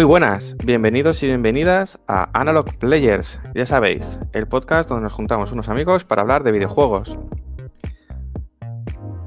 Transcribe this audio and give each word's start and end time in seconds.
Muy 0.00 0.06
buenas, 0.06 0.56
bienvenidos 0.64 1.22
y 1.22 1.26
bienvenidas 1.26 2.00
a 2.08 2.30
Analog 2.32 2.74
Players, 2.78 3.38
ya 3.54 3.66
sabéis, 3.66 4.18
el 4.32 4.48
podcast 4.48 4.88
donde 4.88 5.02
nos 5.02 5.12
juntamos 5.12 5.52
unos 5.52 5.68
amigos 5.68 6.04
para 6.04 6.22
hablar 6.22 6.42
de 6.42 6.52
videojuegos. 6.52 7.18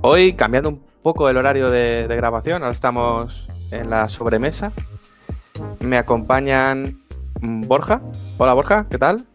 Hoy, 0.01 0.33
cambiando 0.33 0.69
un 0.69 0.83
poco 1.03 1.29
el 1.29 1.37
horario 1.37 1.69
de, 1.69 2.07
grabación, 2.09 2.63
ahora 2.63 2.73
estamos 2.73 3.47
en 3.69 3.91
la 3.91 4.09
sobremesa, 4.09 4.71
me 5.79 5.99
acompañan 5.99 7.03
Borja. 7.39 8.01
Hola 8.39 8.53
Borja, 8.53 8.87
¿qué 8.89 8.97
tal? 8.97 9.27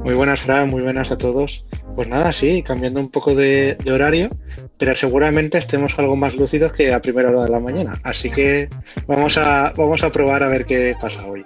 Muy 0.00 0.12
buenas, 0.12 0.42
Fran, 0.42 0.68
muy 0.68 0.82
buenas 0.82 1.10
a 1.10 1.16
todos. 1.16 1.64
Pues 1.94 2.08
nada, 2.08 2.32
sí, 2.32 2.62
cambiando 2.62 2.98
un 2.98 3.08
poco 3.08 3.34
de, 3.34 3.76
horario, 3.86 4.30
pero 4.78 4.96
seguramente 4.96 5.58
estemos 5.58 5.96
algo 5.96 6.16
más 6.16 6.34
lúcidos 6.34 6.72
que 6.72 6.92
a 6.92 7.00
primera 7.00 7.30
hora 7.30 7.44
de 7.44 7.50
la 7.50 7.60
mañana. 7.60 7.92
Así 8.02 8.30
que 8.30 8.68
vamos 9.06 9.38
a, 9.38 9.72
vamos 9.76 10.02
a 10.02 10.10
probar 10.10 10.42
a 10.42 10.48
ver 10.48 10.66
qué 10.66 10.96
pasa 11.00 11.24
hoy. 11.24 11.44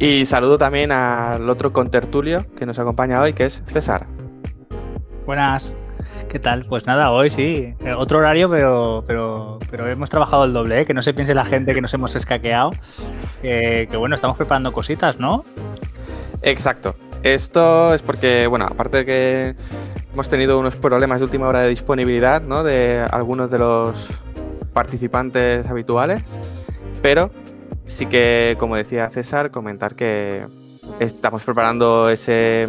Y 0.00 0.24
saludo 0.24 0.58
también 0.58 0.90
al 0.90 1.48
otro 1.48 1.72
contertulio 1.72 2.44
que 2.56 2.66
nos 2.66 2.78
acompaña 2.80 3.20
hoy, 3.20 3.34
que 3.34 3.44
es 3.44 3.62
César. 3.66 4.06
Buenas, 5.26 5.72
¿qué 6.28 6.40
tal? 6.40 6.66
Pues 6.66 6.84
nada, 6.86 7.12
hoy 7.12 7.30
sí, 7.30 7.72
eh, 7.84 7.94
otro 7.96 8.18
horario, 8.18 8.50
pero, 8.50 9.04
pero, 9.06 9.60
pero 9.70 9.88
hemos 9.88 10.10
trabajado 10.10 10.44
el 10.44 10.52
doble, 10.52 10.80
¿eh? 10.80 10.84
que 10.84 10.92
no 10.92 11.02
se 11.02 11.14
piense 11.14 11.34
la 11.34 11.44
gente 11.44 11.72
que 11.72 11.80
nos 11.80 11.94
hemos 11.94 12.16
escaqueado, 12.16 12.70
que 13.40 13.88
bueno, 13.96 14.16
estamos 14.16 14.36
preparando 14.36 14.72
cositas, 14.72 15.20
¿no? 15.20 15.44
Exacto. 16.42 16.96
Esto 17.24 17.94
es 17.94 18.02
porque, 18.02 18.46
bueno, 18.46 18.66
aparte 18.66 18.98
de 18.98 19.06
que 19.06 19.56
hemos 20.12 20.28
tenido 20.28 20.58
unos 20.58 20.76
problemas 20.76 21.20
de 21.20 21.24
última 21.24 21.48
hora 21.48 21.60
de 21.60 21.70
disponibilidad, 21.70 22.42
¿no? 22.42 22.62
De 22.62 23.00
algunos 23.10 23.50
de 23.50 23.58
los 23.58 24.08
participantes 24.74 25.66
habituales, 25.70 26.22
pero 27.00 27.30
sí 27.86 28.04
que, 28.04 28.56
como 28.58 28.76
decía 28.76 29.08
César, 29.08 29.50
comentar 29.50 29.94
que 29.94 30.46
estamos 31.00 31.42
preparando 31.44 32.10
ese, 32.10 32.68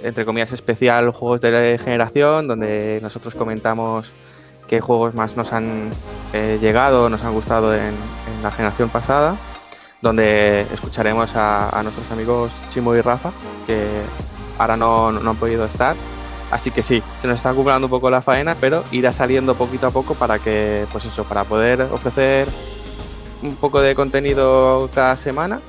entre 0.00 0.24
comillas, 0.24 0.52
especial 0.52 1.10
juegos 1.10 1.40
de 1.40 1.76
generación, 1.82 2.46
donde 2.46 3.00
nosotros 3.02 3.34
comentamos 3.34 4.12
qué 4.68 4.80
juegos 4.80 5.16
más 5.16 5.36
nos 5.36 5.52
han 5.52 5.90
eh, 6.32 6.58
llegado, 6.60 7.10
nos 7.10 7.24
han 7.24 7.34
gustado 7.34 7.74
en 7.74 7.92
la 8.44 8.52
generación 8.52 8.88
pasada 8.88 9.36
donde 10.00 10.66
escucharemos 10.72 11.32
a, 11.34 11.80
nuestros 11.82 12.10
amigos 12.10 12.52
Chimo 12.70 12.94
y 12.94 13.00
Rafa, 13.00 13.32
que 13.66 13.86
ahora 14.58 14.76
no, 14.76 15.08
han 15.08 15.36
podido 15.36 15.64
estar. 15.64 15.96
Así 16.50 16.70
que 16.70 16.82
sí, 16.82 17.02
se 17.18 17.26
nos 17.26 17.36
está 17.36 17.50
acumulando 17.50 17.86
un 17.86 17.90
poco 17.90 18.08
la 18.08 18.22
faena, 18.22 18.54
pero 18.60 18.84
irá 18.92 19.12
saliendo 19.12 19.56
poquito 19.56 19.88
a 19.88 19.90
poco 19.90 20.14
para 20.14 20.38
que, 20.38 20.86
pues 20.92 21.04
eso, 21.04 21.24
para 21.24 21.44
poder 21.44 21.82
ofrecer 21.82 22.46
un 23.42 23.56
poco 23.56 23.80
de 23.80 23.94
contenido 23.94 24.88
cada 24.94 25.16
semana. 25.16 25.60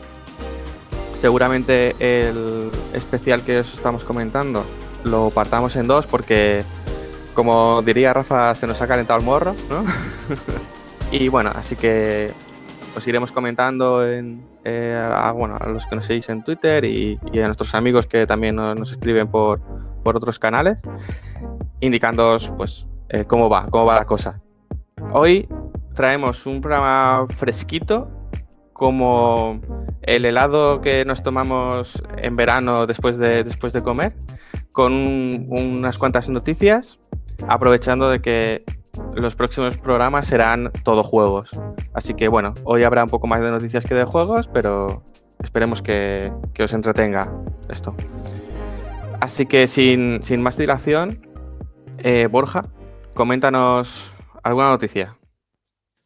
Seguramente 1.16 1.96
el 2.00 2.70
especial 2.94 3.44
que 3.44 3.60
os 3.60 3.74
estamos 3.74 4.04
comentando 4.04 4.64
lo 5.04 5.32
partamos 5.32 5.76
en 5.76 5.88
dos 5.88 6.06
porque, 6.06 6.64
como 7.34 7.82
diría 7.82 8.14
Rafa, 8.14 8.54
se 8.54 8.68
nos 8.68 8.82
ha 8.82 8.88
calentado 8.88 9.20
el 9.20 9.26
morro, 9.26 9.56
¿no? 9.70 9.84
y 11.12 11.28
bueno, 11.30 11.52
así 11.56 11.76
que 11.76 12.34
os 12.98 13.08
iremos 13.08 13.32
comentando 13.32 14.04
en, 14.04 14.44
eh, 14.64 15.00
a, 15.00 15.32
los 15.68 15.86
que 15.86 15.96
nos 15.96 16.06
seguís 16.06 16.30
en 16.30 16.44
Twitter 16.44 16.84
y, 16.84 17.20
a 17.40 17.46
nuestros 17.46 17.76
amigos 17.76 18.08
que 18.08 18.26
también 18.26 18.56
nos, 18.56 18.92
escriben 18.92 19.28
por, 19.28 19.62
otros 20.04 20.40
canales, 20.40 20.82
indicándoos 21.82 22.50
pues 22.58 22.88
eh, 23.10 23.26
cómo 23.26 23.50
va, 23.50 23.68
cómo 23.70 23.86
va 23.86 23.96
la 23.96 24.06
cosa. 24.06 24.42
Hoy 25.12 25.48
traemos 25.94 26.46
un 26.46 26.62
programa 26.62 27.28
fresquito 27.36 28.10
como 28.74 29.60
el 30.02 30.26
helado 30.26 30.82
que 30.82 31.04
nos 31.06 31.22
tomamos 31.22 32.02
en 32.18 32.36
verano 32.36 32.88
después 32.88 33.18
de, 33.18 33.44
después 33.44 33.74
de 33.74 33.84
comer, 33.84 34.16
con 34.72 34.94
unas 34.94 35.98
cuantas 36.00 36.30
noticias, 36.30 37.00
aprovechando 37.48 38.10
de 38.10 38.22
que 38.22 38.64
los 39.16 39.36
próximos 39.36 39.78
programas 39.78 40.28
serán 40.28 40.72
todo 40.84 41.04
juegos. 41.04 41.52
Así 41.94 42.14
que 42.14 42.28
bueno, 42.28 42.54
hoy 42.64 42.84
habrá 42.84 43.04
un 43.04 43.10
poco 43.10 43.28
más 43.28 43.42
de 43.42 43.50
noticias 43.50 43.86
que 43.86 43.96
de 43.96 44.06
juegos, 44.06 44.48
pero 44.48 45.04
esperemos 45.44 45.82
que, 45.82 46.32
os 46.60 46.74
entretenga 46.74 47.32
esto. 47.70 47.96
Así 49.20 49.46
que 49.46 49.68
sin, 49.68 50.22
más 50.42 50.58
dilación, 50.58 51.20
eh, 52.04 52.28
Borja, 52.28 52.66
coméntanos 53.14 54.14
alguna 54.44 54.70
noticia. 54.70 55.18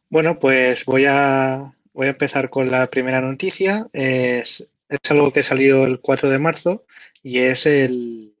Bueno, 0.08 0.38
pues 0.38 0.84
voy 0.84 1.06
a, 1.06 1.72
voy 1.92 2.06
a 2.06 2.10
empezar 2.10 2.50
con 2.50 2.70
la 2.70 2.88
primera 2.88 3.20
noticia. 3.20 3.88
Es, 3.92 4.66
es 4.88 5.10
algo 5.10 5.32
que 5.32 5.42
salió 5.42 5.84
el 5.84 6.00
4 6.00 6.28
de 6.28 6.38
marzo 6.38 6.84
y 7.22 7.38
es 7.38 7.66
el, 7.66 8.32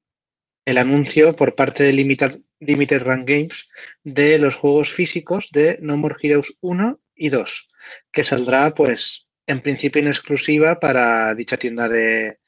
el 0.64 0.78
anuncio 0.78 1.34
por 1.34 1.54
parte 1.54 1.84
de 1.84 1.92
Limited, 1.92 2.38
Limited 2.60 3.02
Run 3.02 3.24
Games 3.24 3.68
de 4.04 4.38
los 4.38 4.56
juegos 4.56 4.90
físicos 4.90 5.48
de 5.52 5.78
No 5.80 5.96
More 5.96 6.16
Heroes 6.20 6.54
1 6.60 7.00
y 7.14 7.28
2, 7.30 7.68
que 8.12 8.24
saldrá 8.24 8.74
pues 8.74 9.26
en 9.46 9.60
principio 9.60 10.00
en 10.00 10.08
exclusiva 10.08 10.80
para 10.80 11.34
dicha 11.34 11.56
tienda 11.56 11.88
de, 11.88 12.38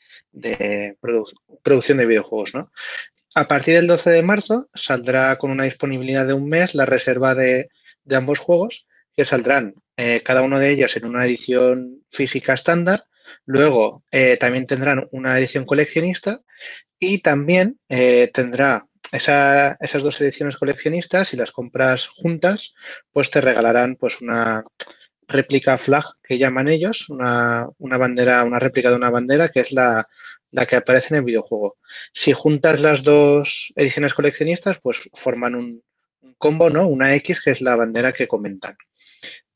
producción 1.62 1.98
de 1.98 2.06
videojuegos. 2.06 2.54
¿no? 2.54 2.72
A 3.34 3.48
partir 3.48 3.74
del 3.74 3.86
12 3.86 4.10
de 4.10 4.22
marzo 4.22 4.68
saldrá 4.74 5.36
con 5.38 5.50
una 5.50 5.64
disponibilidad 5.64 6.26
de 6.26 6.34
un 6.34 6.48
mes 6.48 6.74
la 6.74 6.86
reserva 6.86 7.34
de, 7.34 7.68
ambos 8.10 8.38
juegos, 8.38 8.86
que 9.16 9.24
saldrán 9.24 9.74
eh, 9.96 10.22
cada 10.24 10.42
uno 10.42 10.58
de 10.58 10.70
ellos 10.70 10.96
en 10.96 11.04
una 11.04 11.24
edición 11.24 12.02
física 12.10 12.54
estándar. 12.54 13.04
Luego 13.46 14.02
eh, 14.10 14.36
también 14.38 14.66
tendrán 14.66 15.08
una 15.10 15.38
edición 15.38 15.66
coleccionista 15.66 16.40
y 16.98 17.18
también 17.18 17.78
eh, 17.88 18.30
tendrá 18.32 18.86
esas 19.12 20.02
dos 20.02 20.20
ediciones 20.20 20.56
coleccionistas, 20.56 21.28
si 21.28 21.36
las 21.36 21.52
compras 21.52 22.08
juntas, 22.08 22.74
pues 23.12 23.30
te 23.30 23.40
regalarán 23.40 23.96
pues 23.96 24.20
una 24.20 24.64
réplica 25.26 25.78
flag 25.78 26.04
que 26.22 26.38
llaman 26.38 26.68
ellos, 26.68 27.08
una, 27.08 27.68
bandera, 27.78 28.44
una 28.44 28.58
réplica 28.58 28.90
de 28.90 28.96
una 28.96 29.10
bandera 29.10 29.48
que 29.48 29.60
es 29.60 29.72
la, 29.72 30.06
que 30.68 30.76
aparece 30.76 31.08
en 31.10 31.18
el 31.18 31.24
videojuego. 31.24 31.76
Si 32.12 32.32
juntas 32.32 32.80
las 32.80 33.02
dos 33.02 33.72
ediciones 33.76 34.14
coleccionistas, 34.14 34.78
pues 34.80 34.98
forman 35.12 35.54
un, 35.54 35.82
combo, 36.38 36.68
¿no? 36.68 36.88
Una 36.88 37.14
X, 37.16 37.42
que 37.42 37.52
es 37.52 37.60
la 37.60 37.76
bandera 37.76 38.12
que 38.12 38.26
comentan. 38.26 38.76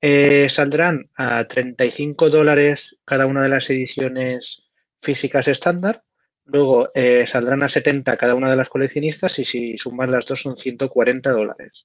Eh, 0.00 0.48
saldrán 0.48 1.10
a 1.16 1.44
35 1.46 2.30
dólares 2.30 2.96
cada 3.04 3.26
una 3.26 3.42
de 3.42 3.48
las 3.48 3.68
ediciones 3.68 4.62
físicas 5.02 5.48
estándar 5.48 6.02
Luego 6.48 6.90
eh, 6.94 7.26
saldrán 7.26 7.62
a 7.62 7.68
70 7.68 8.16
cada 8.16 8.34
una 8.34 8.50
de 8.50 8.56
las 8.56 8.70
coleccionistas 8.70 9.38
y 9.38 9.44
si 9.44 9.76
sumas 9.76 10.08
las 10.08 10.24
dos 10.24 10.40
son 10.40 10.56
140 10.56 11.30
dólares. 11.30 11.84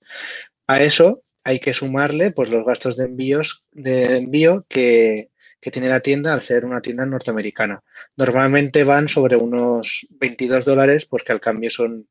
A 0.67 0.81
eso 0.81 1.23
hay 1.43 1.59
que 1.59 1.73
sumarle 1.73 2.31
pues, 2.31 2.49
los 2.49 2.65
gastos 2.65 2.95
de, 2.95 3.05
envíos, 3.05 3.63
de 3.71 4.17
envío 4.17 4.65
que, 4.69 5.29
tiene 5.59 5.87
la 5.87 6.01
tienda 6.01 6.33
al 6.33 6.41
ser 6.41 6.65
una 6.65 6.81
tienda 6.81 7.05
norteamericana. 7.05 7.83
Normalmente 8.17 8.83
van 8.83 9.07
sobre 9.07 9.37
unos 9.37 10.05
22 10.09 10.65
dólares, 10.65 11.05
pues 11.05 11.23
que 11.23 11.31
al 11.31 11.39
cambio 11.39 11.71
son, 11.71 12.07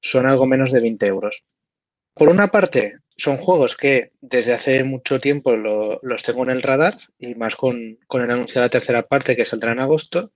son 0.00 0.26
algo 0.26 0.44
menos 0.46 0.72
de 0.72 0.80
20 0.80 1.06
euros. 1.06 1.44
Por 2.14 2.28
una 2.28 2.48
parte, 2.48 2.98
son 3.16 3.36
juegos 3.36 3.76
que 3.76 4.10
desde 4.20 4.54
hace 4.54 4.82
mucho 4.82 5.20
tiempo 5.20 5.56
los 5.56 6.22
tengo 6.24 6.42
en 6.44 6.50
el 6.50 6.62
radar 6.62 6.98
y 7.18 7.36
más 7.36 7.54
con, 7.54 7.98
con 8.08 8.22
el 8.22 8.30
anuncio 8.30 8.60
de 8.60 8.66
la 8.66 8.70
tercera 8.70 9.02
parte 9.02 9.36
que 9.36 9.44
saldrá 9.44 9.72
en 9.72 9.80
agosto. 9.80 10.32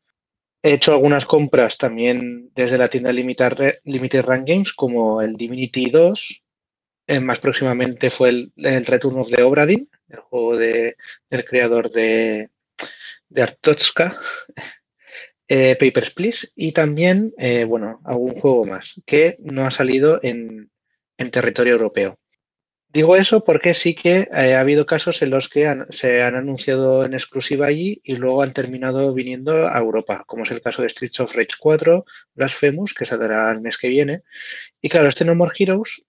He 0.63 0.75
hecho 0.75 0.93
algunas 0.93 1.25
compras 1.25 1.79
también 1.79 2.51
desde 2.55 2.77
la 2.77 2.89
tienda 2.89 3.13
Limited, 3.13 4.25
Run 4.25 4.45
Games, 4.45 4.73
como 4.75 5.23
el 5.23 5.37
Divinity 5.37 5.91
2. 5.91 6.43
Eh, 7.07 7.21
más 7.21 7.39
próximamente 7.39 8.11
fue 8.11 8.29
el, 8.29 8.53
Return 8.57 9.19
of 9.19 9.31
the 9.31 9.43
Obradin, 9.43 9.89
el 10.09 10.21
juego 10.21 10.57
de, 10.57 10.97
del 11.31 11.45
creador 11.47 11.91
de, 11.91 12.51
de 13.31 13.43
Artotska, 13.43 14.19
eh, 15.49 15.77
Papers, 15.81 16.11
Please. 16.11 16.49
Y 16.55 16.73
también, 16.73 17.33
eh, 17.39 17.65
bueno, 17.65 18.01
algún 18.05 18.39
juego 18.39 18.67
más 18.67 19.01
que 19.07 19.39
no 19.41 19.67
ha 19.67 19.71
salido 19.71 20.21
en 20.23 20.71
territorio 21.17 21.73
europeo. 21.73 22.20
Digo 22.93 23.15
eso 23.15 23.45
porque 23.45 23.75
sí 23.75 23.95
que 23.95 24.29
eh, 24.33 24.55
ha 24.55 24.61
habido 24.61 24.85
casos 24.85 25.23
en 25.23 25.31
los 25.31 25.49
que 25.49 25.73
se 25.91 26.23
han 26.23 26.35
anunciado 26.35 27.05
en 27.05 27.15
exclusiva 27.15 27.69
allí 27.69 28.01
y 28.03 28.17
luego 28.17 28.43
han 28.43 28.53
terminado 28.53 29.15
viniendo 29.15 29.69
a 29.69 29.79
Europa, 29.79 30.25
como 30.27 30.43
es 30.43 30.51
el 30.51 30.61
caso 30.61 30.83
de 30.83 30.89
Streets 30.89 31.21
of 31.21 31.33
Rage 31.37 31.55
4, 31.57 32.05
Blasphemous, 32.35 32.93
que 32.93 33.07
saldrá 33.07 33.49
el 33.53 33.61
mes 33.61 33.79
que 33.79 33.89
viene. 33.89 34.23
Y 34.81 34.89
claro, 34.89 35.09
este 35.09 35.25
No 35.25 35.37
More 35.37 35.53
Heroes, 35.57 36.03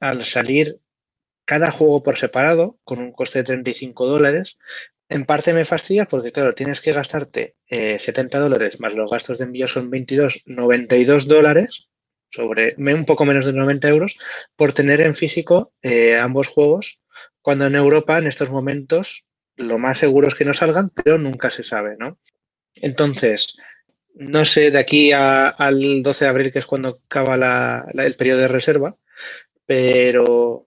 al 0.00 0.26
salir 0.26 0.78
cada 1.46 1.70
juego 1.70 2.02
por 2.02 2.18
separado, 2.18 2.78
con 2.84 2.98
un 2.98 3.12
coste 3.12 3.38
de 3.38 3.44
35 3.44 4.06
dólares, 4.06 4.58
en 5.08 5.24
parte 5.24 5.54
me 5.54 5.64
fastidia 5.64 6.04
porque, 6.04 6.30
claro, 6.30 6.54
tienes 6.54 6.82
que 6.82 6.92
gastarte 6.92 7.56
70 7.70 8.36
eh, 8.36 8.40
dólares 8.40 8.80
más 8.80 8.92
los 8.92 9.10
gastos 9.10 9.38
de 9.38 9.44
envío 9.44 9.66
son 9.66 9.88
22, 9.88 10.42
92 10.44 11.26
dólares 11.26 11.87
sobre 12.30 12.74
un 12.76 13.04
poco 13.04 13.24
menos 13.24 13.44
de 13.44 13.52
90 13.52 13.88
euros 13.88 14.16
por 14.56 14.72
tener 14.72 15.00
en 15.00 15.14
físico 15.14 15.72
eh, 15.82 16.16
ambos 16.16 16.48
juegos, 16.48 17.00
cuando 17.40 17.66
en 17.66 17.74
Europa 17.74 18.18
en 18.18 18.26
estos 18.26 18.50
momentos 18.50 19.24
lo 19.56 19.78
más 19.78 19.98
seguro 19.98 20.28
es 20.28 20.34
que 20.34 20.44
no 20.44 20.54
salgan, 20.54 20.90
pero 20.90 21.18
nunca 21.18 21.50
se 21.50 21.64
sabe, 21.64 21.96
¿no? 21.98 22.18
Entonces, 22.74 23.56
no 24.14 24.44
sé 24.44 24.70
de 24.70 24.78
aquí 24.78 25.12
al 25.12 26.02
12 26.02 26.24
de 26.24 26.28
abril, 26.28 26.52
que 26.52 26.60
es 26.60 26.66
cuando 26.66 27.00
acaba 27.04 27.84
el 27.92 28.14
periodo 28.16 28.40
de 28.42 28.48
reserva, 28.48 28.96
pero, 29.66 30.66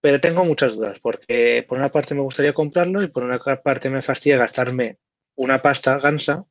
pero 0.00 0.20
tengo 0.20 0.44
muchas 0.44 0.72
dudas, 0.74 0.98
porque 1.00 1.64
por 1.68 1.78
una 1.78 1.90
parte 1.90 2.14
me 2.14 2.20
gustaría 2.20 2.52
comprarlo 2.52 3.02
y 3.02 3.08
por 3.08 3.22
una 3.22 3.38
parte 3.38 3.90
me 3.90 4.02
fastidia 4.02 4.38
gastarme 4.38 4.98
una 5.36 5.62
pasta 5.62 5.98
gansa 5.98 6.44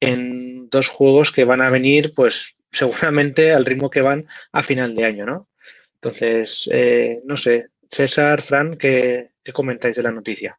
en 0.00 0.68
dos 0.68 0.88
juegos 0.88 1.32
que 1.32 1.44
van 1.44 1.62
a 1.62 1.70
venir, 1.70 2.12
pues 2.14 2.56
seguramente 2.72 3.52
al 3.52 3.64
ritmo 3.64 3.90
que 3.90 4.00
van 4.00 4.26
a 4.52 4.62
final 4.62 4.94
de 4.94 5.04
año, 5.04 5.26
¿no? 5.26 5.48
Entonces, 5.94 6.68
eh, 6.72 7.20
no 7.24 7.36
sé, 7.36 7.68
César, 7.90 8.42
Fran, 8.42 8.76
¿qué, 8.76 9.30
comentáis 9.52 9.94
de 9.94 10.02
la 10.02 10.10
noticia? 10.10 10.58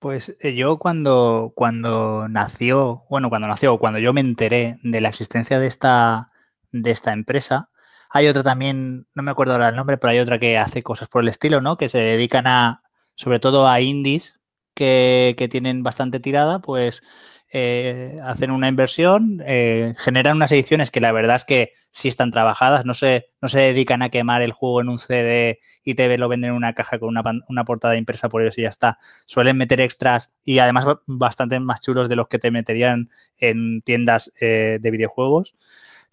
Pues 0.00 0.36
eh, 0.40 0.54
yo 0.54 0.78
cuando, 0.78 1.52
cuando 1.54 2.28
nació, 2.28 3.04
bueno, 3.10 3.28
cuando 3.28 3.46
nació, 3.46 3.78
cuando 3.78 3.98
yo 3.98 4.12
me 4.12 4.20
enteré 4.20 4.78
de 4.82 5.00
la 5.00 5.08
existencia 5.08 5.58
de 5.58 5.66
esta, 5.66 6.32
de 6.72 6.90
esta 6.90 7.12
empresa, 7.12 7.70
hay 8.10 8.26
otra 8.26 8.42
también, 8.42 9.06
no 9.14 9.22
me 9.22 9.30
acuerdo 9.30 9.52
ahora 9.52 9.68
el 9.68 9.76
nombre, 9.76 9.98
pero 9.98 10.12
hay 10.12 10.18
otra 10.18 10.38
que 10.38 10.56
hace 10.56 10.82
cosas 10.82 11.08
por 11.08 11.22
el 11.22 11.28
estilo, 11.28 11.60
¿no? 11.60 11.76
Que 11.76 11.88
se 11.88 11.98
dedican 11.98 12.46
a, 12.46 12.82
sobre 13.14 13.38
todo 13.38 13.68
a 13.68 13.80
indies 13.80 14.40
que, 14.74 15.34
que 15.36 15.48
tienen 15.48 15.82
bastante 15.82 16.20
tirada, 16.20 16.60
pues 16.60 17.02
eh, 17.50 18.18
hacen 18.22 18.50
una 18.50 18.68
inversión, 18.68 19.42
eh, 19.46 19.94
generan 19.98 20.36
unas 20.36 20.52
ediciones 20.52 20.90
que 20.90 21.00
la 21.00 21.12
verdad 21.12 21.36
es 21.36 21.44
que 21.44 21.72
sí 21.90 22.08
están 22.08 22.30
trabajadas, 22.30 22.84
no 22.84 22.92
se, 22.92 23.30
no 23.40 23.48
se 23.48 23.60
dedican 23.60 24.02
a 24.02 24.10
quemar 24.10 24.42
el 24.42 24.52
juego 24.52 24.82
en 24.82 24.90
un 24.90 24.98
CD 24.98 25.58
y 25.82 25.94
te 25.94 26.18
lo 26.18 26.28
venden 26.28 26.50
en 26.50 26.56
una 26.56 26.74
caja 26.74 26.98
con 26.98 27.14
una, 27.16 27.64
portada 27.64 27.96
impresa 27.96 28.28
por 28.28 28.42
eso 28.44 28.60
y 28.60 28.64
ya 28.64 28.68
está. 28.68 28.98
Suelen 29.26 29.56
meter 29.56 29.80
extras 29.80 30.32
y 30.44 30.58
además 30.58 30.86
bastante 31.06 31.58
más 31.58 31.80
chulos 31.80 32.08
de 32.08 32.16
los 32.16 32.28
que 32.28 32.38
te 32.38 32.50
meterían 32.50 33.10
en 33.38 33.80
tiendas 33.80 34.30
eh, 34.40 34.78
de 34.80 34.90
videojuegos. 34.90 35.54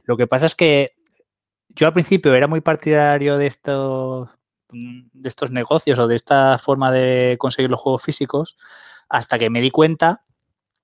Lo 0.06 0.16
que 0.18 0.28
pasa 0.28 0.46
es 0.46 0.56
que 0.56 0.94
yo 1.70 1.88
al 1.88 1.94
principio 1.94 2.34
era 2.34 2.48
muy 2.48 2.62
partidario 2.62 3.38
de 3.38 3.48
estos, 3.48 4.30
de 4.72 5.28
estos 5.28 5.52
negocios 5.52 6.00
o 6.00 6.08
de 6.08 6.16
esta 6.16 6.58
forma 6.58 6.92
de 6.92 7.36
conseguir 7.40 7.70
los 7.70 7.82
juegos 7.82 8.04
físicos 8.04 8.58
hasta 9.10 9.38
que 9.38 9.50
me 9.50 9.62
di 9.62 9.72
cuenta 9.72 10.25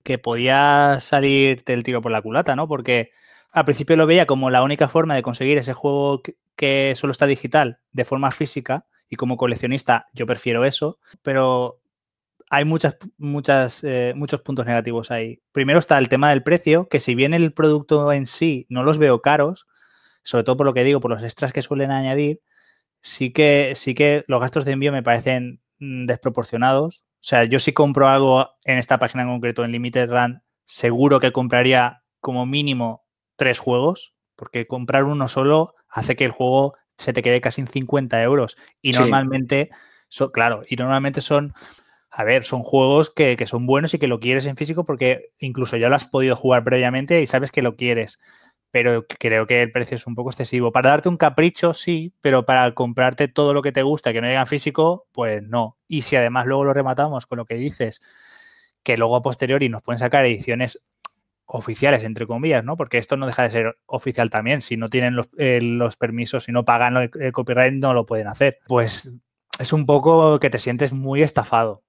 que 0.04 0.18
podía 0.18 0.98
salirte 1.00 1.74
el 1.74 1.84
tiro 1.84 2.02
por 2.02 2.12
la 2.12 2.22
culata, 2.22 2.56
¿no? 2.56 2.68
Porque 2.68 3.12
al 3.52 3.66
principio 3.66 3.96
lo 3.98 4.08
veía 4.08 4.26
como 4.26 4.50
la 4.50 4.64
única 4.64 4.88
forma 4.88 5.16
de 5.16 5.22
conseguir 5.22 5.58
ese 5.58 5.74
juego 5.74 6.22
que, 6.56 6.94
solo 6.96 7.12
está 7.12 7.26
digital 7.26 7.80
de 7.92 8.06
forma 8.06 8.32
física 8.32 8.86
y 9.10 9.16
como 9.16 9.36
coleccionista 9.36 10.06
yo 10.14 10.26
prefiero 10.26 10.64
eso, 10.64 11.00
pero 11.24 11.82
hay 12.50 12.66
muchas, 12.66 12.98
muchas, 13.18 13.84
eh, 13.84 14.14
muchos 14.16 14.42
puntos 14.42 14.66
negativos 14.66 15.10
ahí. 15.10 15.42
Primero 15.52 15.80
está 15.80 15.98
el 15.98 16.10
tema 16.10 16.30
del 16.30 16.44
precio, 16.44 16.88
que 16.88 17.00
si 17.00 17.16
bien 17.16 17.34
el 17.34 17.54
producto 17.54 18.12
en 18.12 18.26
sí 18.28 18.68
no 18.70 18.84
los 18.84 19.00
veo 19.00 19.22
caros, 19.22 19.68
sobre 20.24 20.44
todo 20.44 20.58
por 20.58 20.66
lo 20.68 20.74
que 20.74 20.84
digo, 20.84 21.00
por 21.00 21.12
los 21.12 21.24
extras 21.24 21.54
que 21.54 21.62
suelen 21.62 21.92
añadir, 21.92 22.42
sí 23.02 23.32
que, 23.34 23.74
sí 23.76 23.94
que 23.96 24.24
los 24.28 24.40
gastos 24.40 24.66
de 24.66 24.74
envío 24.74 24.92
me 24.92 25.04
parecen 25.04 25.62
mm, 25.80 26.06
desproporcionados 26.06 27.04
o 27.22 27.24
sea, 27.24 27.44
yo 27.44 27.60
si 27.60 27.72
compro 27.72 28.08
algo 28.08 28.50
en 28.64 28.80
esta 28.80 28.98
página 28.98 29.22
en 29.22 29.30
concreto, 29.30 29.64
en 29.64 29.72
Limited 29.72 30.10
Run, 30.10 30.42
seguro 30.66 31.20
que 31.20 31.32
compraría 31.32 32.02
como 32.20 32.48
mínimo 32.48 33.06
tres 33.36 33.60
juegos, 33.60 34.16
porque 34.36 34.66
comprar 34.66 35.04
uno 35.04 35.28
solo 35.28 35.76
hace 35.88 36.16
que 36.16 36.26
el 36.26 36.32
juego 36.32 36.74
se 36.98 37.14
te 37.14 37.22
quede 37.22 37.40
casi 37.40 37.62
en 37.62 37.68
50 37.68 38.24
euros. 38.24 38.58
Y 38.82 38.94
normalmente, 38.94 39.70
son, 40.08 40.32
claro, 40.32 40.64
y 40.68 40.76
normalmente 40.78 41.22
son, 41.22 41.54
a 42.10 42.24
ver, 42.24 42.44
son 42.44 42.64
juegos 42.64 43.12
que, 43.12 43.38
que, 43.38 43.46
son 43.46 43.68
buenos 43.68 43.94
y 43.94 44.00
que 44.00 44.08
lo 44.08 44.20
quieres 44.20 44.48
en 44.48 44.58
físico 44.58 44.84
porque 44.84 45.32
incluso 45.38 45.78
ya 45.78 45.90
lo 45.90 45.96
has 45.96 46.06
podido 46.06 46.36
jugar 46.36 46.64
previamente 46.64 47.22
y 47.22 47.28
sabes 47.28 47.52
que 47.52 47.62
lo 47.62 47.76
quieres 47.76 48.18
pero 48.72 49.06
creo 49.06 49.46
que 49.46 49.62
el 49.62 49.72
precio 49.72 49.96
es 49.96 50.08
un 50.08 50.16
poco 50.16 50.30
excesivo. 50.30 50.72
Para 50.72 50.90
darte 50.90 51.10
un 51.10 51.18
capricho, 51.18 51.74
sí, 51.74 52.14
pero 52.22 52.46
para 52.46 52.74
comprarte 52.74 53.28
todo 53.28 53.54
lo 53.54 53.62
que 53.62 53.72
te 53.72 53.84
gusta 53.84 54.14
que 54.14 54.22
no 54.22 54.28
llega 54.28 54.46
físico, 54.46 55.08
pues 55.12 55.44
no. 55.44 55.78
Y 55.88 56.02
si 56.02 56.16
además 56.16 56.48
luego 56.48 56.64
lo 56.64 56.74
rematamos 56.74 57.26
con 57.26 57.38
lo 57.38 57.46
que 57.46 57.56
dices, 57.56 58.02
que 58.84 58.98
luego 58.98 59.18
a 59.18 59.22
posteriori 59.22 59.70
nos 59.70 59.84
pueden 59.84 60.00
sacar 60.00 60.26
ediciones 60.26 60.82
oficiales, 61.46 62.04
entre 62.06 62.26
comillas, 62.26 62.64
¿no? 62.64 62.78
Porque 62.78 62.98
esto 62.98 63.18
no 63.18 63.28
deja 63.28 63.44
de 63.44 63.50
ser 63.50 63.78
oficial 63.86 64.30
también. 64.30 64.62
Si 64.62 64.78
no 64.78 64.88
tienen 64.88 65.16
los, 65.16 65.28
eh, 65.38 65.60
los 65.62 65.98
permisos, 65.98 66.46
si 66.46 66.54
no 66.54 66.64
pagan 66.64 66.96
el 66.98 67.32
copyright, 67.34 67.74
no 67.74 67.94
lo 67.94 68.06
pueden 68.06 68.28
hacer. 68.28 68.60
Pues 68.68 69.20
es 69.60 69.74
un 69.74 69.86
poco 69.86 70.40
que 70.40 70.50
te 70.50 70.58
sientes 70.58 70.94
muy 70.94 71.22
estafado. 71.22 71.84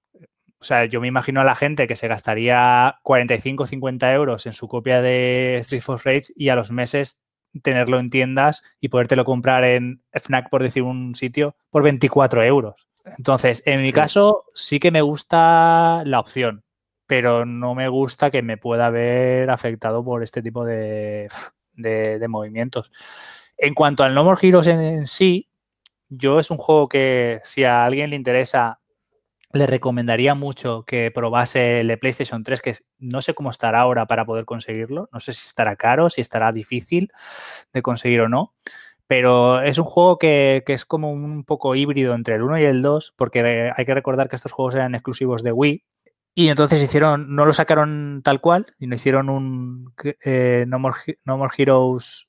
O 0.63 0.65
sea, 0.65 0.85
yo 0.85 1.01
me 1.01 1.09
imagino 1.09 1.41
a 1.41 1.43
la 1.43 1.55
gente 1.55 1.87
que 1.87 1.97
se 1.97 2.07
gastaría 2.07 2.97
45 3.03 3.63
o 3.63 3.67
50 3.67 4.13
euros 4.13 4.45
en 4.45 4.53
su 4.53 4.69
copia 4.69 5.01
de 5.01 5.57
Street 5.57 5.81
for 5.81 5.99
Rage 6.05 6.31
y 6.37 6.47
a 6.47 6.55
los 6.55 6.71
meses 6.71 7.19
tenerlo 7.61 7.99
en 7.99 8.09
tiendas 8.09 8.63
y 8.79 8.87
podértelo 8.87 9.25
comprar 9.25 9.65
en 9.65 10.01
FNAC, 10.13 10.49
por 10.49 10.63
decir 10.63 10.83
un 10.83 11.15
sitio, 11.15 11.57
por 11.69 11.83
24 11.83 12.43
euros. 12.43 12.87
Entonces, 13.17 13.61
en 13.65 13.81
mi 13.81 13.91
caso, 13.91 14.45
sí 14.55 14.79
que 14.79 14.89
me 14.89 15.01
gusta 15.01 16.01
la 16.05 16.21
opción, 16.21 16.63
pero 17.07 17.45
no 17.45 17.75
me 17.75 17.89
gusta 17.89 18.31
que 18.31 18.41
me 18.41 18.55
pueda 18.55 18.89
ver 18.89 19.51
afectado 19.51 20.01
por 20.01 20.23
este 20.23 20.41
tipo 20.41 20.63
de, 20.63 21.27
movimientos. 22.29 22.89
En 23.57 23.73
cuanto 23.73 24.05
al 24.05 24.15
No 24.15 24.23
More 24.23 24.39
Heroes 24.41 24.67
en 24.67 25.07
sí, 25.07 25.49
yo 26.07 26.39
es 26.39 26.49
un 26.51 26.57
juego 26.57 26.87
que 26.87 27.41
si 27.43 27.65
a 27.65 27.83
alguien 27.83 28.11
le 28.11 28.15
interesa 28.15 28.79
le 29.53 29.67
recomendaría 29.67 30.33
mucho 30.33 30.83
que 30.83 31.11
probase 31.11 31.79
el 31.79 31.99
PlayStation 31.99 32.43
3, 32.43 32.61
que 32.61 32.75
no 32.97 33.21
sé 33.21 33.35
cómo 33.35 33.51
estará 33.51 33.81
ahora 33.81 34.07
para 34.07 34.25
poder 34.25 34.45
conseguirlo. 34.45 35.09
No 35.13 35.19
sé 35.19 35.33
si 35.33 35.45
estará 35.45 35.75
caro, 35.75 36.09
si 36.09 36.21
estará 36.21 36.51
difícil 36.51 37.11
de 37.71 37.81
conseguir 37.83 38.21
o 38.21 38.29
no. 38.29 38.53
Pero 39.05 39.61
es 39.61 39.77
un 39.77 39.85
juego 39.85 40.17
que, 40.17 40.63
es 40.65 40.85
como 40.85 41.11
un 41.11 41.43
poco 41.43 41.75
híbrido 41.75 42.15
entre 42.15 42.35
el 42.35 42.41
1 42.41 42.59
y 42.59 42.63
el 42.63 42.81
2, 42.81 43.13
porque 43.15 43.71
hay 43.75 43.85
que 43.85 43.93
recordar 43.93 44.27
que 44.27 44.37
estos 44.37 44.51
juegos 44.51 44.73
eran 44.73 44.95
exclusivos 44.95 45.43
de 45.43 45.51
Wii. 45.51 45.83
Y 46.35 46.47
entonces 46.47 46.81
hicieron, 46.81 47.35
no 47.35 47.45
lo 47.45 47.53
sacaron 47.53 48.21
tal 48.23 48.41
cual, 48.41 48.65
y 48.79 48.87
no 48.87 48.95
hicieron 48.95 49.29
un 49.29 49.93
eh, 50.25 50.65
no, 50.67 50.79
no 51.25 51.37
More 51.37 51.53
Heroes 51.55 52.27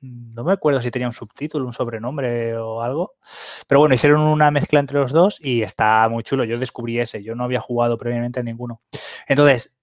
no 0.00 0.44
me 0.44 0.52
acuerdo 0.52 0.80
si 0.80 0.90
tenía 0.90 1.08
un 1.08 1.12
subtítulo, 1.12 1.66
un 1.66 1.72
sobrenombre 1.72 2.56
o 2.56 2.82
algo. 2.82 3.14
Pero 3.66 3.80
bueno, 3.80 3.94
hicieron 3.94 4.20
una 4.20 4.50
mezcla 4.50 4.80
entre 4.80 4.98
los 4.98 5.12
dos 5.12 5.38
y 5.40 5.62
está 5.62 6.08
muy 6.08 6.22
chulo. 6.22 6.44
Yo 6.44 6.58
descubrí 6.58 6.98
ese, 6.98 7.22
yo 7.22 7.34
no 7.34 7.44
había 7.44 7.60
jugado 7.60 7.98
previamente 7.98 8.40
a 8.40 8.42
ninguno. 8.42 8.80
Entonces, 9.26 9.74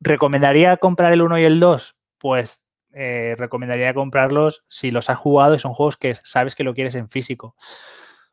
¿recomendaría 0.00 0.76
comprar 0.76 1.12
el 1.12 1.22
1 1.22 1.38
y 1.38 1.44
el 1.44 1.60
2? 1.60 1.96
Pues 2.18 2.62
eh, 2.92 3.34
recomendaría 3.38 3.94
comprarlos 3.94 4.64
si 4.68 4.90
los 4.90 5.10
has 5.10 5.18
jugado 5.18 5.54
y 5.54 5.58
son 5.58 5.74
juegos 5.74 5.96
que 5.96 6.14
sabes 6.16 6.54
que 6.54 6.64
lo 6.64 6.74
quieres 6.74 6.94
en 6.94 7.08
físico. 7.08 7.54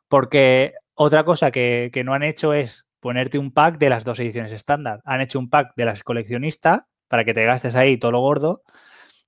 Porque 0.07 0.74
otra 0.96 1.24
cosa 1.24 1.51
que 1.51 2.01
no 2.05 2.13
han 2.13 2.24
hecho 2.24 2.53
es 2.53 2.88
ponerte 3.00 3.38
un 3.38 3.51
pack 3.51 3.77
de 3.77 3.89
las 3.89 4.03
dos 4.03 4.19
ediciones 4.19 4.51
estándar. 4.51 5.01
Han 5.05 5.22
hecho 5.22 5.39
un 5.39 5.50
pack 5.50 5.74
de 5.75 5.86
las 5.86 6.03
coleccionistas 6.03 6.84
para 7.07 7.24
que 7.24 7.34
te 7.34 7.46
gastes 7.46 7.75
ahí 7.75 7.98
todo 7.98 8.12
lo 8.12 8.19
gordo 8.19 8.63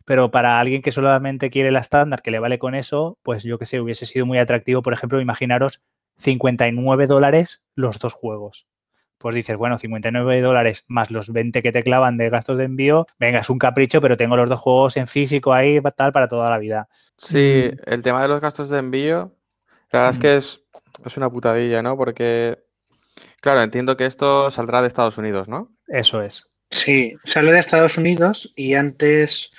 pero 0.06 0.32
para 0.32 0.60
alguien 0.60 0.82
que 0.82 0.92
solamente 0.92 1.50
quiere 1.50 1.72
la 1.72 1.80
estándar, 1.80 2.22
que 2.22 2.32
le 2.32 2.40
vale 2.40 2.60
con 2.60 2.76
eso, 2.76 3.18
pues 3.24 3.44
yo 3.44 3.58
que 3.58 3.66
sé, 3.66 3.80
hubiese 3.80 4.06
sido 4.06 4.26
muy 4.26 4.38
atractivo, 4.38 4.82
por 4.82 4.94
ejemplo, 4.94 5.22
imaginaros 5.22 5.82
59 6.18 7.08
dólares 7.08 7.62
los 7.76 8.00
dos 8.00 8.14
juegos. 8.14 8.68
Pues 9.18 9.36
dices, 9.36 9.58
bueno, 9.58 9.78
59 9.78 10.42
dólares 10.42 10.86
más 10.88 11.12
los 11.12 11.34
20 11.34 11.62
que 11.62 11.74
te 11.74 11.84
clavan 11.84 12.16
de 12.16 12.30
gastos 12.30 12.58
de 12.58 12.64
envío, 12.64 13.06
venga, 13.20 13.40
es 13.40 13.50
un 13.50 13.60
capricho, 13.60 14.00
pero 14.00 14.16
tengo 14.16 14.38
los 14.38 14.48
dos 14.48 14.60
juegos 14.60 14.96
en 14.96 15.08
físico 15.08 15.54
ahí, 15.54 15.82
tal, 15.96 16.14
para 16.14 16.30
toda 16.30 16.50
la 16.50 16.58
vida. 16.58 16.88
Sí, 17.18 17.70
mm. 17.74 17.92
el 17.92 18.02
tema 18.02 18.22
de 18.22 18.30
los 18.30 18.40
gastos 18.40 18.70
de 18.70 18.80
envío, 18.80 19.36
la 19.92 20.00
verdad 20.00 20.14
es 20.14 20.20
que 20.20 20.38
es, 20.38 20.62
es 21.06 21.18
una 21.18 21.30
putadilla, 21.30 21.84
¿no? 21.84 21.98
Porque, 21.98 22.60
claro, 23.42 23.62
entiendo 23.62 23.98
que 23.98 24.06
esto 24.06 24.50
saldrá 24.52 24.82
de 24.82 24.88
Estados 24.88 25.18
Unidos, 25.18 25.50
¿no? 25.50 25.70
Eso 25.88 26.22
es. 26.22 26.50
Sí, 26.72 27.16
sale 27.26 27.52
de 27.52 27.60
Estados 27.60 27.98
Unidos 27.98 28.54
y 28.56 28.76
antes 28.76 29.52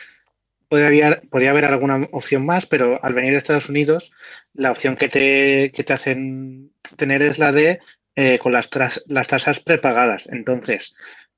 podría 0.71 1.51
haber, 1.51 1.65
alguna 1.65 2.09
opción 2.13 2.47
más, 2.47 2.65
pero 2.65 3.03
al 3.03 3.13
venir 3.13 3.33
de 3.33 3.39
Estados 3.39 3.69
Unidos, 3.69 4.13
la 4.55 4.71
opción 4.71 4.97
que 4.97 5.09
te, 5.09 5.73
que 5.75 5.83
te 5.83 5.93
hacen 5.93 6.71
tener 6.97 7.23
es 7.23 7.39
la 7.39 7.51
de 7.51 7.81
eh, 8.15 8.39
con 8.39 8.53
las, 8.53 8.71
las 9.07 9.27
tasas 9.27 9.59
prepagadas. 9.59 10.29
Entonces, 10.31 10.95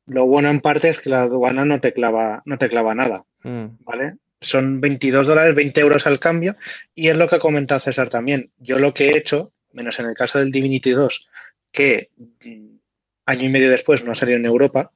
lo 0.07 0.27
bueno 0.27 0.51
en 0.51 0.61
parte 0.61 0.91
es 0.91 1.01
que 1.01 1.09
la 1.09 1.23
aduana 1.23 1.65
no 1.65 1.81
te 1.81 1.95
clava, 1.95 2.43
no 2.45 2.59
te 2.59 2.69
clava 2.69 2.95
nada. 2.95 3.25
Mm. 3.43 3.67
¿Vale? 3.81 4.17
Son 4.43 4.83
22 4.83 5.27
dólares, 5.27 5.55
20 5.55 5.81
euros 5.81 6.07
al 6.07 6.21
cambio, 6.21 6.57
y 6.95 7.09
es 7.09 7.17
lo 7.17 7.29
que 7.29 7.37
ha 7.37 7.41
comentado 7.41 7.81
César 7.81 8.11
también. 8.11 8.51
Yo 8.59 8.79
lo 8.79 8.93
que 8.93 9.09
he 9.09 9.17
hecho, 9.17 9.53
menos 9.73 9.99
en 9.99 10.07
el 10.07 10.15
caso 10.15 10.41
del 10.41 10.53
Divinity 10.53 10.91
2, 10.91 11.27
que 11.73 12.11
mm, 12.45 12.77
año 13.25 13.45
y 13.45 13.49
medio 13.49 13.71
después 13.71 14.05
no 14.05 14.13
ha 14.13 14.17
salido 14.17 14.39
en 14.39 14.45
Europa, 14.45 14.93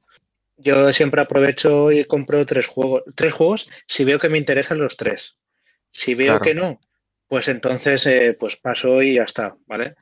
yo 0.57 0.91
siempre 0.93 1.21
aprovecho 1.21 1.91
y 1.91 2.05
compro 2.05 2.45
tres 2.45 2.67
juegos, 2.67 3.03
tres 3.15 3.33
juegos 3.33 3.69
si 3.87 4.03
veo 4.03 4.19
que 4.19 4.29
me 4.29 4.37
interesan 4.37 4.79
los 4.79 4.97
tres. 4.97 5.37
Si 5.91 6.15
veo 6.15 6.39
que 6.39 6.53
no, 6.53 6.79
pues 7.27 7.47
entonces 7.47 8.05
eh, 8.05 8.35
pues 8.39 8.57
paso 8.57 9.01
y 9.01 9.15
ya 9.15 9.23
está, 9.23 9.55
¿vale? 9.65 9.95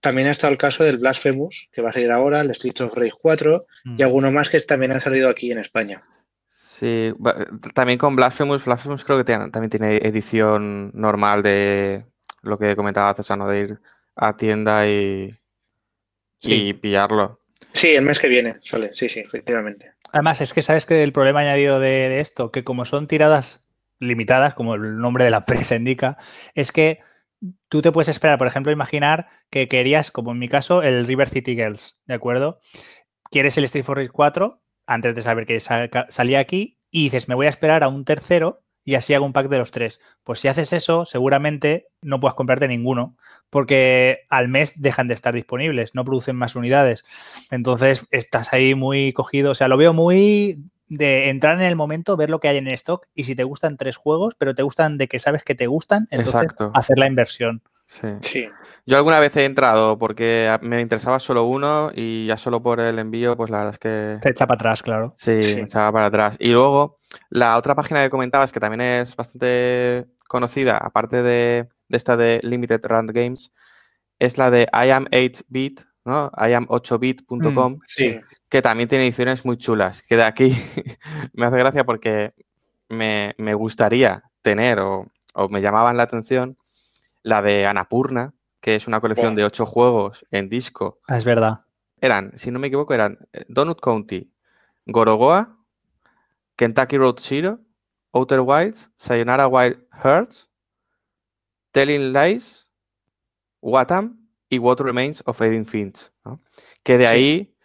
también 0.00 0.28
ha 0.28 0.32
estado 0.32 0.52
el 0.52 0.58
caso 0.58 0.84
del 0.84 0.98
Blasphemous, 0.98 1.68
que 1.72 1.80
va 1.80 1.88
a 1.88 1.92
salir 1.92 2.10
ahora, 2.10 2.42
el 2.42 2.50
Street 2.50 2.78
of 2.80 2.92
Rage 2.94 3.14
4 3.20 3.66
y 3.84 3.88
mm. 3.88 4.02
alguno 4.02 4.30
más 4.30 4.50
que 4.50 4.60
también 4.60 4.92
han 4.92 5.00
salido 5.00 5.30
aquí 5.30 5.50
en 5.50 5.58
España. 5.58 6.02
Sí, 6.48 7.14
también 7.72 7.98
con 7.98 8.14
Blasphemous, 8.14 8.64
Blasphemous 8.64 9.04
creo 9.04 9.18
que 9.18 9.24
también 9.24 9.70
tiene 9.70 9.96
edición 9.96 10.90
normal 10.92 11.42
de 11.42 12.04
lo 12.42 12.58
que 12.58 12.76
comentaba 12.76 13.14
César, 13.14 13.38
¿no? 13.38 13.48
de 13.48 13.60
ir 13.60 13.78
a 14.14 14.36
tienda 14.36 14.86
y, 14.86 15.34
y 16.42 16.74
pillarlo. 16.74 17.38
Sí, 17.84 17.90
el 17.90 18.00
mes 18.00 18.18
que 18.18 18.28
viene, 18.28 18.56
suele, 18.62 18.92
sí, 18.94 19.10
sí, 19.10 19.20
efectivamente. 19.20 19.92
Además, 20.10 20.40
es 20.40 20.54
que 20.54 20.62
sabes 20.62 20.86
que 20.86 21.02
el 21.02 21.12
problema 21.12 21.40
añadido 21.40 21.80
de, 21.80 22.18
esto, 22.18 22.50
que 22.50 22.64
como 22.64 22.86
son 22.86 23.06
tiradas 23.06 23.62
limitadas, 24.00 24.54
como 24.54 24.76
el 24.76 24.96
nombre 24.96 25.24
de 25.24 25.30
la 25.30 25.36
empresa 25.38 25.76
indica, 25.76 26.16
es 26.54 26.72
que 26.72 27.00
tú 27.68 27.82
te 27.82 27.92
puedes 27.92 28.08
esperar, 28.08 28.38
por 28.38 28.46
ejemplo, 28.46 28.72
imaginar 28.72 29.28
que 29.50 29.68
querías, 29.68 30.10
como 30.10 30.32
en 30.32 30.38
mi 30.38 30.48
caso, 30.48 30.82
el 30.82 31.06
River 31.06 31.28
City 31.28 31.56
Girls, 31.56 31.98
¿de 32.06 32.14
acuerdo? 32.14 32.58
Quieres 33.30 33.58
el 33.58 33.64
Street 33.64 33.84
Force 33.84 34.08
4 34.08 34.62
antes 34.86 35.14
de 35.14 35.20
saber 35.20 35.44
que 35.44 35.60
salía 35.60 36.38
aquí 36.38 36.80
y 36.90 37.04
dices, 37.04 37.28
me 37.28 37.34
voy 37.34 37.44
a 37.44 37.50
esperar 37.50 37.84
a 37.84 37.88
un 37.88 38.06
tercero 38.06 38.63
y 38.84 38.94
así 38.94 39.14
hago 39.14 39.24
un 39.24 39.32
pack 39.32 39.48
de 39.48 39.58
los 39.58 39.70
tres. 39.70 40.00
Pues 40.22 40.40
si 40.40 40.48
haces 40.48 40.72
eso, 40.72 41.04
seguramente 41.04 41.88
no 42.02 42.20
puedas 42.20 42.34
comprarte 42.34 42.68
ninguno, 42.68 43.16
porque 43.50 44.20
al 44.28 44.48
mes 44.48 44.74
dejan 44.76 45.08
de 45.08 45.14
estar 45.14 45.34
disponibles, 45.34 45.94
no 45.94 46.04
producen 46.04 46.36
más 46.36 46.54
unidades. 46.54 47.04
Entonces 47.50 48.06
estás 48.10 48.52
ahí 48.52 48.74
muy 48.74 49.12
cogido, 49.12 49.52
o 49.52 49.54
sea, 49.54 49.68
lo 49.68 49.76
veo 49.76 49.92
muy 49.92 50.62
de 50.86 51.30
entrar 51.30 51.56
en 51.56 51.66
el 51.66 51.76
momento, 51.76 52.16
ver 52.16 52.30
lo 52.30 52.40
que 52.40 52.48
hay 52.48 52.58
en 52.58 52.68
stock 52.68 53.06
y 53.14 53.24
si 53.24 53.34
te 53.34 53.44
gustan 53.44 53.76
tres 53.76 53.96
juegos, 53.96 54.34
pero 54.36 54.54
te 54.54 54.62
gustan 54.62 54.98
de 54.98 55.08
que 55.08 55.18
sabes 55.18 55.42
que 55.42 55.54
te 55.54 55.66
gustan, 55.66 56.06
entonces 56.10 56.54
hacer 56.74 56.98
la 56.98 57.06
inversión. 57.06 57.62
Sí. 57.86 58.48
Yo 58.86 58.96
alguna 58.96 59.20
vez 59.20 59.36
he 59.36 59.44
entrado 59.44 59.98
porque 59.98 60.50
me 60.62 60.80
interesaba 60.80 61.18
solo 61.18 61.44
uno 61.44 61.90
y 61.94 62.26
ya 62.26 62.36
solo 62.36 62.62
por 62.62 62.80
el 62.80 62.98
envío, 62.98 63.36
pues 63.36 63.50
la 63.50 63.58
verdad 63.58 63.72
es 63.74 63.78
que... 63.78 64.18
Te 64.20 64.30
echa 64.30 64.46
para 64.46 64.56
atrás, 64.56 64.82
claro. 64.82 65.14
Sí, 65.16 65.30
me 65.30 65.62
echaba 65.62 65.92
para 65.92 66.06
atrás. 66.06 66.36
Y 66.38 66.52
luego, 66.52 66.98
la 67.30 67.56
otra 67.56 67.74
página 67.74 68.02
que 68.02 68.10
comentabas, 68.10 68.52
que 68.52 68.60
también 68.60 68.80
es 68.80 69.16
bastante 69.16 70.06
conocida, 70.28 70.76
aparte 70.76 71.22
de, 71.22 71.68
esta 71.88 72.16
de 72.16 72.40
Limited 72.42 72.80
Run 72.84 73.06
Games, 73.06 73.52
es 74.18 74.38
la 74.38 74.50
de 74.50 74.66
iam8bit, 74.68 75.86
¿no? 76.04 76.30
iam8bit.com, 76.32 77.72
mm, 77.72 77.80
sí. 77.86 78.20
que 78.48 78.62
también 78.62 78.88
tiene 78.88 79.04
ediciones 79.04 79.44
muy 79.44 79.56
chulas. 79.56 80.02
Que 80.02 80.16
de 80.16 80.24
aquí 80.24 80.50
me 81.32 81.46
hace 81.46 81.58
gracia 81.58 81.84
porque 81.84 82.34
me, 82.88 83.54
gustaría 83.54 84.22
tener 84.42 84.80
o, 84.80 85.10
o 85.34 85.48
me 85.48 85.60
llamaban 85.60 85.96
la 85.96 86.04
atención 86.04 86.56
la 87.24 87.42
de 87.42 87.66
Anapurna, 87.66 88.34
que 88.60 88.76
es 88.76 88.86
una 88.86 89.00
colección 89.00 89.34
de 89.34 89.44
ocho 89.44 89.66
juegos 89.66 90.24
en 90.30 90.48
disco. 90.48 91.00
Ah, 91.08 91.16
es 91.16 91.24
verdad. 91.24 91.62
Eran, 92.00 92.32
si 92.36 92.50
no 92.50 92.58
me 92.58 92.68
equivoco, 92.68 92.94
eran 92.94 93.18
eh, 93.32 93.44
Donut 93.48 93.80
County, 93.80 94.30
Gorogoa, 94.86 95.53
Kentucky 96.56 96.96
Road 96.96 97.18
Zero, 97.18 97.60
Outer 98.12 98.40
Wilds, 98.40 98.90
Sayonara 98.96 99.48
Wild 99.48 99.78
Hearts, 99.92 100.48
Telling 101.72 102.12
Lies, 102.12 102.68
Watam 103.60 104.28
y 104.48 104.58
What 104.58 104.80
Remains 104.80 105.22
of 105.26 105.40
Edith 105.42 105.68
Finch. 105.68 106.12
Que 106.82 106.98
de 106.98 107.06
ahí, 107.06 107.56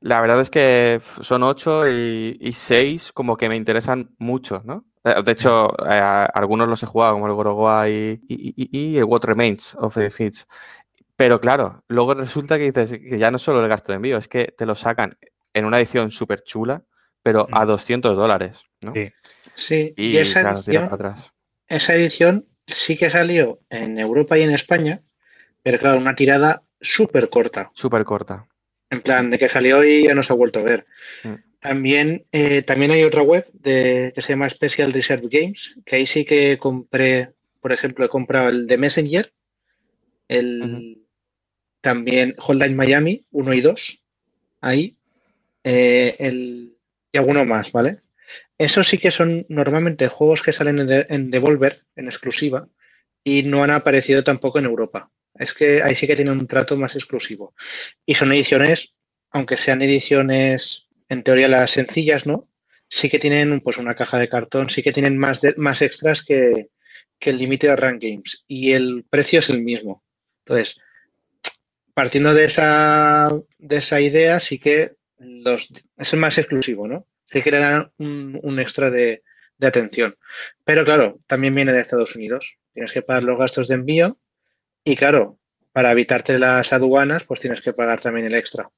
la 0.00 0.20
verdad 0.20 0.40
es 0.40 0.50
que 0.50 1.00
son 1.20 1.42
ocho 1.42 1.88
y, 1.88 2.36
y, 2.40 2.52
seis 2.52 3.12
como 3.12 3.36
que 3.36 3.48
me 3.48 3.56
interesan 3.56 4.14
mucho, 4.18 4.62
¿no? 4.64 4.84
Eh, 5.02 5.22
de 5.24 5.32
hecho, 5.32 5.70
eh, 5.88 6.28
algunos 6.34 6.68
los 6.68 6.82
he 6.82 6.86
jugado, 6.86 7.14
como 7.14 7.26
el 7.26 7.32
Gorogoa 7.32 7.88
y, 7.88 8.20
y, 8.28 8.98
el 8.98 9.04
What 9.04 9.24
Remains 9.24 9.74
of 9.76 9.94
the 9.94 10.10
Fits. 10.10 10.46
Pero 11.16 11.40
claro, 11.40 11.84
luego 11.88 12.14
resulta 12.14 12.58
que 12.58 12.70
dices 12.70 13.00
que 13.00 13.18
ya 13.18 13.30
no 13.30 13.38
solo 13.38 13.62
el 13.62 13.68
gasto 13.68 13.92
de 13.92 13.96
envío, 13.96 14.18
es 14.18 14.28
que 14.28 14.54
te 14.56 14.66
lo 14.66 14.74
sacan 14.74 15.18
en 15.54 15.64
una 15.64 15.78
edición 15.78 16.10
súper 16.10 16.42
chula, 16.42 16.84
pero 17.26 17.48
a 17.50 17.64
200 17.66 18.14
mm. 18.14 18.16
dólares, 18.16 18.62
¿no? 18.82 18.92
Sí, 19.56 19.92
y, 19.96 20.16
esa, 20.16 20.52
edición, 20.52 20.84
atrás. 20.84 21.32
esa 21.66 21.96
edición 21.96 22.46
sí 22.68 22.96
que 22.96 23.10
salió 23.10 23.58
en 23.68 23.98
Europa 23.98 24.38
y 24.38 24.42
en 24.42 24.54
España, 24.54 25.00
pero 25.60 25.80
claro, 25.80 25.98
una 25.98 26.14
tirada 26.14 26.62
súper 26.80 27.28
corta. 27.28 27.72
Súper 27.74 28.04
corta. 28.04 28.46
En 28.90 29.00
plan, 29.00 29.28
de 29.28 29.40
que 29.40 29.48
salió 29.48 29.82
y 29.82 30.04
ya 30.04 30.14
no 30.14 30.22
se 30.22 30.32
ha 30.32 30.36
vuelto 30.36 30.60
a 30.60 30.62
ver. 30.62 30.86
Mm. 31.24 31.34
También, 31.58 32.26
eh, 32.30 32.62
también 32.62 32.92
hay 32.92 33.02
otra 33.02 33.22
web 33.22 33.44
de, 33.54 34.12
que 34.14 34.22
se 34.22 34.34
llama 34.34 34.48
Special 34.48 34.92
Reserve 34.92 35.26
Games, 35.28 35.74
que 35.84 35.96
ahí 35.96 36.06
sí 36.06 36.24
que 36.24 36.58
compré, 36.58 37.32
por 37.60 37.72
ejemplo, 37.72 38.04
he 38.04 38.08
comprado 38.08 38.50
el 38.50 38.68
de 38.68 38.78
Messenger, 38.78 39.32
el 40.28 41.02
también 41.80 42.36
Hotline 42.38 42.76
Miami 42.76 43.26
1 43.32 43.52
y 43.52 43.60
2, 43.62 43.98
ahí, 44.60 44.96
eh, 45.64 46.14
el, 46.20 46.75
alguno 47.16 47.44
más, 47.44 47.72
¿vale? 47.72 48.00
Esos 48.58 48.88
sí 48.88 48.98
que 48.98 49.10
son 49.10 49.44
normalmente 49.48 50.08
juegos 50.08 50.42
que 50.42 50.52
salen 50.52 50.78
en, 51.08 51.30
Devolver, 51.30 51.84
en 51.94 52.06
exclusiva, 52.06 52.68
y 53.22 53.42
no 53.42 53.62
han 53.62 53.70
aparecido 53.70 54.24
tampoco 54.24 54.58
en 54.58 54.64
Europa. 54.64 55.10
Es 55.34 55.52
que 55.52 55.82
ahí 55.82 55.94
sí 55.94 56.06
que 56.06 56.16
tienen 56.16 56.38
un 56.38 56.46
trato 56.46 56.76
más 56.76 56.94
exclusivo. 56.94 57.54
Y 58.06 58.14
son 58.14 58.32
ediciones, 58.32 58.94
aunque 59.30 59.58
sean 59.58 59.82
ediciones 59.82 60.86
en 61.08 61.22
teoría 61.22 61.48
las 61.48 61.72
sencillas, 61.72 62.26
¿no? 62.26 62.48
Sí 62.88 63.10
que 63.10 63.18
tienen 63.18 63.60
pues 63.60 63.76
una 63.78 63.94
caja 63.94 64.18
de 64.18 64.28
cartón, 64.28 64.70
sí 64.70 64.82
que 64.82 64.92
tienen 64.92 65.18
más, 65.18 65.40
más 65.56 65.82
extras 65.82 66.22
que, 66.24 66.68
el 67.20 67.38
límite 67.38 67.66
de 67.66 67.74
Run 67.74 67.98
Games 67.98 68.44
y 68.46 68.72
el 68.72 69.04
precio 69.10 69.40
es 69.40 69.50
el 69.50 69.60
mismo. 69.60 70.04
Entonces, 70.44 70.80
partiendo 71.92 72.34
de 72.34 72.44
esa, 72.44 73.28
de 73.58 73.76
esa 73.78 74.00
idea, 74.00 74.38
sí 74.38 74.58
que 74.58 74.92
los, 75.18 75.68
es 75.96 76.14
más 76.14 76.38
exclusivo, 76.38 76.86
¿no? 76.86 77.06
Sí 77.30 77.42
que 77.42 77.50
le 77.50 77.58
dan 77.58 77.92
un, 77.98 78.58
extra 78.60 78.90
de, 78.90 79.22
de, 79.58 79.66
atención. 79.66 80.16
Pero 80.64 80.84
claro, 80.84 81.18
también 81.26 81.54
viene 81.54 81.72
de 81.72 81.80
Estados 81.80 82.14
Unidos. 82.14 82.56
Tienes 82.72 82.92
que 82.92 83.02
pagar 83.02 83.24
los 83.24 83.38
gastos 83.38 83.68
de 83.68 83.74
envío 83.74 84.18
y 84.84 84.94
claro, 84.94 85.38
para 85.72 85.92
evitarte 85.92 86.38
las 86.38 86.72
aduanas, 86.72 87.24
pues 87.24 87.40
tienes 87.40 87.60
que 87.60 87.72
pagar 87.72 88.00
también 88.00 88.26
el 88.26 88.34
extra. 88.34 88.70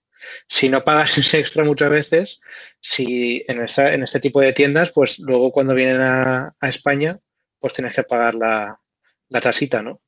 Si 0.48 0.68
no 0.68 0.84
pagas 0.84 1.18
ese 1.18 1.38
extra 1.38 1.64
muchas 1.64 1.90
veces, 1.90 2.40
si 2.80 3.44
en, 3.46 3.60
en 3.60 4.02
este 4.02 4.20
tipo 4.20 4.40
de 4.40 4.52
tiendas, 4.52 4.90
pues 4.92 5.18
luego 5.18 5.52
cuando 5.52 5.74
vienen 5.74 6.00
a, 6.00 6.56
España, 6.62 7.18
pues 7.58 7.74
tienes 7.74 7.94
que 7.94 8.04
pagar 8.04 8.34
la, 8.34 8.80
la 9.28 9.40
tasita, 9.40 9.82
¿no? 9.82 10.00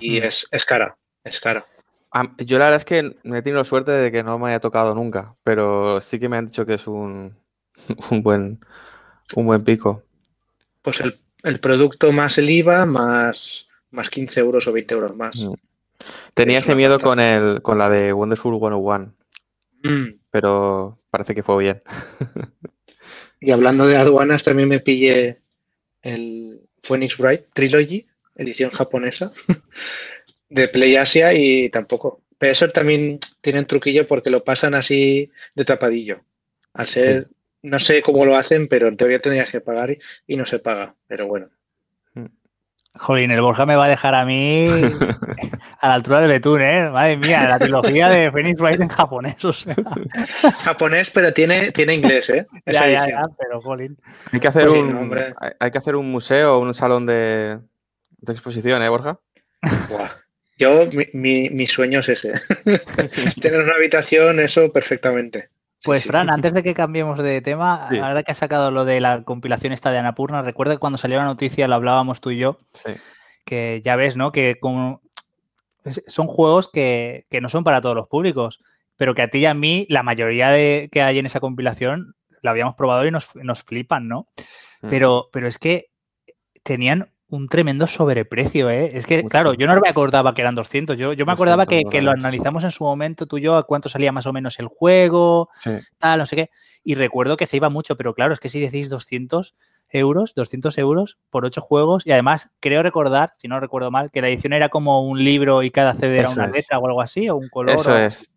Y 0.00 0.20
hmm. 0.20 0.24
es, 0.24 0.46
es 0.50 0.64
cara, 0.64 0.98
es 1.24 1.40
cara. 1.40 1.64
Yo 2.38 2.58
la 2.58 2.66
verdad 2.66 2.78
es 2.78 2.84
que 2.84 3.16
me 3.22 3.38
he 3.38 3.42
tenido 3.42 3.64
suerte 3.64 3.92
de 3.92 4.10
que 4.10 4.22
no 4.22 4.38
me 4.38 4.48
haya 4.48 4.60
tocado 4.60 4.94
nunca, 4.94 5.34
pero 5.44 6.00
sí 6.00 6.18
que 6.18 6.28
me 6.28 6.36
han 6.36 6.46
dicho 6.46 6.64
que 6.64 6.74
es 6.74 6.86
un, 6.86 7.36
un 8.10 8.22
buen, 8.22 8.60
un 9.34 9.46
buen 9.46 9.64
pico. 9.64 10.02
Pues 10.82 11.00
el, 11.00 11.18
el, 11.42 11.60
producto 11.60 12.12
más 12.12 12.38
el 12.38 12.48
IVA, 12.48 12.86
más, 12.86 13.66
más 13.90 14.08
15 14.10 14.40
euros 14.40 14.66
o 14.66 14.72
20 14.72 14.94
euros 14.94 15.16
más. 15.16 15.36
Hmm. 15.36 15.54
Tenía 16.34 16.60
ese 16.60 16.74
miedo 16.74 17.00
con, 17.00 17.20
el, 17.20 17.62
con 17.62 17.78
la 17.78 17.90
de 17.90 18.12
Wonderful 18.12 18.58
101. 18.58 19.14
Mm. 19.82 20.18
Pero 20.30 20.98
parece 21.10 21.34
que 21.34 21.42
fue 21.42 21.58
bien. 21.58 21.82
y 23.40 23.50
hablando 23.50 23.86
de 23.86 23.96
aduanas, 23.96 24.44
también 24.44 24.68
me 24.68 24.80
pillé 24.80 25.40
el 26.02 26.60
Phoenix 26.82 27.16
Bright 27.16 27.46
Trilogy, 27.52 28.06
edición 28.36 28.70
japonesa, 28.70 29.32
de 30.48 30.68
Play 30.68 30.96
Asia 30.96 31.32
y 31.34 31.68
tampoco. 31.70 32.22
Pero 32.38 32.52
eso 32.52 32.70
también 32.70 33.18
tiene 33.40 33.58
un 33.60 33.66
truquillo 33.66 34.06
porque 34.06 34.30
lo 34.30 34.44
pasan 34.44 34.74
así 34.74 35.30
de 35.54 35.64
tapadillo. 35.64 36.20
Al 36.74 36.88
ser, 36.88 37.28
no 37.62 37.80
sé 37.80 38.02
cómo 38.02 38.24
lo 38.24 38.36
hacen, 38.36 38.68
pero 38.68 38.86
en 38.88 38.96
teoría 38.96 39.20
tendrías 39.20 39.50
que 39.50 39.60
pagar 39.60 39.96
y 40.26 40.36
no 40.36 40.46
se 40.46 40.58
paga. 40.60 40.94
Pero 41.08 41.26
bueno. 41.26 41.48
Jolín, 42.94 43.30
el 43.30 43.40
Borja 43.42 43.64
me 43.66 43.76
va 43.76 43.84
a 43.84 43.88
dejar 43.88 44.14
a 44.14 44.24
mí 44.24 44.66
a 45.80 45.88
la 45.88 45.94
altura 45.94 46.20
de 46.20 46.26
Betún, 46.26 46.60
¿eh? 46.62 46.88
Madre 46.90 47.16
mía, 47.16 47.46
la 47.48 47.58
trilogía 47.58 48.08
de 48.08 48.30
Phoenix 48.32 48.60
Wright 48.60 48.80
en 48.80 48.88
japonés. 48.88 49.44
O 49.44 49.52
sea. 49.52 49.76
Japonés, 50.64 51.10
pero 51.10 51.32
tiene, 51.32 51.70
tiene 51.70 51.94
inglés, 51.94 52.28
¿eh? 52.30 52.46
Esa 52.64 52.88
ya, 52.88 53.06
ya, 53.06 53.08
ya, 53.08 53.22
pero 53.38 53.60
jolín. 53.60 53.98
Hay 54.32 54.40
que 54.40 54.48
hacer 54.48 54.66
Pues 54.68 54.80
un 54.80 54.92
no, 54.92 55.00
hombre. 55.00 55.34
hay- 55.38 55.52
hay 55.60 55.70
que 55.70 55.78
hacer 55.78 55.94
un 55.96 56.10
museo, 56.10 56.58
un 56.58 56.74
salón 56.74 57.06
de, 57.06 57.58
de 58.18 58.32
exposición, 58.32 58.82
¿eh, 58.82 58.88
Borja? 58.88 59.18
Buah. 59.88 60.08
Yo, 60.58 60.86
mi, 60.92 61.06
mi, 61.12 61.50
mi 61.50 61.66
sueño 61.66 62.00
es 62.00 62.08
ese. 62.08 62.32
Tener 63.40 63.60
una 63.60 63.74
habitación, 63.74 64.40
eso 64.40 64.72
perfectamente. 64.72 65.48
Pues 65.84 66.02
sí. 66.02 66.08
Fran, 66.08 66.28
antes 66.30 66.52
de 66.52 66.62
que 66.64 66.74
cambiemos 66.74 67.22
de 67.22 67.40
tema, 67.40 67.86
Sí. 67.88 67.98
ahora 67.98 68.22
que 68.24 68.32
has 68.32 68.38
sacado 68.38 68.70
lo 68.72 68.84
de 68.84 69.00
la 69.00 69.22
compilación 69.22 69.72
esta 69.72 69.90
de 69.92 69.98
Anapurna, 69.98 70.42
recuerda 70.42 70.74
que 70.74 70.78
cuando 70.80 70.98
salió 70.98 71.18
la 71.18 71.24
noticia 71.24 71.68
lo 71.68 71.76
hablábamos 71.76 72.20
tú 72.20 72.30
y 72.32 72.38
yo, 72.38 72.58
Sí. 72.72 72.92
que 73.44 73.80
ya 73.84 73.94
ves, 73.96 74.16
¿no? 74.16 74.32
Que 74.32 74.56
como 74.60 75.00
es- 75.84 76.02
son 76.08 76.26
juegos 76.26 76.68
que, 76.70 77.24
que 77.30 77.40
no 77.40 77.48
son 77.48 77.62
para 77.62 77.80
todos 77.80 77.94
los 77.94 78.08
públicos, 78.08 78.60
pero 78.96 79.14
que 79.14 79.22
a 79.22 79.28
ti 79.28 79.38
y 79.38 79.46
a 79.46 79.54
mí, 79.54 79.86
la 79.88 80.02
mayoría 80.02 80.50
de 80.50 80.88
que 80.90 81.02
hay 81.02 81.20
en 81.20 81.26
esa 81.26 81.38
compilación, 81.38 82.16
la 82.42 82.50
habíamos 82.50 82.74
probado 82.74 83.06
y 83.06 83.12
nos, 83.12 83.34
nos 83.36 83.62
flipan, 83.62 84.08
¿no? 84.08 84.26
Mm. 84.82 84.88
Pero, 84.90 85.28
pero 85.32 85.46
es 85.46 85.58
que 85.60 85.90
tenían 86.64 87.10
un 87.30 87.46
tremendo 87.48 87.86
sobreprecio, 87.86 88.70
¿eh? 88.70 88.90
Es 88.94 89.06
que, 89.06 89.18
Mucho. 89.18 89.28
claro, 89.28 89.54
yo 89.54 89.66
no 89.66 89.78
me 89.80 89.88
acordaba 89.88 90.34
que 90.34 90.40
eran 90.40 90.54
200. 90.54 90.96
Yo, 90.96 91.12
yo 91.12 91.26
me 91.26 91.32
acordaba 91.32 91.66
que, 91.66 91.76
200 91.76 91.90
que 91.92 92.02
lo 92.02 92.10
analizamos 92.12 92.64
en 92.64 92.70
su 92.70 92.84
momento 92.84 93.26
tú 93.26 93.36
y 93.38 93.42
yo, 93.42 93.56
a 93.56 93.64
cuánto 93.64 93.88
salía 93.88 94.12
más 94.12 94.26
o 94.26 94.32
menos 94.32 94.58
el 94.58 94.66
juego, 94.68 95.50
Sí. 95.62 95.72
tal, 95.98 96.20
no 96.20 96.26
sé 96.26 96.36
qué. 96.36 96.50
Y 96.84 96.94
recuerdo 96.94 97.36
que 97.36 97.44
se 97.46 97.56
iba 97.58 97.68
mucho, 97.68 97.96
pero 97.96 98.14
claro, 98.14 98.32
es 98.32 98.40
que 98.40 98.48
si 98.48 98.60
decís 98.60 98.88
200 98.88 99.54
euros, 99.90 100.34
200 100.34 100.78
euros 100.78 101.18
por 101.30 101.44
ocho 101.44 101.60
juegos, 101.60 102.06
y 102.06 102.12
además 102.12 102.50
creo 102.60 102.82
recordar, 102.82 103.34
si 103.38 103.46
no 103.48 103.60
recuerdo 103.60 103.90
mal, 103.90 104.10
que 104.10 104.22
la 104.22 104.28
edición 104.28 104.54
era 104.54 104.70
como 104.70 105.02
un 105.06 105.22
libro 105.22 105.62
y 105.62 105.70
cada 105.70 105.92
CD 105.94 106.18
era 106.18 106.30
una 106.30 106.46
es. 106.46 106.52
letra 106.52 106.78
o 106.78 106.86
algo 106.86 107.02
así, 107.02 107.28
o 107.28 107.36
un 107.36 107.48
color. 107.50 107.78
Eso 107.80 107.92
o- 107.92 107.96
es. 107.98 108.30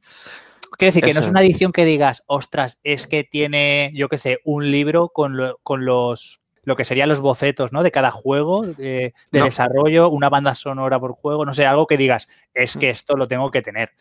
Quiero 0.78 0.90
decir, 0.90 1.04
que 1.04 1.14
no 1.14 1.20
es 1.20 1.28
una 1.28 1.42
edición 1.42 1.72
que 1.72 1.86
digas, 1.86 2.24
ostras, 2.28 2.78
es 2.84 3.06
que 3.08 3.24
tiene, 3.24 3.92
yo 3.94 4.10
qué 4.10 4.18
sé, 4.18 4.40
un 4.44 4.70
libro 4.72 5.10
con, 5.10 5.38
lo- 5.38 5.58
con 5.64 5.86
los 5.86 6.41
lo 6.64 6.76
que 6.76 6.86
serían 6.86 7.10
los 7.10 7.20
bocetos, 7.22 7.72
¿no? 7.72 7.84
De 7.84 7.92
cada 7.92 8.12
juego, 8.12 8.66
de, 8.66 9.14
de 9.32 9.40
No. 9.40 9.46
desarrollo, 9.46 10.10
una 10.10 10.30
banda 10.30 10.54
sonora 10.56 11.00
por 11.00 11.14
juego, 11.14 11.46
no 11.46 11.54
sé, 11.54 11.66
algo 11.66 11.88
que 11.88 11.98
digas, 11.98 12.28
es 12.54 12.76
Mm. 12.76 12.80
que 12.80 12.90
esto 12.90 13.16
lo 13.18 13.28
tengo 13.28 13.50
que 13.52 13.62
tener. 13.62 13.92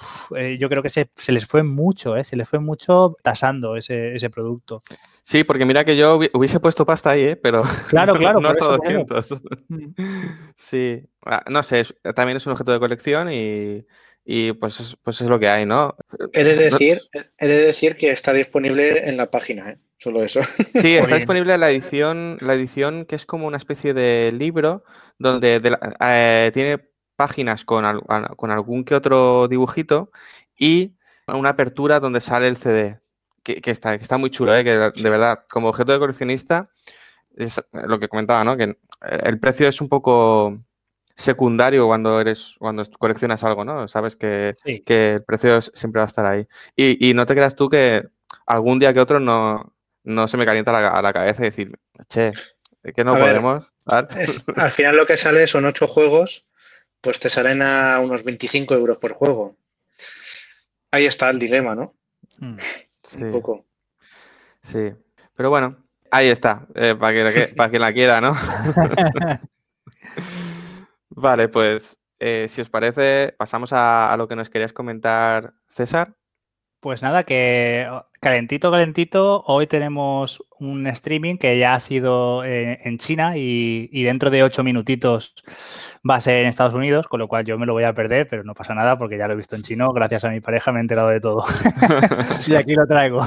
Uf, 0.00 0.32
eh, 0.36 0.58
yo 0.58 0.68
creo 0.68 0.82
que 0.82 0.88
se, 0.88 1.08
se 1.14 1.30
les 1.30 1.46
fue 1.46 1.62
mucho, 1.62 2.16
¿eh? 2.16 2.24
Se 2.24 2.34
les 2.36 2.48
fue 2.48 2.58
mucho 2.58 3.16
tasando 3.22 3.76
ese, 3.76 4.16
ese 4.16 4.28
producto. 4.28 4.82
Sí, 5.22 5.44
porque 5.44 5.64
mira 5.64 5.84
que 5.84 5.96
yo 5.96 6.18
hubi- 6.18 6.30
hubiese 6.34 6.58
puesto 6.58 6.84
pasta 6.84 7.10
ahí, 7.10 7.22
¿eh? 7.22 7.36
Pero 7.36 7.62
Claro, 7.88 8.14
claro, 8.18 8.40
no 8.40 8.48
hasta 8.48 8.64
eso, 8.64 8.76
por 8.76 8.90
eso. 8.90 9.36
200. 9.38 9.42
Sí, 10.56 11.02
Ah, 11.26 11.42
no 11.48 11.62
sé, 11.62 11.80
es- 11.80 11.94
también 12.14 12.36
es 12.36 12.46
un 12.46 12.52
objeto 12.52 12.72
de 12.72 12.78
colección 12.80 13.32
y, 13.32 13.86
y 14.26 14.52
pues, 14.52 14.78
es- 14.80 14.96
pues 15.02 15.20
es 15.20 15.28
lo 15.28 15.38
que 15.38 15.48
hay, 15.48 15.64
¿no? 15.64 15.96
He 16.32 16.44
de 16.44 16.70
No- 16.70 16.76
decir, 16.78 17.00
he 17.38 17.46
de 17.48 17.58
decir 17.66 17.96
que 17.96 18.10
está 18.10 18.32
disponible 18.32 19.08
en 19.08 19.16
la 19.16 19.30
página, 19.30 19.70
¿eh? 19.70 19.78
Solo 20.04 20.22
eso. 20.22 20.40
Sí, 20.80 20.94
está 20.96 21.16
disponible 21.16 21.56
la 21.58 21.70
edición, 21.70 22.36
la 22.40 22.54
edición 22.54 23.06
que 23.06 23.16
es 23.16 23.24
como 23.26 23.46
una 23.46 23.56
especie 23.56 23.94
de 23.94 24.30
libro 24.32 24.84
donde 25.18 25.58
de 25.60 25.70
la- 25.70 25.96
eh, 26.00 26.50
tiene 26.52 26.78
páginas 27.16 27.64
con, 27.64 27.84
al- 27.86 28.02
con 28.36 28.50
algún 28.50 28.84
que 28.84 28.94
otro 28.94 29.48
dibujito 29.48 30.10
y 30.58 30.92
una 31.26 31.48
apertura 31.50 32.00
donde 32.00 32.20
sale 32.20 32.48
el 32.48 32.56
CD, 32.58 33.00
que, 33.42 33.62
que 33.62 33.70
está, 33.70 33.96
que 33.96 34.02
está 34.02 34.18
muy 34.18 34.28
chulo, 34.30 34.54
¿eh? 34.54 34.62
que 34.62 34.72
de 34.78 35.10
verdad, 35.10 35.44
como 35.50 35.68
objeto 35.68 35.92
de 35.92 35.98
coleccionista, 35.98 36.68
es 37.36 37.60
lo 37.72 37.98
que 37.98 38.08
comentaba, 38.08 38.44
¿no? 38.44 38.56
que 38.58 38.76
el 39.00 39.40
precio 39.40 39.66
es 39.68 39.80
un 39.80 39.88
poco 39.88 40.58
secundario 41.16 41.86
cuando 41.86 42.20
eres 42.20 42.56
cuando 42.58 42.84
coleccionas 42.98 43.44
algo, 43.44 43.64
¿no? 43.64 43.86
Sabes 43.88 44.16
que, 44.16 44.54
Sí. 44.64 44.80
que 44.80 45.14
el 45.14 45.22
precio 45.24 45.60
siempre 45.60 46.00
va 46.00 46.04
a 46.04 46.06
estar 46.06 46.26
ahí. 46.26 46.46
Y, 46.76 47.08
y 47.10 47.14
no 47.14 47.24
te 47.26 47.34
creas 47.34 47.54
tú 47.54 47.68
que 47.68 48.04
algún 48.46 48.78
día 48.80 48.92
que 48.92 49.00
otro 49.00 49.20
no, 49.20 49.73
no 50.04 50.28
se 50.28 50.36
me 50.36 50.44
calienta 50.46 50.72
la, 50.72 50.88
a 50.88 51.02
la 51.02 51.12
cabeza 51.12 51.42
y 51.42 51.46
decir, 51.46 51.78
che, 52.08 52.32
que 52.94 53.04
no 53.04 53.14
A 53.14 53.18
ver, 53.18 53.28
podemos. 53.40 53.72
dar?". 53.84 54.08
Al 54.56 54.72
final 54.72 54.96
lo 54.96 55.06
que 55.06 55.16
sale 55.16 55.46
son 55.46 55.64
ocho 55.64 55.88
juegos, 55.88 56.44
pues 57.00 57.18
te 57.20 57.28
salen 57.30 57.60
a 57.62 57.98
unos 58.00 58.22
25 58.24 58.74
euros 58.74 58.98
por 58.98 59.12
juego. 59.14 59.56
Ahí 60.90 61.06
está 61.06 61.28
el 61.30 61.38
dilema, 61.38 61.74
¿no? 61.74 61.94
Mm. 62.38 62.56
Sí, 63.02 63.22
Un 63.24 63.32
poco. 63.32 63.64
sí. 64.62 64.92
Pero 65.36 65.50
bueno, 65.50 65.76
ahí 66.10 66.28
está, 66.28 66.66
eh, 66.74 66.94
para, 66.98 67.12
que, 67.12 67.24
la 67.24 67.32
que- 67.32 67.54
para 67.54 67.70
quien 67.70 67.82
la 67.82 67.92
quiera, 67.92 68.20
¿no? 68.20 68.34
Vale, 71.10 71.48
pues 71.48 71.98
eh, 72.18 72.46
si 72.48 72.60
os 72.60 72.70
parece, 72.70 73.34
pasamos 73.36 73.72
a, 73.72 74.12
a 74.12 74.16
lo 74.16 74.28
que 74.28 74.36
nos 74.36 74.50
querías 74.50 74.72
comentar, 74.72 75.52
César. 75.68 76.14
Pues 76.84 77.00
nada, 77.00 77.22
que 77.22 77.86
oh, 77.90 78.04
calentito, 78.20 78.70
calentito. 78.70 79.42
Hoy 79.46 79.66
tenemos 79.66 80.44
un 80.58 80.86
streaming 80.88 81.38
que 81.38 81.58
ya 81.58 81.72
ha 81.72 81.80
sido 81.80 82.44
eh, 82.44 82.78
en 82.84 82.98
China 82.98 83.38
y, 83.38 84.02
dentro 84.02 84.28
de 84.28 84.42
ocho 84.42 84.62
minutitos 84.62 85.34
va 86.06 86.16
a 86.16 86.20
ser 86.20 86.40
en 86.40 86.46
Estados 86.46 86.74
Unidos, 86.74 87.08
con 87.08 87.20
lo 87.20 87.26
cual 87.26 87.46
yo 87.46 87.58
me 87.58 87.64
lo 87.64 87.72
voy 87.72 87.84
a 87.84 87.94
perder, 87.94 88.28
pero 88.28 88.44
no 88.44 88.52
pasa 88.52 88.74
nada 88.74 88.98
porque 88.98 89.16
ya 89.16 89.26
lo 89.26 89.32
he 89.32 89.36
visto 89.38 89.56
en 89.56 89.62
chino. 89.62 89.94
Gracias 89.94 90.26
a 90.26 90.28
mi 90.28 90.42
pareja 90.42 90.72
me 90.72 90.80
he 90.80 90.82
enterado 90.82 91.08
de 91.08 91.22
todo. 91.22 91.46
y 92.46 92.54
aquí 92.54 92.74
lo 92.74 92.86
traigo. 92.86 93.26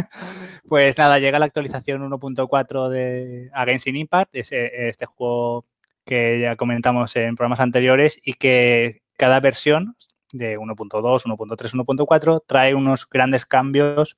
pues 0.66 0.96
nada, 0.96 1.18
llega 1.18 1.38
la 1.38 1.44
actualización 1.44 2.00
1.4 2.10 2.88
de 2.88 3.50
Against 3.52 3.88
in 3.88 3.96
Impact, 3.96 4.36
es, 4.36 4.52
este 4.52 5.04
juego 5.04 5.66
que 6.06 6.40
ya 6.40 6.56
comentamos 6.56 7.14
en 7.16 7.36
programas 7.36 7.60
anteriores 7.60 8.18
y 8.24 8.32
que 8.32 9.02
cada 9.18 9.40
versión 9.40 9.96
de 10.32 10.56
1.2, 10.56 11.24
1.3, 11.24 11.72
1.4 11.72 12.42
trae 12.46 12.74
unos 12.74 13.08
grandes 13.08 13.46
cambios 13.46 14.16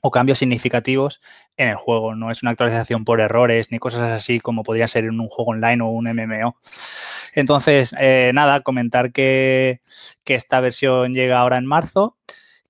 o 0.00 0.10
cambios 0.10 0.38
significativos 0.38 1.20
en 1.56 1.68
el 1.68 1.76
juego. 1.76 2.14
No 2.14 2.30
es 2.30 2.42
una 2.42 2.52
actualización 2.52 3.04
por 3.04 3.20
errores 3.20 3.70
ni 3.70 3.78
cosas 3.78 4.10
así 4.10 4.40
como 4.40 4.62
podría 4.62 4.88
ser 4.88 5.04
en 5.04 5.20
un 5.20 5.28
juego 5.28 5.52
online 5.52 5.82
o 5.82 5.88
un 5.88 6.06
MMO. 6.06 6.56
Entonces, 7.34 7.94
eh, 7.98 8.30
nada, 8.34 8.60
comentar 8.60 9.12
que, 9.12 9.80
que 10.24 10.34
esta 10.34 10.60
versión 10.60 11.12
llega 11.14 11.38
ahora 11.38 11.58
en 11.58 11.66
marzo 11.66 12.16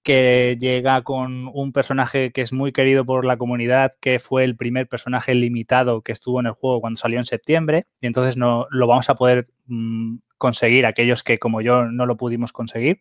que 0.06 0.56
llega 0.60 1.02
con 1.02 1.50
un 1.52 1.72
personaje 1.72 2.30
que 2.30 2.40
es 2.40 2.52
muy 2.52 2.70
querido 2.70 3.04
por 3.04 3.24
la 3.24 3.36
comunidad, 3.36 3.90
que 4.00 4.20
fue 4.20 4.44
el 4.44 4.54
primer 4.54 4.86
personaje 4.86 5.34
limitado 5.34 6.02
que 6.02 6.12
estuvo 6.12 6.38
en 6.38 6.46
el 6.46 6.52
juego 6.52 6.80
cuando 6.80 6.96
salió 6.96 7.18
en 7.18 7.24
septiembre, 7.24 7.88
y 8.00 8.06
entonces 8.06 8.36
no 8.36 8.68
lo 8.70 8.86
vamos 8.86 9.10
a 9.10 9.16
poder 9.16 9.48
mm, 9.66 10.18
conseguir 10.38 10.86
aquellos 10.86 11.24
que 11.24 11.40
como 11.40 11.60
yo 11.60 11.86
no 11.86 12.06
lo 12.06 12.16
pudimos 12.16 12.52
conseguir. 12.52 13.00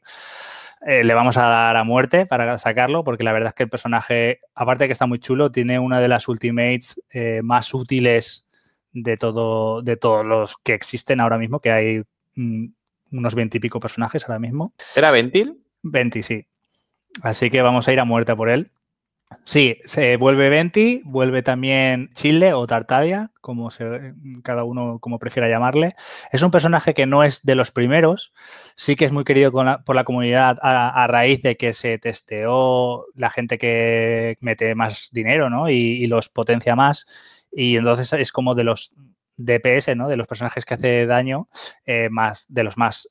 Eh, 0.83 1.03
le 1.03 1.13
vamos 1.13 1.37
a 1.37 1.43
dar 1.43 1.77
a 1.77 1.83
muerte 1.83 2.25
para 2.25 2.57
sacarlo, 2.57 3.03
porque 3.03 3.23
la 3.23 3.33
verdad 3.33 3.49
es 3.49 3.53
que 3.53 3.63
el 3.63 3.69
personaje, 3.69 4.39
aparte 4.55 4.85
de 4.85 4.87
que 4.87 4.93
está 4.93 5.05
muy 5.05 5.19
chulo, 5.19 5.51
tiene 5.51 5.77
una 5.77 5.99
de 5.99 6.07
las 6.07 6.27
ultimates 6.27 6.99
eh, 7.11 7.41
más 7.43 7.71
útiles 7.75 8.47
de 8.93 9.15
todo, 9.15 9.83
de 9.83 9.95
todos 9.95 10.25
los 10.25 10.57
que 10.57 10.73
existen 10.73 11.21
ahora 11.21 11.37
mismo, 11.37 11.59
que 11.59 11.69
hay 11.69 12.01
mm, 12.33 12.65
unos 13.11 13.35
veintipico 13.35 13.79
personajes 13.79 14.23
ahora 14.23 14.39
mismo. 14.39 14.73
¿Era 14.95 15.11
Ventil? 15.11 15.61
20, 15.83 16.23
sí. 16.23 16.47
Así 17.21 17.49
que 17.49 17.62
vamos 17.62 17.88
a 17.88 17.93
ir 17.93 17.99
a 17.99 18.06
muerte 18.06 18.36
por 18.36 18.49
él. 18.49 18.71
Sí, 19.43 19.80
se 19.86 20.17
vuelve 20.17 20.49
Venti, 20.49 21.01
vuelve 21.04 21.41
también 21.41 22.10
Chile 22.13 22.54
o 22.54 22.67
Tartaria, 22.67 23.32
como 23.41 23.71
se, 23.71 24.13
cada 24.43 24.63
uno 24.63 24.99
como 24.99 25.19
prefiera 25.19 25.49
llamarle. 25.49 25.95
Es 26.32 26.41
un 26.43 26.51
personaje 26.51 26.93
que 26.93 27.06
no 27.06 27.23
es 27.23 27.43
de 27.43 27.56
los 27.56 27.71
primeros, 27.71 28.34
sí 28.75 28.95
que 28.95 29.06
es 29.06 29.12
muy 29.12 29.23
querido 29.23 29.51
por 29.51 29.95
la 29.95 30.04
comunidad 30.04 30.58
a, 30.62 31.08
raíz 31.08 31.41
de 31.41 31.58
que 31.58 31.73
se 31.73 31.97
testeó 31.97 33.06
la 33.15 33.30
gente 33.30 33.58
que 33.58 34.38
mete 34.41 34.75
más 34.75 35.10
dinero, 35.12 35.49
¿no? 35.49 35.69
Y, 35.69 35.75
y 35.75 36.06
los 36.08 36.30
potencia 36.30 36.75
más. 36.75 37.06
Y 37.51 37.78
entonces 37.78 38.13
es 38.13 38.32
como 38.32 38.56
de 38.56 38.63
los 38.63 38.93
DPS, 39.38 39.95
¿no? 39.95 40.08
De 40.08 40.17
los 40.17 40.28
personajes 40.28 40.65
que 40.65 40.73
hace 40.75 41.06
daño, 41.06 41.49
eh, 41.86 42.10
más, 42.10 42.45
de 42.49 42.63
los 42.63 42.78
más 42.78 43.10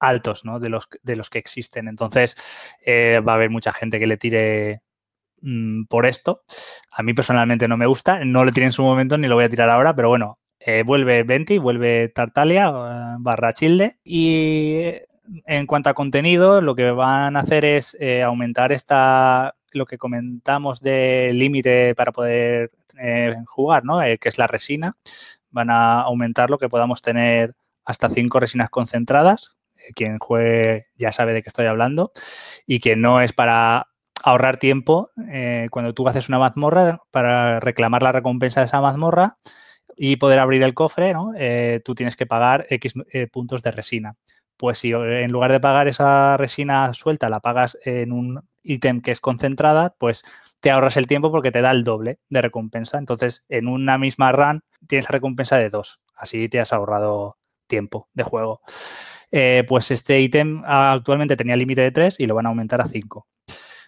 altos, 0.00 0.44
¿no? 0.44 0.60
De 0.60 0.68
los, 0.68 0.88
que 1.30 1.38
existen. 1.38 1.88
Entonces, 1.88 2.36
eh, 2.84 3.20
va 3.26 3.32
a 3.32 3.36
haber 3.36 3.50
mucha 3.50 3.72
gente 3.72 3.98
que 3.98 4.06
le 4.06 4.16
tire 4.16 4.82
mm, 5.40 5.84
por 5.84 6.06
esto. 6.06 6.42
A 6.92 7.02
mí 7.02 7.14
personalmente 7.14 7.68
no 7.68 7.76
me 7.76 7.86
gusta, 7.86 8.24
no 8.24 8.44
le 8.44 8.52
tiré 8.52 8.66
en 8.66 8.72
su 8.72 8.82
momento 8.82 9.18
ni 9.18 9.28
lo 9.28 9.34
voy 9.34 9.44
a 9.44 9.50
tirar 9.50 9.70
ahora, 9.70 9.94
pero 9.94 10.08
bueno, 10.08 10.38
eh, 10.60 10.82
vuelve 10.82 11.22
Venti, 11.22 11.58
vuelve 11.58 12.08
Tartalia 12.08 12.68
eh, 12.68 13.16
barra 13.20 13.52
Childe 13.52 13.98
y 14.02 14.74
eh, 14.74 15.04
en 15.46 15.66
cuanto 15.66 15.90
a 15.90 15.94
contenido, 15.94 16.60
lo 16.60 16.74
que 16.74 16.90
van 16.90 17.36
a 17.36 17.40
hacer 17.40 17.64
es 17.64 17.96
aumentar 18.24 18.72
esta, 18.72 19.54
lo 19.74 19.86
que 19.86 19.98
comentamos 19.98 20.80
de 20.80 21.32
límite 21.34 21.94
para 21.94 22.12
poder 22.12 22.70
jugar, 23.46 23.84
¿no? 23.84 24.00
Que 24.00 24.18
es 24.28 24.38
la 24.38 24.46
resina. 24.46 24.96
Van 25.50 25.68
a 25.70 26.00
aumentar 26.00 26.48
lo 26.50 26.58
que 26.58 26.70
podamos 26.70 27.02
tener 27.02 27.54
hasta 27.84 28.08
cinco 28.08 28.40
resinas 28.40 28.70
concentradas. 28.70 29.57
Quien 29.94 30.18
juegue 30.18 30.86
ya 30.96 31.12
sabe 31.12 31.32
de 31.32 31.42
qué 31.42 31.48
estoy 31.48 31.66
hablando. 31.66 32.12
Y 32.66 32.80
que 32.80 32.96
no 32.96 33.20
es 33.20 33.32
para 33.32 33.88
ahorrar 34.22 34.58
tiempo 34.58 35.10
eh, 35.30 35.68
cuando 35.70 35.94
tú 35.94 36.08
haces 36.08 36.28
una 36.28 36.38
mazmorra 36.38 37.00
para 37.10 37.60
reclamar 37.60 38.02
la 38.02 38.12
recompensa 38.12 38.60
de 38.60 38.66
esa 38.66 38.80
mazmorra 38.80 39.36
y 39.96 40.16
poder 40.16 40.38
abrir 40.38 40.62
el 40.62 40.74
cofre, 40.74 41.12
¿no? 41.12 41.32
Eh, 41.36 41.80
tú 41.84 41.94
tienes 41.94 42.16
que 42.16 42.26
pagar 42.26 42.66
X 42.70 42.94
eh, 43.12 43.26
puntos 43.26 43.62
de 43.62 43.72
resina. 43.72 44.16
Pues 44.56 44.78
si 44.78 44.90
en 44.92 45.30
lugar 45.30 45.52
de 45.52 45.60
pagar 45.60 45.86
esa 45.86 46.36
resina 46.36 46.92
suelta, 46.92 47.28
la 47.28 47.40
pagas 47.40 47.78
en 47.84 48.12
un 48.12 48.42
ítem 48.62 49.00
que 49.00 49.12
es 49.12 49.20
concentrada, 49.20 49.94
pues 49.98 50.24
te 50.60 50.70
ahorras 50.70 50.96
el 50.96 51.06
tiempo 51.06 51.30
porque 51.30 51.52
te 51.52 51.62
da 51.62 51.70
el 51.70 51.84
doble 51.84 52.18
de 52.28 52.42
recompensa. 52.42 52.98
Entonces, 52.98 53.44
en 53.48 53.68
una 53.68 53.98
misma 53.98 54.32
run 54.32 54.62
tienes 54.88 55.08
recompensa 55.08 55.58
de 55.58 55.70
dos. 55.70 56.00
Así 56.14 56.48
te 56.48 56.58
has 56.58 56.72
ahorrado 56.72 57.38
tiempo 57.68 58.08
de 58.14 58.24
juego. 58.24 58.60
Eh, 59.30 59.64
pues 59.68 59.90
este 59.90 60.20
ítem 60.20 60.62
actualmente 60.64 61.36
tenía 61.36 61.56
límite 61.56 61.82
de 61.82 61.90
3 61.90 62.20
y 62.20 62.26
lo 62.26 62.34
van 62.34 62.46
a 62.46 62.48
aumentar 62.48 62.80
a 62.80 62.88
5. 62.88 63.26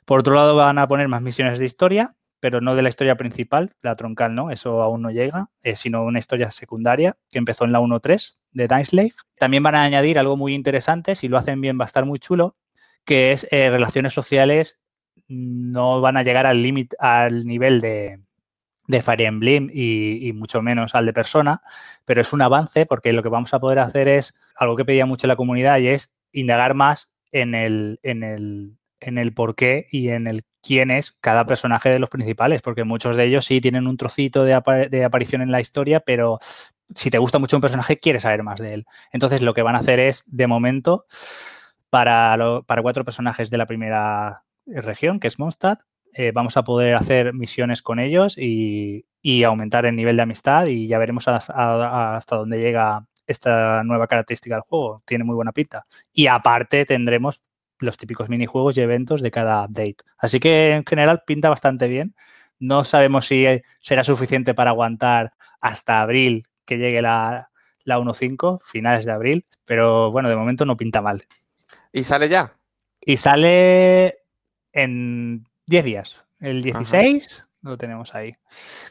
Por 0.05 0.21
otro 0.21 0.35
lado, 0.35 0.57
van 0.57 0.79
a 0.79 0.87
poner 0.87 1.09
más 1.09 1.23
misiones 1.23 1.59
de 1.59 1.65
historia, 1.65 2.15
pero 2.41 2.61
no 2.61 2.75
de 2.75 2.83
la 2.83 2.89
historia 2.89 3.17
principal, 3.17 3.73
la 3.83 3.97
troncal 3.97 4.35
no, 4.35 4.51
eso 4.51 4.83
aún 4.83 5.03
no 5.03 5.11
llega, 5.11 5.51
eh, 5.63 5.77
sino 5.77 6.05
una 6.05 6.19
historia 6.19 6.51
secundaria 6.51 7.17
que 7.31 7.39
empezó 7.39 7.65
en 7.65 7.73
la 7.73 7.81
1.3 7.81 8.39
de 8.53 8.85
Slave. 8.85 9.15
También 9.39 9.63
van 9.63 9.75
a 9.75 9.83
añadir 9.83 10.19
algo 10.19 10.37
muy 10.37 10.55
interesante, 10.55 11.15
si 11.15 11.29
lo 11.29 11.39
hacen 11.39 11.61
bien 11.61 11.79
va 11.79 11.85
a 11.85 11.87
estar 11.87 12.05
muy 12.05 12.19
chulo, 12.19 12.57
que 13.05 13.33
es 13.33 13.47
eh, 13.51 13.71
relaciones 13.71 14.13
sociales 14.13 14.81
no 15.29 16.01
van 16.01 16.17
a 16.17 16.23
llegar 16.25 16.47
al 16.47 16.61
límite, 16.61 16.97
al 16.99 17.47
nivel 17.47 17.81
de, 17.81 18.19
de 18.91 19.03
Fire 19.03 19.23
Emblem 19.23 19.71
y, 19.73 20.33
mucho 20.35 20.63
menos 20.63 20.95
al 20.95 21.07
de 21.07 21.13
persona, 21.13 21.63
pero 22.05 22.21
es 22.21 22.33
un 22.33 22.43
avance 22.43 22.87
porque 22.87 23.13
lo 23.13 23.23
que 23.23 23.29
vamos 23.29 23.55
a 23.55 23.61
poder 23.61 23.79
hacer 23.79 24.09
es 24.09 24.35
algo 24.57 24.77
que 24.77 24.85
pedía 24.85 25.07
mucho 25.07 25.27
la 25.27 25.37
comunidad 25.37 25.79
y 25.79 25.89
es 25.89 26.13
indagar 26.33 26.75
más 26.75 27.13
en 27.33 27.55
el, 27.55 28.01
en 28.03 28.23
el, 28.23 28.77
en 29.01 29.19
el 29.19 29.33
por 29.33 29.55
qué 29.55 29.87
y 29.91 30.09
en 30.09 30.27
el 30.27 30.45
quién 30.63 30.91
es 30.91 31.13
cada 31.21 31.47
personaje 31.47 31.89
de 31.89 31.99
los 31.99 32.11
principales, 32.11 32.61
porque 32.63 32.85
muchos 32.85 33.17
de 33.17 33.25
ellos 33.25 33.47
sí 33.47 33.61
tienen 33.61 33.87
un 33.87 33.97
trocito 33.97 34.45
de, 34.45 34.89
de 34.91 35.05
aparición 35.05 35.41
en 35.41 35.53
la 35.53 35.61
historia, 35.61 36.01
pero 36.01 36.39
si 36.95 37.11
te 37.11 37.19
gusta 37.19 37.39
mucho 37.39 37.57
un 37.57 37.63
personaje, 37.63 37.99
quieres 37.99 38.23
saber 38.23 38.43
más 38.43 38.61
de 38.61 38.75
él. 38.75 38.87
Entonces, 39.13 39.43
lo 39.43 39.55
que 39.55 39.63
van 39.63 39.77
a 39.77 39.79
hacer 39.79 40.01
es, 40.01 40.25
de 40.27 40.47
momento, 40.47 41.07
para, 41.89 42.37
para 42.67 42.83
cuatro 42.83 43.05
personajes 43.05 43.51
de 43.51 43.59
la 43.59 43.67
primera 43.67 44.45
región, 44.67 45.21
que 45.21 45.29
es 45.29 45.39
Mondstadt, 45.39 45.81
eh, 46.13 46.33
vamos 46.33 46.57
a 46.57 46.65
poder 46.65 46.95
hacer 46.95 47.33
misiones 47.35 47.83
con 47.83 47.99
ellos 47.99 48.37
y, 48.37 49.05
aumentar 49.45 49.87
el 49.87 49.97
nivel 49.97 50.17
de 50.17 50.23
amistad 50.23 50.67
y 50.67 50.87
ya 50.87 50.99
veremos 50.99 51.29
hasta 51.29 52.37
dónde 52.37 52.59
llega 52.59 53.07
esta 53.27 53.83
nueva 53.85 54.07
característica 54.07 54.57
del 54.57 54.63
juego. 54.63 55.03
Tiene 55.07 55.25
muy 55.25 55.35
buena 55.35 55.53
pinta. 55.53 55.85
Y 56.13 56.27
aparte 56.27 56.85
tendremos 56.85 57.43
los 57.79 57.97
típicos 57.97 58.29
minijuegos 58.29 58.77
y 58.77 58.81
eventos 58.81 59.23
de 59.23 59.31
cada 59.31 59.65
update. 59.65 59.97
Así 60.19 60.41
que 60.41 60.73
en 60.73 60.85
general 60.85 61.23
pinta 61.27 61.49
bastante 61.49 61.87
bien. 61.89 62.15
No 62.59 62.85
sabemos 62.85 63.27
si 63.27 63.47
será 63.81 64.05
suficiente 64.05 64.55
para 64.55 64.71
aguantar 64.71 65.33
hasta 65.61 66.01
abril 66.01 66.47
que 66.65 66.79
llegue 66.79 67.03
la, 67.03 67.51
la 67.85 67.99
1.5, 67.99 68.61
finales 68.65 69.05
de 69.05 69.13
abril, 69.13 69.47
pero 69.65 70.11
bueno, 70.11 70.29
de 70.29 70.37
momento 70.37 70.65
no 70.65 70.77
pinta 70.77 71.01
mal. 71.01 71.25
¿Y 71.93 72.05
sale 72.05 72.29
ya? 72.29 72.55
Y 73.01 73.17
sale 73.17 74.15
en 74.73 75.47
10 75.71 75.85
días. 75.85 76.25
El 76.41 76.63
16 76.63 77.45
lo 77.63 77.79
tenemos 77.79 78.17
ahí. 78.17 78.35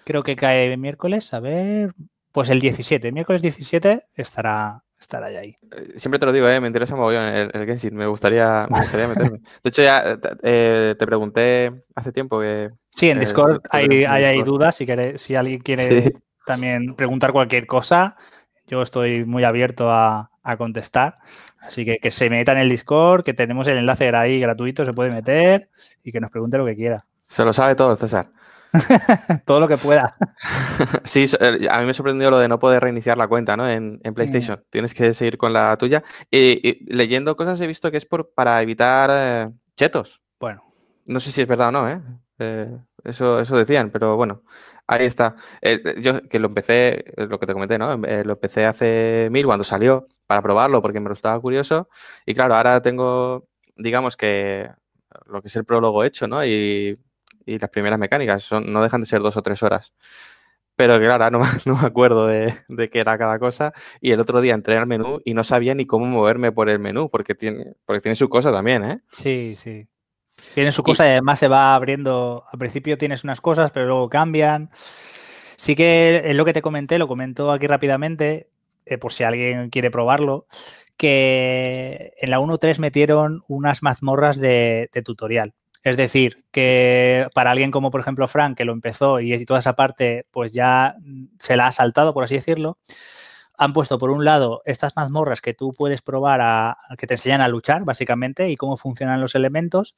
Creo 0.05 0.23
que 0.23 0.37
cae 0.37 0.77
miércoles, 0.77 1.33
a 1.33 1.41
ver, 1.41 1.93
pues 2.31 2.49
el 2.49 2.61
17, 2.61 3.11
miércoles 3.11 3.41
17 3.41 4.05
estará, 4.15 4.81
estará 4.97 5.29
ya 5.29 5.39
ahí. 5.39 5.57
Eh, 5.75 5.95
siempre 5.97 6.19
te 6.19 6.25
lo 6.25 6.31
digo, 6.31 6.47
¿eh? 6.47 6.61
me 6.61 6.67
interesa 6.67 6.95
mogollón 6.95 7.25
el, 7.25 7.51
el 7.53 7.65
Genshin, 7.65 7.95
me 7.95 8.07
gustaría, 8.07 8.65
me 8.69 8.79
gustaría 8.79 9.07
meterme. 9.09 9.39
De 9.61 9.69
hecho, 9.69 9.81
ya 9.81 10.17
eh, 10.41 10.95
te 10.97 11.05
pregunté 11.05 11.83
hace 11.95 12.13
tiempo 12.13 12.39
que... 12.39 12.69
Sí, 12.91 13.09
en 13.09 13.17
eh, 13.17 13.19
Discord 13.19 13.61
hay, 13.71 14.05
hay, 14.05 14.41
dudas, 14.43 14.77
si, 14.77 14.87
si 15.17 15.35
alguien 15.35 15.59
quiere 15.59 16.13
también 16.45 16.95
preguntar 16.95 17.33
cualquier 17.33 17.67
cosa, 17.67 18.15
yo 18.67 18.81
estoy 18.81 19.25
muy 19.25 19.43
abierto 19.43 19.91
a, 19.91 20.31
a 20.51 20.57
contestar. 20.57 21.15
Así 21.59 21.85
que 21.85 21.99
que 21.99 22.11
se 22.11 22.29
meta 22.29 22.51
en 22.51 22.59
el 22.59 22.69
Discord, 22.69 23.23
que 23.23 23.33
tenemos 23.33 23.67
el 23.67 23.77
enlace 23.77 24.09
ahí 24.15 24.39
gratuito, 24.39 24.85
se 24.85 24.93
puede 24.93 25.09
meter 25.09 25.69
y 26.03 26.11
que 26.11 26.19
nos 26.19 26.31
pregunte 26.31 26.57
lo 26.57 26.65
que 26.65 26.75
quiera. 26.75 27.05
Se 27.27 27.45
lo 27.45 27.53
sabe 27.53 27.75
todo, 27.75 27.95
César. 27.95 28.31
todo 29.45 29.59
lo 29.59 29.67
que 29.67 29.77
pueda. 29.77 30.15
sí, 31.03 31.25
eh, 31.39 31.67
a 31.69 31.79
mí 31.79 31.85
me 31.85 31.93
sorprendió 31.93 32.29
lo 32.29 32.39
de 32.39 32.47
no 32.47 32.59
poder 32.59 32.83
reiniciar 32.83 33.17
la 33.17 33.27
cuenta 33.27 33.57
¿no? 33.57 33.69
en, 33.69 33.99
PlayStation. 34.13 34.63
Tienes 34.69 34.93
que 34.93 35.13
seguir 35.13 35.37
con 35.37 35.53
la 35.53 35.75
tuya. 35.77 36.03
Y, 36.29 36.85
leyendo 36.93 37.35
cosas 37.35 37.59
he 37.61 37.67
visto 37.67 37.91
que 37.91 37.97
es 37.97 38.05
por, 38.05 38.31
para 38.33 38.61
evitar 38.61 39.09
eh, 39.11 39.49
chetos. 39.75 40.21
Bueno. 40.39 40.63
No 41.05 41.19
sé 41.19 41.31
si 41.31 41.41
es 41.41 41.47
verdad 41.47 41.69
o 41.69 41.71
no, 41.71 41.89
¿eh? 41.89 42.01
eh 42.39 42.77
eso, 43.03 43.39
eso 43.39 43.57
decían, 43.57 43.91
pero 43.91 44.17
bueno, 44.17 44.43
ahí 44.85 45.05
está. 45.05 45.35
yo 45.99 46.27
que 46.27 46.37
lo 46.37 46.47
empecé, 46.47 47.05
es 47.15 47.29
lo 47.29 47.39
que 47.39 47.47
te 47.47 47.53
comenté, 47.53 47.77
¿no? 47.77 47.95
lo 47.95 48.33
empecé 48.33 48.65
hace 48.65 49.29
mil 49.31 49.45
cuando 49.45 49.63
salió 49.63 50.07
para 50.29 50.43
probarlo 50.43 50.79
porque 50.83 50.99
me 50.99 51.11
estaba 51.11 51.41
curioso. 51.41 51.89
Y 52.23 52.35
claro, 52.35 52.53
ahora 52.53 52.83
tengo, 52.83 53.47
digamos 53.75 54.15
que 54.15 54.69
lo 55.25 55.41
que 55.41 55.47
es 55.47 55.55
el 55.55 55.65
prólogo 55.65 56.03
hecho, 56.03 56.27
¿no? 56.27 56.45
Y, 56.45 56.99
las 57.47 57.71
primeras 57.71 57.97
mecánicas 57.97 58.43
son, 58.43 58.71
no 58.71 58.83
dejan 58.83 59.01
de 59.01 59.07
ser 59.07 59.21
dos 59.21 59.35
o 59.35 59.41
tres 59.41 59.63
horas. 59.63 59.91
Pero 60.75 60.99
claro, 60.99 61.13
ahora 61.13 61.31
no, 61.31 61.39
no 61.65 61.81
me 61.81 61.87
acuerdo 61.87 62.27
de, 62.27 62.53
qué 62.91 62.99
era 62.99 63.17
cada 63.17 63.39
cosa. 63.39 63.73
Y 64.01 64.11
el 64.11 64.19
otro 64.19 64.39
día 64.39 64.53
entré 64.53 64.77
al 64.77 64.85
menú 64.85 65.19
y 65.25 65.33
no 65.33 65.43
sabía 65.43 65.73
ni 65.73 65.87
cómo 65.87 66.05
moverme 66.05 66.51
por 66.51 66.69
el 66.69 66.77
menú, 66.77 67.09
porque 67.09 67.33
tiene, 67.33 67.73
porque 67.85 68.01
tiene 68.01 68.15
su 68.15 68.29
cosa 68.29 68.51
también, 68.51 68.83
¿eh? 68.83 69.01
Sí, 69.09 69.55
sí. 69.57 69.87
Tiene 70.53 70.71
su 70.71 70.83
cosa 70.83 71.07
y 71.07 71.09
además 71.09 71.39
se 71.39 71.47
va 71.47 71.73
abriendo. 71.73 72.43
Al 72.53 72.59
principio 72.59 72.99
tienes 72.99 73.23
unas 73.23 73.41
cosas, 73.41 73.71
pero 73.71 73.87
luego 73.87 74.09
cambian. 74.09 74.69
Sí 75.55 75.75
que 75.75 76.21
es 76.23 76.35
lo 76.35 76.45
que 76.45 76.53
te 76.53 76.61
comenté, 76.61 76.99
lo 76.99 77.07
comento 77.07 77.51
aquí 77.51 77.65
rápidamente. 77.65 78.51
Eh, 78.89 78.97
por 78.97 79.13
si 79.13 79.23
alguien 79.23 79.69
quiere 79.69 79.91
probarlo, 79.91 80.47
que 80.97 82.11
en 82.17 82.31
la 82.31 82.39
1.3 82.39 82.79
metieron 82.79 83.43
unas 83.47 83.83
mazmorras 83.83 84.37
de, 84.39 84.89
tutorial. 85.05 85.53
Es 85.83 85.95
decir, 85.95 86.43
que 86.51 87.27
para 87.35 87.51
alguien 87.51 87.71
como 87.71 87.91
por 87.91 88.01
ejemplo 88.01 88.27
Frank, 88.27 88.57
que 88.57 88.65
lo 88.65 88.73
empezó 88.73 89.19
y 89.21 89.45
toda 89.45 89.59
esa 89.59 89.75
parte 89.75 90.25
pues 90.31 90.51
ya 90.51 90.95
se 91.39 91.55
la 91.55 91.67
ha 91.67 91.71
saltado, 91.71 92.13
por 92.13 92.23
así 92.23 92.35
decirlo, 92.35 92.79
han 93.59 93.73
puesto 93.73 93.99
por 93.99 94.09
un 94.09 94.23
lado 94.23 94.61
estas 94.63 94.95
mazmorras 94.95 95.41
que 95.41 95.53
tú 95.53 95.73
puedes 95.73 96.01
probar 96.01 96.39
a, 96.41 96.77
que 96.97 97.07
te 97.07 97.15
enseñan 97.15 97.41
a 97.41 97.49
luchar 97.49 97.83
básicamente 97.83 98.49
y 98.49 98.55
cómo 98.55 98.77
funcionan 98.77 99.19
los 99.19 99.35
elementos 99.35 99.95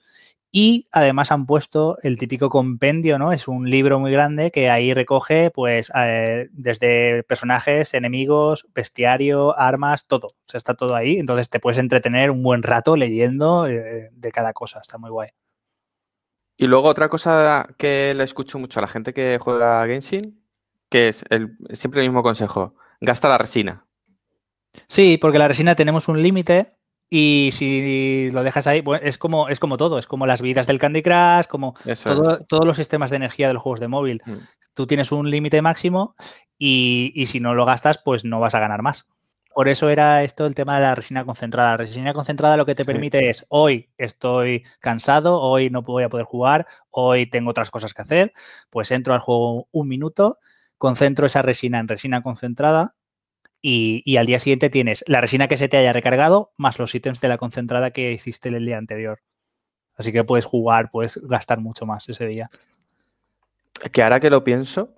y 0.52 0.88
además 0.92 1.32
han 1.32 1.46
puesto 1.46 1.96
el 2.02 2.18
típico 2.18 2.50
compendio, 2.50 3.20
¿no? 3.20 3.32
Es 3.32 3.48
un 3.48 3.70
libro 3.70 4.00
muy 4.00 4.12
grande 4.12 4.50
que 4.50 4.72
ahí 4.72 4.96
recoge 4.96 5.52
pues 5.52 5.92
eh, 5.96 6.50
desde 6.52 7.22
personajes, 7.24 7.94
enemigos, 7.94 8.66
bestiario, 8.74 9.58
armas, 9.58 10.08
todo. 10.08 10.28
O 10.30 10.48
sea, 10.48 10.58
está 10.58 10.74
todo 10.74 10.96
ahí. 10.96 11.20
Entonces 11.20 11.50
te 11.52 11.60
puedes 11.60 11.78
entretener 11.78 12.32
un 12.32 12.42
buen 12.42 12.64
rato 12.64 12.96
leyendo 12.96 13.68
eh, 13.68 14.08
de 14.12 14.32
cada 14.32 14.54
cosa. 14.54 14.80
Está 14.82 14.98
muy 14.98 15.12
guay. 15.12 15.30
Y 16.58 16.66
luego 16.66 16.90
otra 16.90 17.10
cosa 17.10 17.68
que 17.78 18.14
le 18.16 18.24
escucho 18.24 18.58
mucho 18.58 18.80
a 18.80 18.82
la 18.82 18.88
gente 18.88 19.14
que 19.14 19.38
juega 19.40 19.86
Genshin, 19.86 20.44
que 20.90 21.10
es 21.10 21.24
el, 21.30 21.56
siempre 21.74 22.02
el 22.02 22.08
mismo 22.08 22.24
consejo 22.24 22.74
gasta 23.02 23.28
la 23.28 23.38
resina. 23.38 23.86
Sí, 24.88 25.18
porque 25.18 25.40
la 25.40 25.48
resina 25.48 25.76
tenemos 25.76 26.08
un 26.08 26.22
límite 26.22 26.78
y 27.10 27.50
si 27.52 28.32
lo 28.32 28.42
dejas 28.42 28.68
ahí, 28.68 28.82
es 29.02 29.18
como, 29.18 29.50
es 29.50 29.60
como 29.60 29.76
todo, 29.76 30.00
es 30.00 30.08
como 30.08 30.26
las 30.26 30.42
vidas 30.42 30.66
del 30.66 30.80
Candy 30.80 31.02
Crush, 31.02 31.48
como 31.48 31.76
todos 32.48 32.66
los 32.66 32.78
sistemas 32.78 33.10
de 33.10 33.18
energía 33.18 33.48
de 33.48 33.54
los 33.54 33.62
juegos 33.62 33.82
de 33.82 33.90
móvil. 33.90 34.22
Mm. 34.26 34.36
Tú 34.74 34.88
tienes 34.88 35.12
un 35.12 35.30
límite 35.30 35.62
máximo 35.62 36.16
y, 36.58 37.12
y, 37.14 37.26
si 37.26 37.42
no 37.42 37.54
lo 37.54 37.66
gastas, 37.66 38.00
pues 38.04 38.24
no 38.24 38.40
vas 38.40 38.56
a 38.56 38.62
ganar 38.62 38.82
más. 38.82 39.10
Por 39.54 39.68
eso 39.68 39.90
era 39.90 40.24
esto 40.24 40.46
el 40.46 40.56
tema 40.56 40.76
de 40.76 40.84
la 40.84 40.96
resina 40.96 41.26
concentrada. 41.26 41.72
La 41.72 41.78
resina 41.78 42.14
concentrada 42.14 42.56
lo 42.56 42.66
que 42.66 42.76
te 42.76 42.86
permite 42.86 43.30
es, 43.30 43.46
hoy 43.50 43.90
estoy 43.98 44.64
cansado, 44.80 45.42
hoy 45.42 45.70
no 45.70 45.82
voy 45.82 46.04
a 46.04 46.10
poder 46.10 46.26
jugar, 46.26 46.66
hoy 46.90 47.30
tengo 47.30 47.50
otras 47.50 47.70
cosas 47.70 47.94
que 47.94 48.04
hacer, 48.04 48.34
pues 48.70 48.92
entro 48.92 49.14
al 49.14 49.20
juego 49.20 49.68
un 49.72 49.90
minuto 49.90 50.40
concentro 50.82 51.28
esa 51.28 51.44
resina 51.44 51.78
en 51.78 51.88
resina 51.88 52.24
concentrada 52.24 52.96
y, 53.62 54.18
al 54.18 54.26
día 54.26 54.40
siguiente 54.40 54.72
tienes 54.72 55.04
la 55.06 55.22
resina 55.22 55.48
que 55.48 55.56
se 55.56 55.70
te 55.70 55.78
haya 55.78 55.94
recargado 55.94 56.54
más 56.58 56.80
los 56.80 56.96
ítems 56.96 57.22
de 57.22 57.28
la 57.28 57.38
concentrada 57.38 57.92
que 57.92 58.12
hiciste 58.12 58.50
el 58.50 58.66
día 58.66 58.80
anterior. 58.80 59.22
Así 59.94 60.12
que 60.12 60.24
puedes 60.24 60.46
jugar, 60.46 60.90
puedes 60.90 61.18
gastar 61.18 61.60
mucho 61.60 61.86
más 61.86 62.10
ese 62.10 62.26
día. 62.26 62.50
Que 63.92 64.02
ahora 64.02 64.20
que 64.20 64.32
lo 64.32 64.44
pienso, 64.44 64.96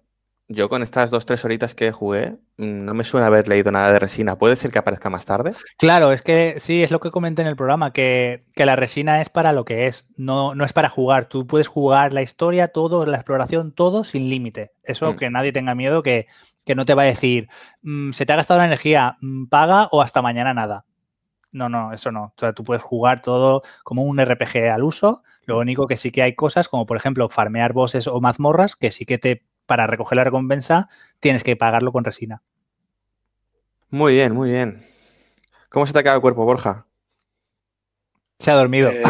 yo 0.54 0.70
con 0.70 0.84
estas 0.84 1.12
dos, 1.12 1.26
tres 1.26 1.44
horitas 1.44 1.76
que 1.76 1.92
jugué, 1.92 2.38
mm, 2.58 2.86
no 2.86 2.94
me 2.94 3.04
suena 3.04 3.28
haber 3.28 3.48
leído 3.48 3.72
nada 3.72 3.92
de 3.92 4.00
resina. 4.00 4.38
¿Puede 4.38 4.56
ser 4.56 4.72
que 4.72 4.80
aparezca 4.80 5.10
más 5.10 5.26
tarde? 5.26 5.54
Claro, 5.78 6.12
es 6.12 6.22
que 6.22 6.60
sí, 6.60 6.84
es 6.84 6.92
lo 6.92 7.00
que 7.00 7.12
comenté 7.12 7.42
en 7.42 7.48
el 7.48 7.56
programa, 7.56 7.92
que, 7.92 8.42
la 8.56 8.76
resina 8.76 9.22
es 9.22 9.30
para 9.30 9.52
lo 9.52 9.66
que 9.66 9.88
es, 9.88 10.10
no, 10.16 10.56
no, 10.56 10.64
es 10.64 10.74
para 10.74 10.90
jugar. 10.90 11.26
Tú 11.26 11.48
puedes 11.48 11.68
jugar 11.68 12.14
la 12.14 12.22
historia, 12.22 12.70
todo, 12.70 13.06
la 13.06 13.18
exploración, 13.18 13.72
todo 13.72 14.04
sin 14.04 14.30
límite. 14.30 14.72
Eso 14.84 15.14
mm. 15.14 15.16
que 15.18 15.30
nadie 15.30 15.52
tenga 15.52 15.76
miedo 15.76 16.04
que, 16.04 16.28
no 16.76 16.86
te 16.86 16.94
va 16.94 17.02
a 17.02 17.06
decir, 17.06 17.50
mm, 17.82 18.12
se 18.12 18.26
te 18.26 18.34
ha 18.34 18.38
gastado 18.38 18.60
la 18.60 18.68
energía, 18.68 19.18
paga 19.50 19.88
o 19.92 20.02
hasta 20.02 20.22
mañana 20.22 20.54
nada. 20.54 20.86
No, 21.52 21.70
no, 21.70 21.94
eso 21.94 22.12
no. 22.12 22.24
O 22.26 22.34
sea, 22.38 22.54
tú 22.54 22.64
puedes 22.64 22.82
jugar 22.82 23.22
todo 23.22 23.62
como 23.84 24.04
un 24.04 24.20
RPG 24.20 24.72
al 24.72 24.84
uso. 24.84 25.24
Lo 25.46 25.60
único 25.60 25.86
que 25.88 25.98
sí 25.98 26.12
que 26.12 26.24
hay 26.24 26.34
cosas 26.34 26.68
como, 26.68 26.88
por 26.88 26.98
ejemplo, 26.98 27.30
farmear 27.30 27.74
bosses 27.74 28.08
o 28.08 28.20
mazmorras 28.20 28.76
que 28.76 28.92
sí 28.92 29.06
que 29.06 29.20
te 29.20 29.44
para 29.66 29.88
recoger 29.88 30.18
la 30.18 30.24
recompensa 30.24 30.90
tienes 31.20 31.44
que 31.44 31.56
pagarlo 31.56 31.92
con 31.92 32.04
resina. 32.04 32.42
Muy 33.90 34.14
bien, 34.14 34.34
muy 34.34 34.52
bien. 34.52 34.84
¿Cómo 35.70 35.86
se 35.86 35.94
te 35.94 36.00
ha 36.00 36.04
quedado 36.04 36.18
el 36.18 36.22
cuerpo, 36.22 36.46
Borja? 36.46 36.86
Se 38.40 38.52
ha 38.52 38.56
dormido. 38.56 38.92
Eh, 38.92 39.04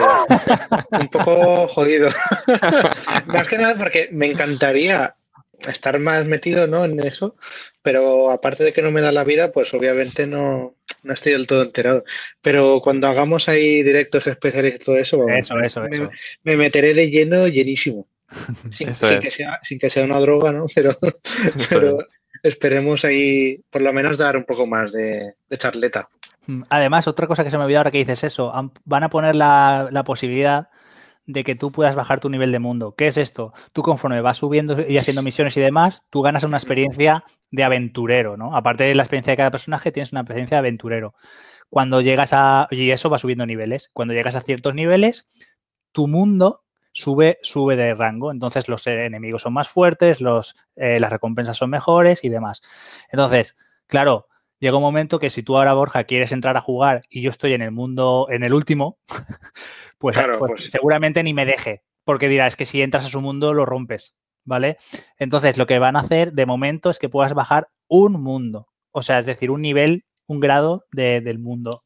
un 0.91 1.07
poco 1.07 1.67
jodido. 1.69 2.09
más 3.25 3.47
que 3.47 3.57
nada 3.57 3.75
porque 3.77 4.09
me 4.11 4.27
encantaría 4.27 5.15
estar 5.59 5.97
más 5.99 6.25
metido 6.25 6.67
¿no? 6.67 6.85
en 6.85 6.99
eso, 6.99 7.35
pero 7.81 8.31
aparte 8.31 8.63
de 8.63 8.73
que 8.73 8.81
no 8.81 8.91
me 8.91 9.01
da 9.01 9.11
la 9.11 9.23
vida, 9.23 9.51
pues 9.51 9.73
obviamente 9.73 10.27
no, 10.27 10.75
no 11.03 11.13
estoy 11.13 11.33
del 11.33 11.47
todo 11.47 11.63
enterado. 11.63 12.03
Pero 12.41 12.81
cuando 12.83 13.07
hagamos 13.07 13.49
ahí 13.49 13.83
directos 13.83 14.27
especiales 14.27 14.75
y 14.75 14.79
todo 14.79 14.97
eso, 14.97 15.27
eso, 15.29 15.59
eso, 15.59 15.81
me, 15.81 15.89
eso. 15.89 16.11
me 16.43 16.57
meteré 16.57 16.93
de 16.93 17.09
lleno, 17.09 17.47
llenísimo. 17.47 18.07
Sin, 18.71 18.89
Eso 18.89 19.07
sin 19.07 19.17
es. 19.17 19.21
que 19.21 19.29
sea, 19.31 19.59
sin 19.63 19.79
que 19.79 19.89
sea 19.89 20.05
una 20.05 20.19
droga, 20.19 20.51
¿no? 20.51 20.65
Pero, 20.73 20.97
Eso 21.55 21.65
pero 21.69 21.97
es. 22.01 22.19
esperemos 22.43 23.05
ahí 23.05 23.57
por 23.69 23.81
lo 23.81 23.93
menos 23.93 24.17
dar 24.17 24.38
un 24.38 24.45
poco 24.45 24.65
más 24.67 24.91
de, 24.91 25.36
de 25.49 25.57
charleta. 25.57 26.09
Mm, 26.47 26.63
Además, 26.69 27.07
otra 27.07 27.27
cosa 27.27 27.43
que 27.43 27.51
se 27.51 27.57
me 27.57 27.63
olvidó 27.63 27.79
ahora 27.79 27.91
que 27.91 27.99
dices 27.99 28.23
eso, 28.23 28.51
van 28.86 29.03
a 29.03 29.09
poner 29.09 29.36
la, 29.36 29.88
la 29.91 30.03
posibilidad 30.03 30.69
de 31.25 31.43
que 31.45 31.55
tú 31.55 31.71
puedas 31.71 31.95
bajar 31.95 32.19
tu 32.19 32.29
nivel 32.29 32.51
de 32.51 32.59
mundo. 32.59 32.95
¿Qué 32.97 33.07
es 33.07 33.17
esto? 33.17 33.53
Tú 33.71 33.81
conforme 33.81 34.19
vas 34.19 34.38
subiendo 34.38 34.81
y 34.86 34.97
haciendo 34.97 35.21
misiones 35.21 35.55
y 35.55 35.62
demás, 35.62 36.03
tú 36.09 36.21
ganas 36.21 36.43
una 36.43 36.57
experiencia 36.57 37.23
de 37.49 37.63
aventurero, 37.63 38.36
¿no? 38.36 38.57
Aparte 38.57 38.83
de 38.83 38.93
la 38.95 39.03
experiencia 39.03 39.31
de 39.31 39.38
cada 39.38 39.51
personaje, 39.51 39.91
tienes 39.93 40.12
una 40.12 40.21
experiencia 40.21 40.55
de 40.57 40.59
aventurero. 40.59 41.13
Cuando 41.69 42.01
llegas 42.01 42.31
a... 42.33 42.67
Y 42.71 42.91
eso 42.91 43.09
va 43.09 43.17
subiendo 43.19 43.45
niveles. 43.45 43.89
Cuando 43.93 44.13
llegas 44.13 44.36
a 44.36 44.41
ciertos 44.41 44.75
niveles, 44.75 45.27
tu 45.93 46.07
mundo 46.07 46.59
sube, 46.93 47.38
sube 47.41 47.75
de 47.75 47.93
rango. 47.95 48.32
Entonces 48.32 48.67
los 48.69 48.88
enemigos 48.88 49.41
son 49.41 49.53
más 49.53 49.67
fuertes, 49.67 50.21
los, 50.21 50.56
eh, 50.77 50.99
las 50.99 51.12
recompensas 51.12 51.58
son 51.58 51.69
mejores 51.69 52.23
y 52.23 52.29
demás. 52.29 52.62
Entonces, 53.12 53.58
claro, 53.88 54.27
llega 54.60 54.77
un 54.77 54.84
momento 54.84 55.19
que 55.19 55.29
si 55.29 55.43
tú 55.43 55.58
ahora, 55.58 55.73
Borja, 55.73 56.06
quieres 56.06 56.32
entrar 56.32 56.56
a 56.56 56.62
jugar 56.62 57.01
y 57.10 57.21
yo 57.21 57.29
estoy 57.29 57.53
en 57.53 57.62
el 57.62 57.71
mundo, 57.71 58.27
en 58.29 58.43
el 58.43 58.53
último, 58.53 58.97
pues, 59.97 60.15
Claro, 60.15 60.38
pues 60.39 60.51
pues- 60.53 60.71
seguramente 60.71 61.23
ni 61.23 61.34
me 61.34 61.45
deje, 61.45 61.84
porque 62.03 62.29
dirá, 62.29 62.47
es 62.47 62.56
que 62.56 62.65
si 62.65 62.82
entras 62.82 63.06
a 63.06 63.10
su 63.10 63.21
mundo 63.21 63.53
lo 63.53 63.65
rompes, 63.65 64.17
¿vale? 64.45 64.77
Entonces, 65.17 65.58
lo 65.58 65.65
que 65.67 65.79
van 65.79 65.95
a 65.95 66.01
hacer 66.01 66.34
de 66.34 66.45
momento 66.45 66.89
es 66.89 66.99
que 66.99 67.10
puedas 67.10 67.34
bajar 67.34 67.69
un 67.88 68.13
mundo, 68.21 68.67
o 68.91 69.01
sea, 69.01 69.19
es 69.19 69.25
decir, 69.25 69.51
un 69.51 69.62
nivel, 69.62 70.06
un 70.27 70.39
grado 70.39 70.84
de- 70.91 71.21
del 71.21 71.39
mundo. 71.39 71.84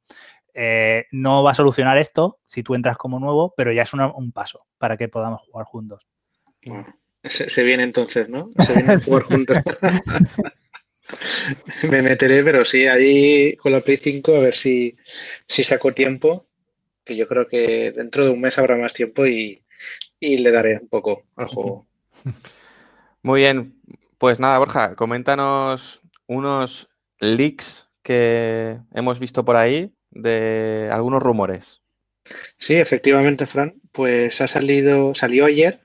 Eh, 0.60 1.06
no 1.12 1.44
va 1.44 1.52
a 1.52 1.54
solucionar 1.54 2.00
esto 2.00 2.40
si 2.44 2.64
tú 2.64 2.74
entras 2.74 2.98
como 2.98 3.20
nuevo, 3.20 3.54
pero 3.56 3.72
ya 3.72 3.84
es 3.84 3.94
una- 3.94 4.12
un 4.12 4.32
paso 4.32 4.66
para 4.80 4.98
que 4.98 5.08
podamos 5.08 5.42
jugar 5.44 5.68
juntos. 5.68 6.08
Bueno, 6.66 6.88
se, 7.24 7.48
se 7.52 7.62
viene 7.64 7.84
entonces, 7.84 8.28
¿no? 8.28 8.52
Se 8.66 8.74
viene 8.74 8.94
a 8.94 9.00
jugar 9.00 9.22
juntos. 9.24 9.58
Me 11.84 12.02
meteré, 12.02 12.44
pero 12.44 12.66
sí, 12.66 12.88
ahí 12.88 13.56
con 13.58 13.72
la 13.72 13.82
Play 13.82 13.98
5 14.02 14.36
a 14.36 14.40
ver 14.40 14.56
si, 14.56 14.98
si 15.48 15.64
saco 15.64 15.94
tiempo, 15.94 16.48
que 17.06 17.16
yo 17.16 17.28
creo 17.28 17.48
que 17.48 17.92
dentro 17.92 18.26
de 18.26 18.32
un 18.32 18.42
mes 18.42 18.58
habrá 18.58 18.76
más 18.76 18.94
tiempo 18.94 19.26
y, 19.28 19.64
y 20.20 20.38
le 20.38 20.50
daré 20.52 20.80
un 20.82 20.88
poco 20.90 21.24
al 21.36 21.46
juego. 21.46 21.86
Muy 23.22 23.42
bien. 23.42 23.80
Pues 24.18 24.40
nada, 24.40 24.58
Borja, 24.58 24.96
coméntanos 24.96 26.02
unos 26.26 26.90
leaks 27.20 27.88
que 28.02 28.80
hemos 28.94 29.20
visto 29.20 29.46
por 29.46 29.56
ahí 29.56 29.94
de 30.22 30.90
algunos 30.92 31.22
rumores. 31.22 31.82
Sí, 32.60 32.76
efectivamente, 32.76 33.46
Fran, 33.46 33.76
pues 33.92 34.42
ha 34.42 34.48
salido, 34.48 35.16
salió 35.16 35.46
ayer, 35.46 35.80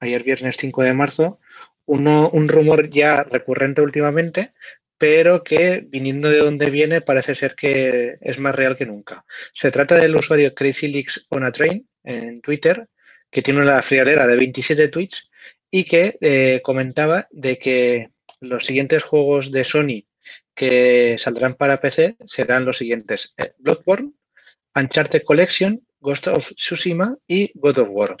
ayer 0.00 0.22
viernes 0.22 0.56
5 0.58 0.82
de 0.82 0.92
marzo, 0.92 1.40
uno, 1.86 2.30
un 2.30 2.48
rumor 2.48 2.90
ya 2.90 3.22
recurrente 3.22 3.80
últimamente, 3.80 4.52
pero 4.98 5.44
que 5.44 5.84
viniendo 5.86 6.30
de 6.30 6.38
donde 6.38 6.70
viene 6.70 7.00
parece 7.00 7.34
ser 7.34 7.54
que 7.54 8.16
es 8.20 8.38
más 8.38 8.54
real 8.54 8.76
que 8.76 8.86
nunca. 8.86 9.24
Se 9.54 9.70
trata 9.70 9.96
del 9.96 10.16
usuario 10.16 10.54
Crazy 10.54 10.88
Leaks 10.88 11.26
on 11.30 11.44
a 11.44 11.52
Train 11.52 11.86
en 12.04 12.40
Twitter, 12.40 12.88
que 13.30 13.42
tiene 13.42 13.60
una 13.60 13.82
friolera 13.82 14.26
de 14.26 14.36
27 14.36 14.88
tweets 14.88 15.28
y 15.70 15.84
que 15.84 16.16
eh, 16.20 16.60
comentaba 16.62 17.28
de 17.30 17.58
que 17.58 18.10
los 18.40 18.64
siguientes 18.64 19.02
juegos 19.02 19.50
de 19.52 19.64
Sony 19.64 20.04
que 20.56 21.16
saldrán 21.18 21.54
para 21.54 21.80
PC 21.80 22.16
serán 22.26 22.64
los 22.64 22.78
siguientes: 22.78 23.32
eh, 23.36 23.52
Bloodborne, 23.58 24.12
Uncharted 24.74 25.22
Collection, 25.22 25.86
Ghost 26.00 26.26
of 26.26 26.52
Tsushima 26.54 27.16
y 27.28 27.52
God 27.54 27.78
of 27.78 27.88
War. 27.90 28.16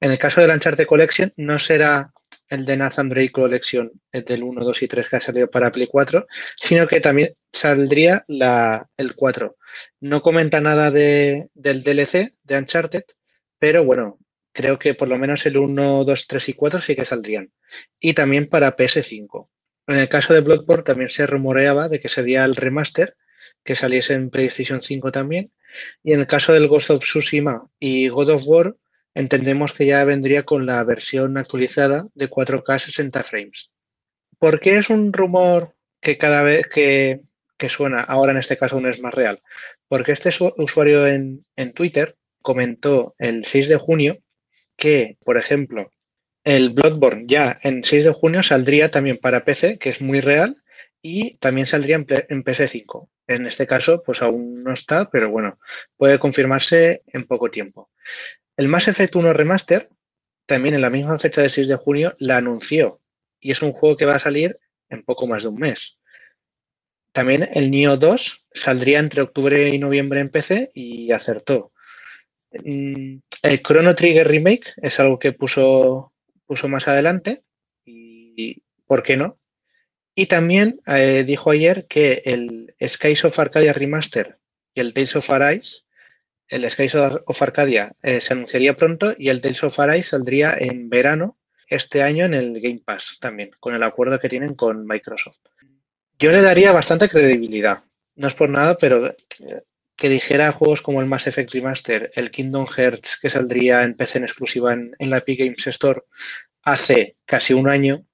En 0.00 0.10
el 0.10 0.18
caso 0.18 0.40
del 0.40 0.50
Uncharted 0.50 0.86
Collection 0.86 1.32
no 1.36 1.58
será 1.58 2.12
el 2.48 2.64
de 2.66 2.76
Nathan 2.76 3.08
Drake 3.08 3.32
Collection, 3.32 3.90
el 4.12 4.24
del 4.24 4.42
1, 4.42 4.64
2 4.64 4.82
y 4.82 4.88
3 4.88 5.08
que 5.08 5.16
ha 5.16 5.20
salido 5.20 5.50
para 5.50 5.72
Play 5.72 5.86
4, 5.86 6.26
sino 6.56 6.86
que 6.86 7.00
también 7.00 7.34
saldría 7.52 8.24
la, 8.28 8.88
el 8.96 9.14
4. 9.14 9.56
No 10.00 10.20
comenta 10.20 10.60
nada 10.60 10.90
de, 10.90 11.48
del 11.54 11.82
DLC 11.82 12.34
de 12.42 12.58
Uncharted, 12.58 13.04
pero 13.58 13.84
bueno, 13.84 14.18
creo 14.52 14.78
que 14.78 14.94
por 14.94 15.08
lo 15.08 15.18
menos 15.18 15.46
el 15.46 15.56
1, 15.56 16.04
2, 16.04 16.26
3 16.26 16.48
y 16.50 16.52
4 16.52 16.80
sí 16.80 16.94
que 16.94 17.06
saldrían. 17.06 17.50
Y 17.98 18.12
también 18.12 18.48
para 18.48 18.76
PS5. 18.76 19.48
En 19.86 19.96
el 19.96 20.08
caso 20.08 20.32
de 20.34 20.40
Bloodborne 20.40 20.84
también 20.84 21.10
se 21.10 21.26
rumoreaba 21.26 21.88
de 21.88 22.00
que 22.00 22.08
sería 22.08 22.44
el 22.44 22.56
remaster, 22.56 23.16
que 23.64 23.76
saliese 23.76 24.14
en 24.14 24.30
PlayStation 24.30 24.82
5 24.82 25.12
también. 25.12 25.52
Y 26.02 26.12
en 26.12 26.20
el 26.20 26.26
caso 26.26 26.52
del 26.52 26.68
Ghost 26.68 26.90
of 26.90 27.02
Tsushima 27.02 27.68
y 27.78 28.08
God 28.08 28.30
of 28.30 28.42
War, 28.46 28.76
entendemos 29.14 29.72
que 29.74 29.86
ya 29.86 30.04
vendría 30.04 30.44
con 30.44 30.66
la 30.66 30.82
versión 30.84 31.36
actualizada 31.38 32.06
de 32.14 32.28
4K 32.28 32.78
60 32.78 33.22
frames. 33.24 33.70
¿Por 34.38 34.60
qué 34.60 34.78
es 34.78 34.90
un 34.90 35.12
rumor 35.12 35.74
que 36.00 36.18
cada 36.18 36.42
vez 36.42 36.66
que, 36.68 37.20
suena, 37.68 38.00
ahora 38.00 38.32
en 38.32 38.38
este 38.38 38.58
caso 38.58 38.80
no 38.80 38.88
es 38.88 38.98
más 39.00 39.14
real? 39.14 39.40
Porque 39.88 40.12
este 40.12 40.32
su- 40.32 40.52
usuario 40.56 41.06
en 41.06 41.44
Twitter 41.74 42.16
comentó 42.40 43.14
el 43.18 43.46
6 43.46 43.68
de 43.68 43.76
junio 43.76 44.18
que, 44.76 45.16
por 45.24 45.38
ejemplo, 45.38 45.90
el 46.44 46.70
Bloodborne 46.70 47.24
ya 47.28 47.58
en 47.62 47.84
6 47.84 48.04
de 48.04 48.12
junio 48.12 48.42
saldría 48.42 48.90
también 48.90 49.18
para 49.18 49.44
PC, 49.44 49.78
que 49.78 49.90
es 49.90 50.00
muy 50.00 50.20
real, 50.20 50.62
y 51.00 51.36
también 51.38 51.66
saldría 51.66 51.96
en, 51.96 52.06
en 52.28 52.44
PS5. 52.44 53.08
En 53.26 53.46
este 53.46 53.66
caso, 53.66 54.02
pues 54.04 54.22
aún 54.22 54.62
no 54.62 54.72
está, 54.72 55.10
pero 55.10 55.30
bueno, 55.30 55.58
puede 55.96 56.18
confirmarse 56.18 57.02
en 57.06 57.26
poco 57.26 57.50
tiempo. 57.50 57.90
El 58.56 58.68
Mass 58.68 58.88
Effect 58.88 59.16
1 59.16 59.32
Remaster, 59.32 59.88
también 60.46 60.74
en 60.74 60.82
la 60.82 60.90
misma 60.90 61.18
fecha 61.18 61.40
del 61.40 61.50
6 61.50 61.68
de 61.68 61.76
junio, 61.76 62.14
la 62.18 62.36
anunció 62.36 63.00
y 63.42 63.50
es 63.50 63.60
un 63.60 63.72
juego 63.72 63.96
que 63.96 64.06
va 64.06 64.14
a 64.14 64.20
salir 64.20 64.58
en 64.88 65.02
poco 65.02 65.26
más 65.26 65.42
de 65.42 65.48
un 65.48 65.58
mes. 65.58 65.98
También 67.12 67.48
el 67.52 67.70
Neo 67.70 67.98
2 67.98 68.44
saldría 68.54 69.00
entre 69.00 69.20
octubre 69.20 69.68
y 69.68 69.78
noviembre 69.78 70.20
en 70.20 70.30
PC 70.30 70.70
y 70.74 71.12
acertó. 71.12 71.72
Mm, 72.52 73.18
El 73.42 73.62
Chrono 73.62 73.94
Trigger 73.94 74.28
Remake 74.28 74.72
es 74.76 74.98
algo 75.00 75.18
que 75.18 75.32
puso, 75.32 76.11
puso 76.52 76.68
más 76.68 76.86
adelante 76.86 77.44
y 77.86 78.62
¿por 78.86 79.02
qué 79.02 79.16
no? 79.16 79.38
Y 80.14 80.26
también 80.26 80.82
eh, 80.86 81.24
dijo 81.26 81.50
ayer 81.50 81.86
que 81.88 82.20
el 82.26 82.74
Skies 82.78 83.24
of 83.24 83.38
Arcadia 83.38 83.72
Remaster 83.72 84.36
y 84.74 84.80
el 84.80 84.92
Tales 84.92 85.16
of 85.16 85.30
Arise, 85.30 85.78
el 86.48 86.70
Skies 86.70 86.94
of 86.94 87.40
Arcadia 87.40 87.94
eh, 88.02 88.20
se 88.20 88.34
anunciaría 88.34 88.76
pronto 88.76 89.14
y 89.16 89.30
el 89.30 89.40
Tales 89.40 89.64
of 89.64 89.80
Arise 89.80 90.10
saldría 90.10 90.54
en 90.58 90.90
verano 90.90 91.38
este 91.66 92.02
año 92.02 92.26
en 92.26 92.34
el 92.34 92.60
Game 92.60 92.82
Pass 92.84 93.16
también, 93.18 93.52
con 93.58 93.74
el 93.74 93.82
acuerdo 93.82 94.20
que 94.20 94.28
tienen 94.28 94.54
con 94.54 94.86
Microsoft. 94.86 95.38
Yo 96.18 96.32
le 96.32 96.42
daría 96.42 96.72
bastante 96.72 97.08
credibilidad, 97.08 97.84
no 98.16 98.28
es 98.28 98.34
por 98.34 98.50
nada, 98.50 98.76
pero 98.76 99.06
eh, 99.06 99.16
que 99.96 100.08
dijera 100.08 100.52
juegos 100.52 100.82
como 100.82 101.00
el 101.00 101.06
Mass 101.06 101.26
Effect 101.26 101.52
Remaster, 101.52 102.10
el 102.14 102.30
Kingdom 102.30 102.66
Hearts 102.66 103.18
que 103.20 103.30
saldría 103.30 103.84
en 103.84 103.94
PC 103.94 104.18
en 104.18 104.24
exclusiva 104.24 104.72
en, 104.72 104.94
en 104.98 105.10
la 105.10 105.18
Epic 105.18 105.40
Games 105.40 105.66
Store 105.66 106.02
hace 106.62 107.16
casi 107.24 107.54
un 107.54 107.68
año, 107.68 108.04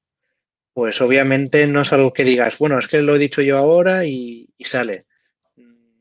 pues 0.73 1.01
obviamente 1.01 1.67
no 1.67 1.83
es 1.83 1.93
algo 1.93 2.13
que 2.13 2.25
digas, 2.25 2.59
bueno, 2.59 2.79
es 2.79 2.89
que 2.89 3.03
lo 3.03 3.17
he 3.17 3.19
dicho 3.19 3.43
yo 3.43 3.59
ahora 3.59 4.05
y, 4.05 4.49
y 4.57 4.65
sale. 4.65 5.07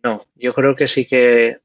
No, 0.03 0.27
yo 0.35 0.53
creo 0.53 0.75
que 0.75 0.87
sí 0.87 1.05
que 1.05 1.59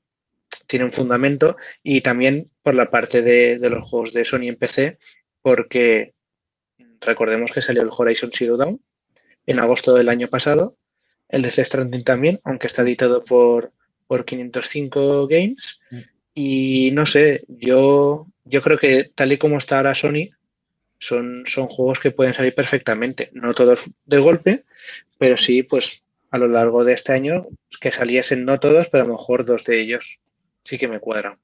tiene 0.67 0.85
un 0.85 0.93
fundamento 0.93 1.57
y 1.83 2.01
también 2.01 2.51
por 2.63 2.75
la 2.75 2.91
parte 2.91 3.23
de, 3.23 3.59
de 3.59 3.71
los 3.71 3.89
juegos 3.89 4.13
de 4.13 4.25
Sony 4.25 4.49
en 4.49 4.57
PC, 4.57 4.99
porque 5.41 6.15
recordemos 7.01 7.53
que 7.53 7.63
salió 7.63 7.83
el 7.83 7.91
Horizon 7.91 8.31
Zero 8.35 8.57
Dawn 8.57 8.81
en 9.47 9.59
agosto 9.59 9.95
del 9.95 10.09
año 10.09 10.29
pasado, 10.29 10.77
el 11.29 11.43
de 11.43 11.51
Stranding 11.51 12.05
también, 12.05 12.41
aunque 12.45 12.67
está 12.67 12.83
editado 12.83 13.25
por, 13.25 13.73
por 14.13 14.27
505 14.27 15.27
Games. 15.27 15.81
Y 16.35 16.91
no 16.93 17.07
sé, 17.07 17.45
yo, 17.49 18.27
yo 18.45 18.61
creo 18.61 18.77
que 18.77 19.11
tal 19.15 19.33
y 19.33 19.39
como 19.39 19.57
está 19.57 19.79
ahora 19.79 19.95
Sony, 19.95 20.29
son, 20.99 21.45
son 21.47 21.67
juegos 21.67 21.99
que 21.99 22.11
pueden 22.11 22.35
salir 22.35 22.55
perfectamente. 22.55 23.31
No 23.33 23.55
todos 23.55 23.81
de 24.05 24.19
golpe, 24.19 24.65
pero 25.17 25.39
sí, 25.39 25.63
pues 25.63 26.03
a 26.31 26.37
lo 26.37 26.47
largo 26.47 26.85
de 26.85 26.93
este 26.93 27.15
año, 27.15 27.47
que 27.81 27.91
saliesen 27.91 28.45
no 28.45 28.61
todos, 28.61 28.87
pero 28.91 29.05
a 29.05 29.07
lo 29.07 29.15
mejor 29.15 29.47
dos 29.47 29.65
de 29.65 29.81
ellos. 29.81 30.19
Sí 30.65 30.77
que 30.77 30.89
me 30.89 31.01
cuadran. 31.01 31.39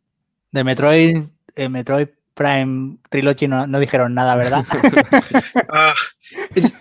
De 0.52 0.62
Metroid, 0.62 1.22
eh, 1.56 1.68
Metroid 1.70 2.08
Prime 2.34 2.98
Trilogy 3.08 3.48
no, 3.48 3.66
no 3.66 3.80
dijeron 3.80 4.12
nada, 4.12 4.36
¿verdad? 4.36 4.62
Ah, 5.70 5.94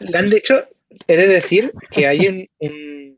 le 0.01 0.17
han 0.17 0.29
dicho, 0.29 0.65
he 1.07 1.15
de 1.15 1.27
decir 1.27 1.71
que 1.89 2.07
hay 2.07 2.27
un, 2.27 2.49
un- 2.59 3.16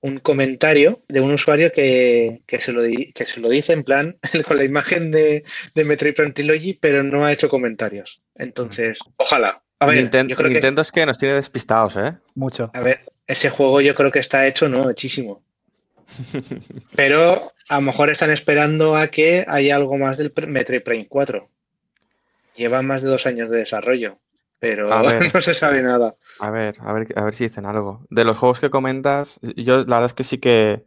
un 0.00 0.18
comentario 0.20 1.02
de 1.08 1.20
un 1.20 1.32
usuario 1.32 1.72
que, 1.72 2.42
que 2.46 2.60
se 2.60 2.70
lo, 2.72 2.82
di- 2.82 3.12
que 3.12 3.26
se 3.26 3.40
lo 3.40 3.48
dice 3.48 3.72
en 3.72 3.82
plan 3.84 4.16
con 4.46 4.56
la 4.56 4.64
imagen 4.64 5.10
de, 5.10 5.44
de 5.74 5.84
Metroid 5.84 6.14
Prime 6.14 6.32
Trilogy, 6.32 6.74
pero 6.74 7.02
no 7.02 7.24
ha 7.24 7.32
hecho 7.32 7.48
comentarios. 7.48 8.20
Entonces, 8.36 8.98
ojalá. 9.16 9.60
A 9.80 9.86
ver, 9.86 9.96
Ninten- 10.10 10.28
yo 10.28 10.36
creo 10.36 10.50
que, 10.50 10.80
es 10.80 10.92
que 10.92 11.06
nos 11.06 11.18
tiene 11.18 11.34
despistados, 11.34 11.96
¿eh? 11.96 12.14
Mucho. 12.34 12.70
a 12.74 12.80
ver, 12.80 13.00
ese 13.26 13.50
juego 13.50 13.80
yo 13.80 13.94
creo 13.94 14.10
que 14.12 14.18
está 14.20 14.46
hecho, 14.46 14.68
¿no? 14.68 14.88
Hechísimo. 14.90 15.42
Pero 16.96 17.52
a 17.68 17.74
lo 17.76 17.80
mejor 17.82 18.10
están 18.10 18.30
esperando 18.30 18.96
a 18.96 19.08
que 19.08 19.44
haya 19.46 19.76
algo 19.76 19.96
más 19.98 20.16
del 20.18 20.32
Metroid 20.46 20.82
Prime 20.82 21.06
4. 21.08 21.48
Lleva 22.56 22.82
más 22.82 23.02
de 23.02 23.08
dos 23.08 23.26
años 23.26 23.50
de 23.50 23.58
desarrollo, 23.58 24.18
pero 24.58 24.92
A 24.92 25.02
ver. 25.02 25.30
no 25.34 25.40
se 25.40 25.54
sabe 25.54 25.82
nada. 25.82 26.16
A 26.40 26.50
ver, 26.50 26.76
a 26.80 26.92
ver, 26.92 27.08
a 27.16 27.24
ver 27.24 27.34
si 27.34 27.44
dicen 27.44 27.66
algo. 27.66 28.06
De 28.10 28.24
los 28.24 28.38
juegos 28.38 28.60
que 28.60 28.70
comentas, 28.70 29.38
yo 29.56 29.78
la 29.78 29.96
verdad 29.96 30.06
es 30.06 30.14
que 30.14 30.24
sí 30.24 30.38
que 30.38 30.84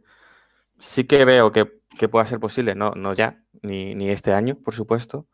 sí 0.78 1.04
que 1.04 1.24
veo 1.24 1.52
que, 1.52 1.80
que 1.98 2.08
pueda 2.08 2.26
ser 2.26 2.40
posible, 2.40 2.74
no, 2.74 2.90
no 2.92 3.14
ya, 3.14 3.42
ni, 3.62 3.94
ni 3.94 4.10
este 4.10 4.32
año, 4.32 4.56
por 4.56 4.74
supuesto, 4.74 5.28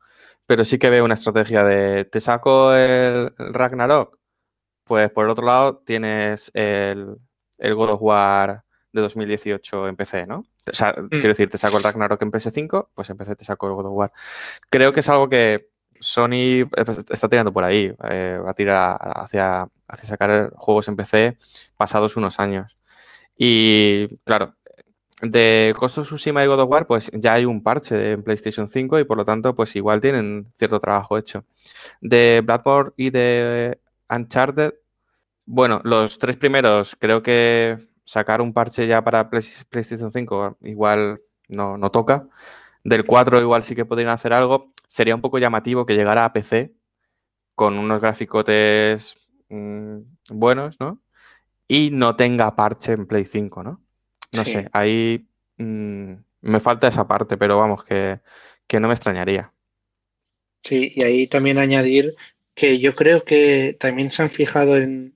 pero 0.47 0.65
sí 0.65 0.79
que 0.79 0.91
veo 0.91 1.05
una 1.05 1.15
estrategia 1.15 1.65
de 1.65 2.05
te 2.05 2.21
saco 2.21 2.75
el, 2.75 3.33
Ragnarok, 3.39 4.19
pues 4.85 5.11
por 5.11 5.25
el 5.25 5.31
otro 5.31 5.47
lado 5.47 5.79
tienes 5.79 6.51
el, 6.55 7.17
el 7.59 7.75
God 7.75 7.91
of 7.91 8.03
War 8.03 8.65
de 8.93 9.01
2018 9.01 9.89
en 9.89 9.97
PC, 9.97 10.27
¿no? 10.27 10.45
O 10.71 10.75
sea, 10.75 10.93
quiero 10.93 11.29
decir, 11.29 11.49
te 11.49 11.57
saco 11.59 11.79
el 11.79 11.83
Ragnarok 11.83 12.21
en 12.21 12.31
PS5, 12.31 12.89
pues 12.95 13.09
en 13.09 13.17
PC 13.17 13.37
te 13.37 13.45
saco 13.47 13.69
el 13.69 13.75
God 13.75 13.87
of 13.87 13.93
War. 13.95 14.13
Creo 14.69 14.93
que 14.93 15.01
es 15.01 15.09
algo 15.09 15.31
que 15.31 15.71
Sony 16.01 16.63
eh, 16.63 16.67
pues, 16.85 17.05
está 17.11 17.29
tirando 17.29 17.53
por 17.53 17.65
ahí, 17.65 17.93
eh, 18.11 18.41
va 18.45 18.51
a 18.51 18.55
tirar 18.55 18.99
hacia, 19.01 19.69
hacia 19.89 20.09
sacar 20.09 20.53
juegos 20.57 20.89
en 20.89 20.97
PC 20.97 21.39
pasados 21.77 22.17
unos 22.17 22.41
años. 22.41 22.77
Y 23.37 24.09
claro, 24.25 24.55
de 25.23 25.75
Ghost 25.79 25.99
of 25.99 26.07
Tsushima 26.07 26.45
y 26.45 26.47
God 26.47 26.61
of 26.61 26.71
War, 26.71 26.87
pues 26.87 27.11
ya 27.13 27.35
hay 27.35 27.45
un 27.45 27.63
parche 27.63 28.13
en 28.13 28.23
PlayStation 28.23 28.69
5 28.69 28.99
y 29.01 29.05
por 29.05 29.17
lo 29.17 29.25
tanto, 29.25 29.55
pues 29.55 29.75
igual 29.77 30.01
tienen 30.01 30.53
cierto 30.57 30.81
trabajo 30.81 31.19
hecho. 31.19 31.45
De 32.01 32.43
Bloodborne 32.45 32.93
y 32.97 33.11
de 33.11 33.81
Uncharted, 34.11 34.75
bueno, 35.47 35.81
los 35.85 36.19
tres 36.19 36.37
primeros 36.37 36.97
creo 36.99 37.23
que 37.23 37.79
sacar 38.05 38.41
un 38.41 38.53
parche 38.53 38.87
ya 38.87 39.03
para 39.05 39.31
Play- 39.31 39.43
PlayStation 39.71 40.13
5 40.13 40.57
igual 40.63 41.21
no, 41.49 41.79
no 41.79 41.91
toca. 41.91 42.29
Del 42.85 43.07
4 43.07 43.41
igual 43.41 43.65
sí 43.65 43.75
que 43.77 43.85
podrían 43.87 44.11
hacer 44.11 44.33
algo. 44.33 44.73
Sería 44.89 45.17
un 45.17 45.23
poco 45.23 45.39
llamativo 45.41 45.87
que 45.87 45.97
llegara 45.97 46.27
a 46.27 46.35
PC 46.35 46.75
con 47.57 47.79
unos 47.79 48.01
graficotes 48.01 49.17
mm, 49.51 49.99
buenos, 50.31 50.81
¿no? 50.81 51.03
Y 51.69 51.91
no 51.93 52.17
tenga 52.17 52.57
parche 52.57 52.93
en 52.93 53.07
Play 53.07 53.25
5, 53.27 53.63
¿no? 53.65 53.85
No 54.33 54.45
Sí. 54.45 54.53
sé, 54.53 54.69
ahí 54.73 55.29
mm, 55.59 56.13
me 56.43 56.61
falta 56.61 56.89
esa 56.89 57.09
parte, 57.09 57.37
pero 57.39 57.59
vamos, 57.59 57.85
que, 57.85 58.21
que 58.69 58.81
no 58.81 58.89
me 58.89 58.95
extrañaría. 58.95 59.55
Sí, 60.63 60.93
y 60.95 61.03
ahí 61.03 61.27
también 61.29 61.59
añadir 61.59 62.15
que 62.55 62.79
yo 62.81 62.95
creo 62.95 63.25
que 63.25 63.77
también 63.81 64.11
se 64.13 64.23
han 64.23 64.31
fijado 64.31 64.77
en, 64.77 65.15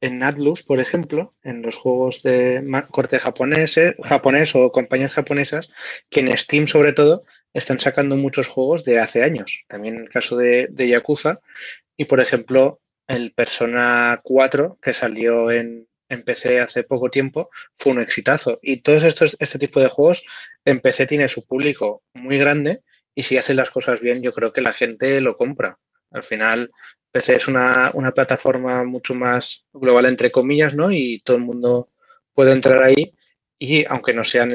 en 0.00 0.22
Atlus, 0.22 0.62
por 0.62 0.80
ejemplo, 0.80 1.34
en 1.42 1.62
los 1.62 1.74
juegos 1.76 2.22
de 2.22 2.64
corte 2.90 3.18
japonés, 3.18 3.76
eh, 3.76 3.96
japonés 4.02 4.54
o 4.54 4.72
compañías 4.72 5.12
japonesas, 5.12 5.68
que 6.10 6.20
en 6.20 6.36
Steam 6.38 6.68
sobre 6.68 6.92
todo 6.92 7.24
están 7.54 7.80
sacando 7.80 8.16
muchos 8.16 8.48
juegos 8.48 8.84
de 8.84 9.00
hace 9.00 9.22
años. 9.22 9.64
También 9.68 9.96
el 9.96 10.10
caso 10.10 10.36
de, 10.36 10.66
de 10.70 10.88
Yakuza. 10.88 11.40
Y 11.96 12.04
por 12.06 12.20
ejemplo, 12.20 12.80
el 13.06 13.32
Persona 13.32 14.20
4 14.22 14.78
que 14.82 14.94
salió 14.94 15.50
en, 15.50 15.88
PC 16.24 16.60
hace 16.60 16.84
poco 16.84 17.10
tiempo 17.10 17.50
fue 17.76 17.92
un 17.92 18.00
exitazo. 18.00 18.60
Y 18.62 18.82
todos 18.82 19.02
estos, 19.02 19.36
este 19.40 19.58
tipo 19.58 19.80
de 19.80 19.88
juegos 19.88 20.22
en 20.64 20.80
PC 20.80 21.06
tiene 21.06 21.28
su 21.28 21.44
público 21.44 22.04
muy 22.12 22.38
grande 22.38 22.82
y 23.16 23.24
si 23.24 23.36
hacen 23.36 23.56
las 23.56 23.70
cosas 23.70 24.00
bien, 24.00 24.22
yo 24.22 24.32
creo 24.32 24.52
que 24.52 24.60
la 24.60 24.72
gente 24.72 25.20
lo 25.20 25.36
compra. 25.36 25.76
Al 26.12 26.22
final, 26.22 26.70
PC 27.10 27.32
es 27.34 27.48
una, 27.48 27.90
una 27.94 28.12
plataforma 28.12 28.84
mucho 28.84 29.14
más 29.14 29.64
global, 29.72 30.06
entre 30.06 30.30
comillas, 30.30 30.74
¿no? 30.74 30.92
Y 30.92 31.20
todo 31.24 31.36
el 31.36 31.42
mundo 31.42 31.88
puede 32.32 32.52
entrar 32.52 32.84
ahí. 32.84 33.12
Y 33.58 33.84
aunque 33.86 34.14
no 34.14 34.22
sean 34.22 34.52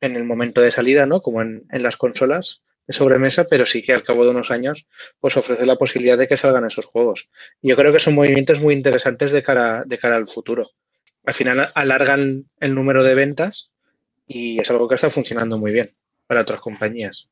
en 0.00 0.16
el 0.16 0.24
momento 0.24 0.60
de 0.60 0.70
salida, 0.70 1.06
¿no? 1.06 1.20
Como 1.22 1.42
en, 1.42 1.64
en 1.70 1.82
las 1.82 1.96
consolas 1.96 2.62
de 2.86 2.94
sobremesa, 2.94 3.44
pero 3.44 3.66
sí 3.66 3.82
que 3.82 3.92
al 3.92 4.02
cabo 4.02 4.24
de 4.24 4.30
unos 4.30 4.50
años, 4.50 4.86
pues 5.20 5.36
ofrece 5.36 5.66
la 5.66 5.76
posibilidad 5.76 6.16
de 6.16 6.26
que 6.26 6.38
salgan 6.38 6.64
esos 6.64 6.86
juegos. 6.86 7.28
Yo 7.60 7.76
creo 7.76 7.92
que 7.92 8.00
son 8.00 8.14
movimientos 8.14 8.60
muy 8.60 8.74
interesantes 8.74 9.30
de 9.30 9.42
cara, 9.42 9.84
de 9.84 9.98
cara 9.98 10.16
al 10.16 10.28
futuro. 10.28 10.70
Al 11.24 11.34
final 11.34 11.70
alargan 11.74 12.46
el 12.60 12.74
número 12.74 13.04
de 13.04 13.14
ventas 13.14 13.70
y 14.26 14.58
es 14.60 14.70
algo 14.70 14.88
que 14.88 14.94
está 14.94 15.10
funcionando 15.10 15.58
muy 15.58 15.72
bien 15.72 15.94
para 16.26 16.40
otras 16.40 16.60
compañías. 16.60 17.28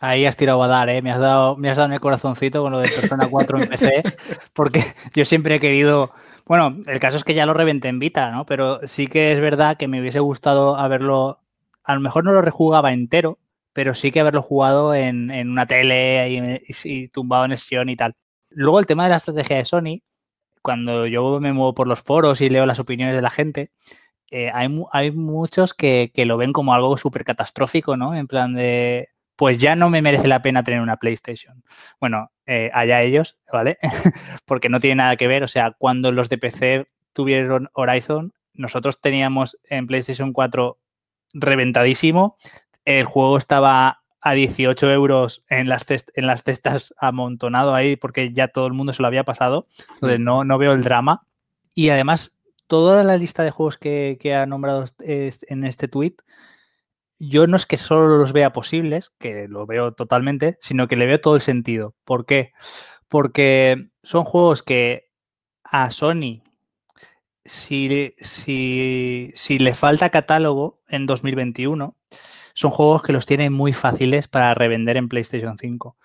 Ahí 0.00 0.26
has 0.26 0.36
tirado 0.36 0.62
a 0.62 0.68
dar, 0.68 0.88
¿eh? 0.90 1.02
Me 1.02 1.10
has 1.10 1.18
dado, 1.18 1.56
me 1.56 1.70
has 1.70 1.76
dado 1.76 1.88
en 1.88 1.94
el 1.94 2.00
corazoncito 2.00 2.62
con 2.62 2.70
lo 2.70 2.78
de 2.78 2.88
Persona 2.88 3.26
4 3.28 3.58
en 3.58 3.68
PC, 3.68 4.02
porque 4.52 4.82
yo 5.14 5.24
siempre 5.24 5.56
he 5.56 5.60
querido. 5.60 6.12
Bueno, 6.46 6.76
el 6.86 7.00
caso 7.00 7.16
es 7.16 7.24
que 7.24 7.34
ya 7.34 7.46
lo 7.46 7.54
reventé 7.54 7.88
en 7.88 7.98
Vita, 7.98 8.30
¿no? 8.30 8.46
Pero 8.46 8.80
sí 8.86 9.08
que 9.08 9.32
es 9.32 9.40
verdad 9.40 9.76
que 9.76 9.88
me 9.88 10.00
hubiese 10.00 10.20
gustado 10.20 10.76
haberlo. 10.76 11.40
A 11.82 11.94
lo 11.94 12.00
mejor 12.00 12.24
no 12.24 12.32
lo 12.32 12.42
rejugaba 12.42 12.92
entero, 12.92 13.38
pero 13.72 13.94
sí 13.94 14.12
que 14.12 14.20
haberlo 14.20 14.42
jugado 14.42 14.94
en, 14.94 15.30
en 15.32 15.50
una 15.50 15.66
tele 15.66 16.60
y, 16.84 17.08
tumbado 17.08 17.44
en 17.46 17.52
el 17.52 17.58
sillón 17.58 17.88
y 17.88 17.96
tal. 17.96 18.14
Luego 18.50 18.78
el 18.78 18.86
tema 18.86 19.04
de 19.04 19.10
la 19.10 19.16
estrategia 19.16 19.56
de 19.56 19.64
Sony, 19.64 20.02
cuando 20.62 21.06
yo 21.06 21.40
me 21.40 21.52
muevo 21.52 21.74
por 21.74 21.88
los 21.88 22.00
foros 22.02 22.40
y 22.40 22.50
leo 22.50 22.66
las 22.66 22.78
opiniones 22.78 23.16
de 23.16 23.22
la 23.22 23.30
gente, 23.30 23.70
eh, 24.30 24.50
hay, 24.54 24.68
hay 24.92 25.10
muchos 25.10 25.74
que, 25.74 26.12
que 26.14 26.26
lo 26.26 26.36
ven 26.36 26.52
como 26.52 26.74
algo 26.74 26.96
súper 26.98 27.24
catastrófico, 27.24 27.96
¿no? 27.96 28.14
En 28.14 28.26
plan 28.26 28.54
de, 28.54 29.08
pues 29.38 29.58
ya 29.58 29.76
no 29.76 29.88
me 29.88 30.02
merece 30.02 30.26
la 30.26 30.42
pena 30.42 30.64
tener 30.64 30.80
una 30.80 30.96
PlayStation. 30.96 31.62
Bueno, 32.00 32.32
eh, 32.44 32.72
allá 32.74 33.02
ellos, 33.02 33.38
¿vale? 33.52 33.78
Porque 34.44 34.68
no 34.68 34.80
tiene 34.80 34.96
nada 34.96 35.14
que 35.16 35.28
ver. 35.28 35.44
O 35.44 35.48
sea, 35.48 35.76
cuando 35.78 36.10
los 36.10 36.28
de 36.28 36.38
PC 36.38 36.86
tuvieron 37.12 37.70
Horizon, 37.72 38.34
nosotros 38.52 39.00
teníamos 39.00 39.56
en 39.70 39.86
PlayStation 39.86 40.32
4 40.32 40.78
reventadísimo. 41.34 42.36
El 42.84 43.04
juego 43.04 43.38
estaba 43.38 44.02
a 44.20 44.32
18 44.32 44.90
euros 44.90 45.44
en 45.48 45.68
las, 45.68 45.86
cest- 45.86 46.10
en 46.14 46.26
las 46.26 46.42
cestas 46.42 46.92
amontonado 46.98 47.74
ahí 47.74 47.94
porque 47.94 48.32
ya 48.32 48.48
todo 48.48 48.66
el 48.66 48.72
mundo 48.72 48.92
se 48.92 49.02
lo 49.02 49.08
había 49.08 49.22
pasado. 49.24 49.68
Entonces 49.94 50.18
no, 50.20 50.42
no 50.44 50.58
veo 50.58 50.72
el 50.72 50.82
drama. 50.82 51.26
Y 51.74 51.90
además, 51.90 52.36
toda 52.66 53.04
la 53.04 53.16
lista 53.16 53.44
de 53.44 53.52
juegos 53.52 53.78
que, 53.78 54.18
que 54.20 54.34
ha 54.34 54.46
nombrado 54.46 54.84
en 54.98 55.64
este 55.64 55.86
tweet, 55.86 56.16
yo 57.18 57.46
no 57.46 57.56
es 57.56 57.66
que 57.66 57.76
solo 57.76 58.18
los 58.18 58.32
vea 58.32 58.52
posibles, 58.52 59.10
que 59.18 59.48
lo 59.48 59.66
veo 59.66 59.92
totalmente, 59.92 60.58
sino 60.60 60.88
que 60.88 60.96
le 60.96 61.06
veo 61.06 61.20
todo 61.20 61.34
el 61.34 61.40
sentido. 61.40 61.94
¿Por 62.04 62.26
qué? 62.26 62.52
Porque 63.08 63.90
son 64.02 64.24
juegos 64.24 64.62
que 64.62 65.10
a 65.64 65.90
Sony, 65.90 66.42
si, 67.44 68.14
si, 68.18 69.32
si 69.34 69.58
le 69.58 69.74
falta 69.74 70.10
catálogo 70.10 70.82
en 70.88 71.06
2021, 71.06 71.96
son 72.54 72.70
juegos 72.70 73.02
que 73.02 73.12
los 73.12 73.26
tiene 73.26 73.50
muy 73.50 73.72
fáciles 73.72 74.28
para 74.28 74.54
revender 74.54 74.96
en 74.96 75.08
PlayStation 75.08 75.58
5. 75.58 75.96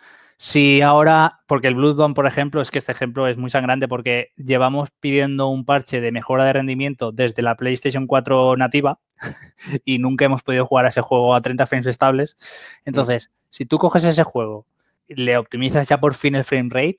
Si 0.45 0.81
ahora, 0.81 1.39
porque 1.47 1.69
el 1.69 1.75
Bloodborne, 1.75 2.13
por 2.13 2.27
ejemplo, 2.27 2.59
es 2.59 2.69
que 2.69 2.77
este 2.77 2.91
ejemplo 2.91 3.27
es 3.27 3.37
muy 3.37 3.49
sangrante 3.49 3.87
porque 3.87 4.31
llevamos 4.35 4.89
pidiendo 4.99 5.47
un 5.47 5.63
parche 5.63 6.01
de 6.01 6.11
mejora 6.11 6.43
de 6.43 6.51
rendimiento 6.51 7.13
desde 7.13 7.41
la 7.41 7.55
PlayStation 7.55 8.07
4 8.07 8.57
nativa 8.57 8.99
y 9.85 9.99
nunca 9.99 10.25
hemos 10.25 10.43
podido 10.43 10.65
jugar 10.65 10.83
a 10.83 10.89
ese 10.89 10.99
juego 10.99 11.33
a 11.33 11.41
30 11.41 11.65
frames 11.65 11.87
estables. 11.87 12.35
Entonces, 12.83 13.31
si 13.49 13.65
tú 13.65 13.77
coges 13.77 14.03
ese 14.03 14.23
juego, 14.23 14.67
le 15.07 15.37
optimizas 15.37 15.87
ya 15.87 16.01
por 16.01 16.13
fin 16.13 16.35
el 16.35 16.43
frame 16.43 16.69
rate, 16.69 16.97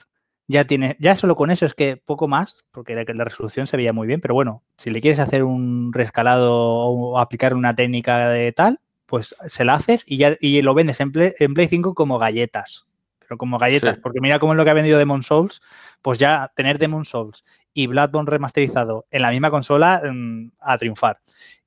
ya 0.49 0.65
tiene, 0.65 0.97
ya 0.99 1.15
solo 1.15 1.37
con 1.37 1.51
eso 1.51 1.67
es 1.67 1.75
que 1.75 1.99
poco 1.99 2.27
más, 2.27 2.65
porque 2.71 2.95
la, 2.95 3.05
la 3.07 3.25
resolución 3.25 3.67
se 3.67 3.77
veía 3.77 3.93
muy 3.93 4.07
bien, 4.07 4.23
pero 4.23 4.33
bueno, 4.33 4.63
si 4.79 4.89
le 4.89 5.03
quieres 5.03 5.21
hacer 5.21 5.45
un 5.45 5.93
rescalado 5.93 6.51
o 6.51 7.19
aplicar 7.19 7.53
una 7.53 7.75
técnica 7.75 8.27
de 8.31 8.53
tal, 8.53 8.81
pues 9.05 9.35
se 9.49 9.67
la 9.67 9.75
haces 9.75 10.03
y 10.07 10.17
ya 10.17 10.35
y 10.41 10.63
lo 10.63 10.73
vendes 10.73 10.99
en 11.01 11.13
Play, 11.13 11.35
en 11.39 11.53
Play 11.53 11.69
5 11.69 11.93
como 11.93 12.19
galletas. 12.19 12.87
Pero 13.35 13.39
como 13.39 13.59
galletas, 13.59 13.97
Sí. 13.97 14.01
porque 14.01 14.21
mira 14.21 14.39
cómo 14.39 14.53
es 14.53 14.57
lo 14.57 14.65
que 14.65 14.71
ha 14.71 14.75
vendido 14.75 14.99
Demon 14.99 15.23
Souls, 15.25 15.61
pues 16.03 16.19
ya 16.19 16.53
tener 16.55 16.79
Demon 16.79 17.05
Souls 17.05 17.45
y 17.73 17.89
Bloodborne 17.89 18.31
remasterizado 18.31 19.07
en 19.11 19.23
la 19.23 19.31
misma 19.31 19.51
consola 19.51 20.01
mm, 20.05 20.53
a 20.61 20.79
triunfar. 20.79 21.19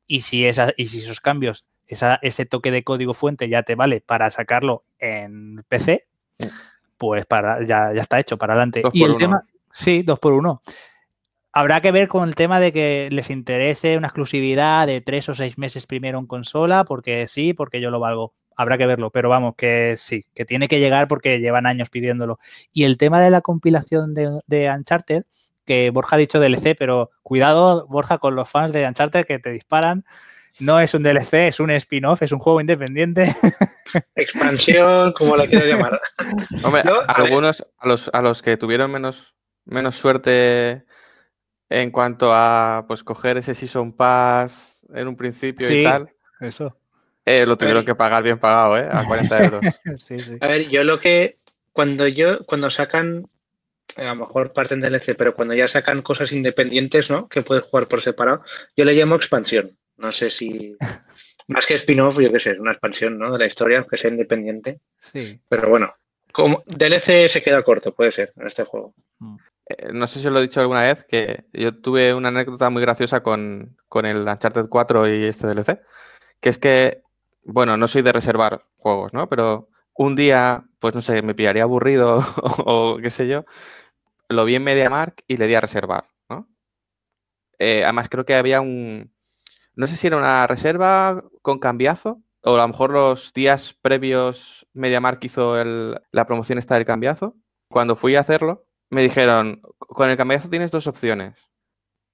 Y 0.06 0.22
si, 0.22 0.46
esa, 0.46 0.74
y 0.78 0.88
si 0.88 1.00
esos 1.00 1.20
cambios, 1.20 1.68
esa, 1.86 2.20
ese 2.22 2.46
toque 2.46 2.72
de 2.72 2.84
código 2.84 3.14
fuente 3.14 3.50
ya 3.50 3.64
te 3.64 3.76
vale 3.76 4.00
para 4.02 4.30
sacarlo 4.30 4.86
en 5.00 5.64
PC, 5.68 6.08
pues 6.98 7.26
para, 7.26 7.66
ya, 7.66 7.92
ya 7.94 8.02
está 8.02 8.20
hecho, 8.20 8.38
para 8.38 8.54
adelante. 8.54 8.82
Dos 8.82 8.96
y 8.96 9.04
el 9.04 9.10
uno. 9.10 9.18
tema, 9.20 9.44
sí, 9.74 10.04
dos 10.04 10.20
por 10.20 10.34
uno. 10.34 10.62
Habrá 11.52 11.82
que 11.82 11.92
ver 11.92 12.08
con 12.08 12.28
el 12.30 12.36
tema 12.36 12.60
de 12.60 12.72
que 12.72 13.10
les 13.12 13.30
interese 13.30 13.98
una 13.98 14.08
exclusividad 14.08 14.86
de 14.88 15.02
tres 15.02 15.28
o 15.30 15.34
seis 15.36 15.58
meses 15.58 15.88
primero 15.88 16.20
en 16.20 16.28
consola, 16.28 16.86
porque 16.86 17.26
sí, 17.28 17.54
porque 17.54 17.82
yo 17.82 17.90
lo 17.90 18.00
valgo. 18.00 18.34
Habrá 18.58 18.78
que 18.78 18.88
verlo, 18.88 19.12
pero 19.12 19.30
vamos, 19.30 19.56
que 19.56 19.96
sí, 19.98 20.26
que 20.34 20.44
tiene 20.44 20.68
que 20.68 20.80
llegar 20.80 21.08
porque 21.08 21.40
llevan 21.40 21.68
años 21.68 21.90
pidiéndolo. 21.90 22.40
Y 22.74 22.84
el 22.84 22.98
tema 22.98 23.22
de 23.22 23.30
la 23.30 23.42
compilación 23.42 24.14
de, 24.14 24.42
de 24.48 24.70
Uncharted, 24.70 25.24
que 25.66 25.92
Borja 25.92 26.16
ha 26.16 26.20
dicho 26.20 26.40
DLC, 26.40 26.76
pero 26.78 27.12
cuidado, 27.22 27.88
Borja, 27.88 28.18
con 28.18 28.36
los 28.36 28.50
fans 28.50 28.72
de 28.72 28.88
Uncharted 28.88 29.26
que 29.26 29.40
te 29.40 29.52
disparan. 29.52 30.04
No 30.60 30.80
es 30.80 30.96
un 30.96 31.04
DLC, 31.04 31.34
es 31.48 31.60
un 31.60 31.70
spin-off, 31.70 32.24
es 32.24 32.32
un 32.32 32.40
juego 32.40 32.60
independiente. 32.60 33.32
Expansión, 34.16 35.14
como 35.14 35.36
la 35.36 35.46
quieras 35.46 35.68
llamar. 35.68 36.02
Hombre, 36.64 36.84
algunos, 37.08 37.66
a 37.78 37.88
los, 37.88 38.10
a 38.12 38.22
los 38.24 38.42
que 38.42 38.58
tuvieron 38.58 38.92
menos, 38.92 39.36
menos 39.66 39.96
suerte 39.96 40.84
en 41.70 41.92
cuanto 41.92 42.34
a 42.34 42.86
pues 42.88 43.04
coger 43.04 43.38
ese 43.38 43.54
Season 43.54 43.94
Pass 43.94 44.86
en 44.94 45.08
un 45.08 45.16
principio 45.16 45.72
y 45.72 45.84
tal. 45.84 46.10
Eso. 46.40 46.76
Eh, 47.28 47.46
lo 47.46 47.58
tuvieron 47.58 47.84
que 47.84 47.94
pagar 47.94 48.24
bien 48.24 48.40
pagado, 48.40 48.78
¿eh? 48.78 48.88
A 48.90 49.06
40 49.06 49.44
euros. 49.44 49.62
sí, 49.98 50.24
sí. 50.24 50.38
A 50.40 50.48
ver, 50.48 50.70
yo 50.70 50.86
lo 50.86 51.00
que. 51.00 51.38
Cuando 51.74 52.08
yo, 52.08 52.46
cuando 52.46 52.70
sacan. 52.70 53.28
A 53.98 54.04
lo 54.04 54.16
mejor 54.16 54.54
parten 54.54 54.80
del 54.80 54.94
DLC, 54.94 55.16
pero 55.18 55.36
cuando 55.36 55.54
ya 55.54 55.68
sacan 55.68 56.02
cosas 56.02 56.32
independientes, 56.32 57.10
¿no? 57.10 57.28
Que 57.28 57.42
puedes 57.42 57.66
jugar 57.66 57.88
por 57.88 58.02
separado, 58.02 58.44
yo 58.76 58.86
le 58.86 58.94
llamo 58.94 59.16
expansión. 59.16 59.78
No 59.98 60.14
sé 60.14 60.32
si. 60.32 60.78
Más 61.50 61.66
que 61.66 61.76
spin-off, 61.76 62.18
yo 62.20 62.32
qué 62.32 62.40
sé, 62.40 62.52
es 62.52 62.60
una 62.60 62.72
expansión, 62.72 63.18
¿no? 63.18 63.32
De 63.32 63.40
la 63.40 63.46
historia, 63.46 63.80
aunque 63.80 63.98
sea 63.98 64.10
independiente. 64.10 64.80
Sí. 65.00 65.40
Pero 65.50 65.70
bueno, 65.70 65.94
como 66.32 66.64
DLC 66.66 67.28
se 67.30 67.42
queda 67.42 67.64
corto, 67.64 67.94
puede 67.94 68.12
ser, 68.12 68.32
en 68.38 68.48
este 68.48 68.64
juego. 68.64 68.94
Mm. 69.20 69.38
Eh, 69.70 69.90
no 69.92 70.08
sé 70.08 70.20
si 70.20 70.28
os 70.28 70.34
lo 70.34 70.40
he 70.40 70.44
dicho 70.44 70.62
alguna 70.62 70.84
vez, 70.84 71.04
que 71.04 71.46
yo 71.52 71.76
tuve 71.76 72.14
una 72.14 72.30
anécdota 72.30 72.70
muy 72.70 72.82
graciosa 72.82 73.22
con, 73.22 73.76
el 74.04 74.28
Uncharted 74.28 74.68
4 74.70 75.08
y 75.14 75.26
este 75.26 75.48
DLC, 75.48 75.82
que 76.40 76.50
es 76.50 76.58
que, 76.58 77.02
bueno, 77.48 77.78
no 77.78 77.88
soy 77.88 78.02
de 78.02 78.12
reservar 78.12 78.66
juegos, 78.78 79.14
¿no? 79.14 79.28
Pero 79.30 79.70
un 79.94 80.16
día, 80.16 80.66
pues 80.80 80.94
no 80.94 81.02
sé, 81.02 81.22
me 81.22 81.34
pillaría 81.36 81.64
aburrido 81.64 82.24
o, 82.66 82.98
qué 83.02 83.10
sé 83.10 83.28
yo, 83.28 83.46
lo 84.30 84.46
vi 84.46 84.56
en 84.56 84.64
MediaMark 84.64 85.24
y 85.28 85.38
le 85.38 85.48
di 85.48 85.56
a 85.56 85.62
reservar, 85.62 86.06
¿no? 86.30 86.48
Eh, 87.60 87.84
además 87.84 88.10
creo 88.10 88.26
que 88.26 88.36
había 88.36 88.62
un, 88.62 89.12
no 89.76 89.88
sé 89.88 89.96
si 89.96 90.08
era 90.08 90.18
una 90.18 90.46
reserva 90.48 91.24
con 91.42 91.60
cambiazo, 91.60 92.22
o 92.44 92.56
a 92.56 92.58
lo 92.58 92.68
mejor 92.68 92.92
los 92.92 93.34
días 93.34 93.78
previos 93.82 94.68
MediaMark 94.74 95.24
hizo 95.24 95.56
la 95.64 96.26
promoción 96.28 96.60
esta 96.60 96.76
del 96.76 96.86
cambiazo. 96.86 97.36
Cuando 97.70 97.96
fui 97.96 98.16
a 98.16 98.22
hacerlo, 98.22 98.66
me 98.90 99.02
dijeron, 99.02 99.62
con 99.78 100.10
el 100.10 100.18
cambiazo 100.18 100.50
tienes 100.50 100.72
dos 100.72 100.88
opciones. 100.88 101.50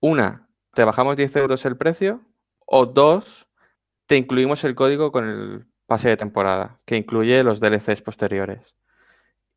Una, 0.01 0.49
te 0.73 0.83
bajamos 0.83 1.15
10 1.15 1.35
euros 1.37 1.65
el 1.65 1.77
precio, 1.77 2.21
o 2.65 2.85
dos, 2.85 3.47
te 4.05 4.17
incluimos 4.17 4.63
el 4.63 4.75
código 4.75 5.11
con 5.11 5.29
el 5.29 5.65
pase 5.85 6.09
de 6.09 6.17
temporada, 6.17 6.79
que 6.85 6.97
incluye 6.97 7.43
los 7.43 7.59
DLCs 7.59 8.01
posteriores. 8.01 8.75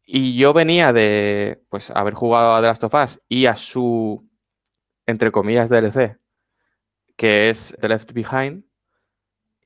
Y 0.04 0.36
yo 0.36 0.52
venía 0.52 0.92
de, 0.92 1.62
pues, 1.68 1.90
haber 1.90 2.14
jugado 2.14 2.54
a 2.54 2.60
The 2.60 2.66
Last 2.68 2.84
of 2.84 2.94
Us 2.94 3.20
y 3.28 3.46
a 3.46 3.56
su, 3.56 4.28
entre 5.06 5.32
comillas, 5.32 5.68
DLC, 5.68 6.18
que 7.16 7.50
es 7.50 7.74
The 7.80 7.88
Left 7.88 8.12
Behind, 8.12 8.64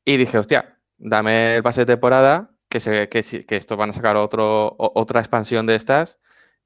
y 0.05 0.17
dije, 0.17 0.39
hostia, 0.39 0.79
dame 0.97 1.57
el 1.57 1.63
pase 1.63 1.83
de 1.83 1.87
temporada, 1.87 2.51
que, 2.69 2.81
se, 2.81 3.09
que, 3.09 3.23
que 3.47 3.57
esto 3.57 3.77
van 3.77 3.91
a 3.91 3.93
sacar 3.93 4.17
otro, 4.17 4.75
otra 4.79 5.21
expansión 5.21 5.67
de 5.67 5.75
estas, 5.75 6.19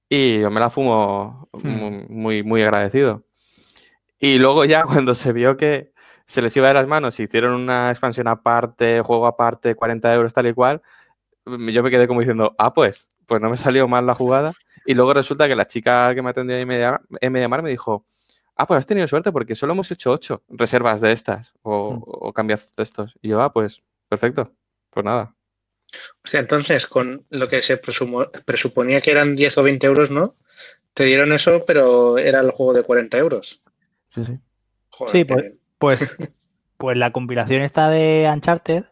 y 0.08 0.40
yo 0.40 0.50
me 0.50 0.60
la 0.60 0.70
fumo 0.70 1.48
hmm. 1.52 2.06
muy, 2.08 2.42
muy 2.42 2.62
agradecido. 2.62 3.26
Y 4.18 4.38
luego 4.38 4.64
ya 4.64 4.84
cuando 4.86 5.14
se 5.14 5.32
vio 5.32 5.56
que 5.56 5.93
se 6.26 6.42
les 6.42 6.56
iba 6.56 6.68
de 6.68 6.74
las 6.74 6.86
manos, 6.86 7.20
hicieron 7.20 7.52
una 7.52 7.90
expansión 7.90 8.28
aparte, 8.28 9.00
juego 9.02 9.26
aparte, 9.26 9.74
40 9.74 10.14
euros 10.14 10.32
tal 10.32 10.46
y 10.46 10.54
cual, 10.54 10.82
mm, 11.44 11.68
yo 11.68 11.82
me 11.82 11.90
quedé 11.90 12.06
como 12.06 12.20
diciendo, 12.20 12.54
ah, 12.58 12.72
pues, 12.72 13.08
pues 13.26 13.40
no 13.40 13.50
me 13.50 13.56
salió 13.56 13.88
mal 13.88 14.06
la 14.06 14.14
jugada. 14.14 14.52
Y 14.86 14.94
luego 14.94 15.14
resulta 15.14 15.48
que 15.48 15.56
la 15.56 15.66
chica 15.66 16.14
que 16.14 16.22
me 16.22 16.30
atendió 16.30 16.56
en 16.56 16.68
Mediamar 17.32 17.62
me 17.62 17.70
dijo, 17.70 18.04
ah, 18.56 18.66
pues 18.66 18.78
has 18.78 18.86
tenido 18.86 19.08
suerte 19.08 19.32
porque 19.32 19.54
solo 19.54 19.72
hemos 19.72 19.90
hecho 19.90 20.10
ocho 20.10 20.42
reservas 20.48 21.00
de 21.00 21.12
estas 21.12 21.54
o, 21.62 21.94
hmm. 21.94 22.02
o 22.04 22.32
cambios 22.32 22.70
de 22.72 22.82
estos. 22.82 23.14
Y 23.22 23.28
yo, 23.28 23.40
ah, 23.40 23.52
pues, 23.52 23.82
perfecto. 24.08 24.52
Pues 24.90 25.04
nada. 25.04 25.34
O 26.24 26.28
sea, 26.28 26.40
entonces, 26.40 26.86
con 26.86 27.24
lo 27.30 27.48
que 27.48 27.62
se 27.62 27.76
presuponía 27.76 29.00
que 29.00 29.10
eran 29.10 29.36
10 29.36 29.58
o 29.58 29.62
20 29.62 29.86
euros, 29.86 30.10
¿no? 30.10 30.36
Te 30.92 31.04
dieron 31.04 31.32
eso, 31.32 31.64
pero 31.66 32.18
era 32.18 32.40
el 32.40 32.50
juego 32.50 32.72
de 32.72 32.82
40 32.84 33.18
euros. 33.18 33.60
Sí, 34.10 34.24
sí. 34.24 34.38
sí, 35.08 35.24
pues, 35.24 35.44
pues, 35.78 36.10
pues, 36.76 36.96
la 36.96 37.12
compilación 37.12 37.62
está 37.62 37.90
de 37.90 38.30
Uncharted, 38.32 38.84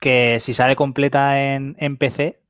que 0.00 0.38
si 0.40 0.54
sale 0.54 0.76
completa 0.76 1.54
en, 1.54 1.96
PC, 1.96 2.40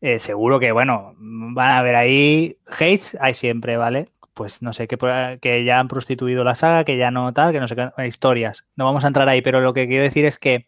eh, 0.00 0.18
seguro 0.18 0.60
que, 0.60 0.72
bueno, 0.72 1.14
van 1.18 1.70
a 1.70 1.82
ver 1.82 1.94
ahí 1.94 2.58
hates, 2.68 3.16
hay 3.20 3.34
siempre, 3.34 3.76
¿vale? 3.76 4.08
Pues 4.34 4.62
no 4.62 4.72
sé, 4.72 4.86
que, 4.86 5.38
que 5.40 5.64
ya 5.64 5.80
han 5.80 5.88
prostituido 5.88 6.44
la 6.44 6.54
saga, 6.54 6.84
que 6.84 6.96
ya 6.96 7.10
no 7.10 7.32
tal, 7.32 7.52
que 7.52 7.60
no 7.60 7.66
sé 7.66 7.74
qué, 7.74 8.06
historias. 8.06 8.64
No 8.76 8.84
vamos 8.84 9.04
a 9.04 9.08
entrar 9.08 9.28
ahí, 9.28 9.42
pero 9.42 9.60
lo 9.60 9.74
que 9.74 9.88
quiero 9.88 10.04
decir 10.04 10.26
es 10.26 10.38
que, 10.38 10.66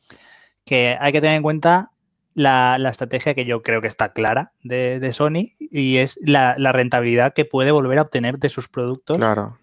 que 0.64 0.96
hay 1.01 1.12
que 1.12 1.20
tener 1.20 1.36
en 1.36 1.42
cuenta 1.42 1.92
la, 2.34 2.90
estrategia 2.90 3.34
que 3.34 3.44
yo 3.44 3.62
creo 3.62 3.80
que 3.80 3.86
está 3.86 4.12
clara 4.12 4.53
de, 4.62 5.12
Sony 5.12 5.53
y 5.59 5.98
es 5.98 6.18
la, 6.22 6.55
rentabilidad 6.72 7.32
que 7.32 7.44
puede 7.44 7.70
volver 7.70 7.98
a 7.98 8.03
obtener 8.03 8.38
de 8.38 8.48
sus 8.48 8.68
productos. 8.68 9.18
Claro. 9.18 9.59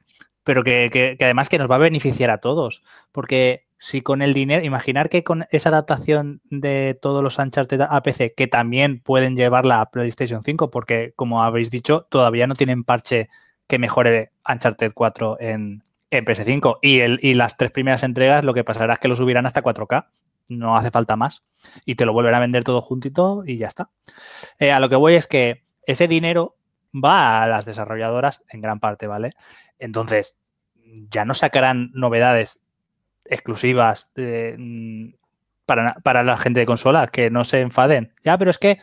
Pero 0.48 0.64
que, 0.64 1.18
además 1.20 1.50
que 1.50 1.58
nos 1.58 1.70
va 1.70 1.76
a 1.76 1.80
beneficiar 1.80 2.32
a 2.32 2.38
todos. 2.38 2.82
Porque 3.12 3.66
si 3.78 4.00
con 4.02 4.22
el 4.22 4.34
dinero, 4.34 4.64
imaginar 4.64 5.10
que 5.10 5.22
con 5.22 5.46
esa 5.52 5.68
adaptación 5.68 6.40
de 6.46 6.98
todos 7.02 7.22
los 7.22 7.38
Uncharted 7.38 7.82
a 7.82 8.02
PC, 8.02 8.34
que 8.34 8.48
también 8.48 9.02
pueden 9.02 9.36
llevarla 9.36 9.82
a 9.82 9.92
PlayStation 9.92 10.44
5, 10.44 10.72
porque 10.72 11.12
como 11.18 11.44
habéis 11.44 11.70
dicho, 11.70 12.08
todavía 12.10 12.48
no 12.48 12.56
tienen 12.56 12.86
parche 12.86 13.28
que 13.68 13.78
mejore 13.78 14.32
Uncharted 14.50 14.94
4 14.94 15.38
en, 15.42 15.84
en 16.12 16.26
PS5. 16.26 16.80
Y, 16.82 17.00
el, 17.00 17.20
y 17.22 17.34
las 17.34 17.58
tres 17.58 17.72
primeras 17.72 18.04
entregas 18.04 18.46
lo 18.46 18.54
que 18.54 18.64
pasará 18.64 18.94
es 18.94 19.00
que 19.00 19.10
lo 19.10 19.18
subirán 19.18 19.46
hasta 19.46 19.62
4K 19.62 20.06
no 20.50 20.78
hace 20.78 20.92
falta 20.92 21.18
más. 21.18 21.44
Y 21.86 21.96
te 21.96 22.06
lo 22.06 22.14
volverán 22.14 22.38
a 22.38 22.42
vender 22.42 22.64
todo 22.64 22.82
juntito 22.82 23.44
y 23.46 23.58
ya 23.58 23.68
está. 23.68 23.90
Eh, 24.60 24.72
a 24.72 24.80
lo 24.80 24.88
que 24.88 24.96
voy 24.96 25.16
es 25.16 25.28
que 25.28 25.66
ese 25.84 26.08
dinero 26.08 26.57
va 27.04 27.44
a 27.44 27.48
las 27.48 27.66
desarrolladoras 27.66 28.44
en 28.50 28.62
gran 28.62 28.80
parte, 28.80 29.08
¿vale? 29.08 29.32
Entonces, 29.80 30.40
ya 31.10 31.26
no 31.26 31.34
sacarán 31.34 31.92
novedades 31.94 32.60
exclusivas 33.26 34.12
mm, 34.16 35.10
para, 35.66 35.96
para, 36.04 36.24
la 36.24 36.38
gente 36.38 36.62
de 36.62 36.66
consolas, 36.66 37.12
que 37.12 37.30
no 37.30 37.44
se 37.44 37.62
enfaden. 37.62 38.14
Ya, 38.24 38.38
pero 38.38 38.52
es 38.52 38.58
que 38.58 38.80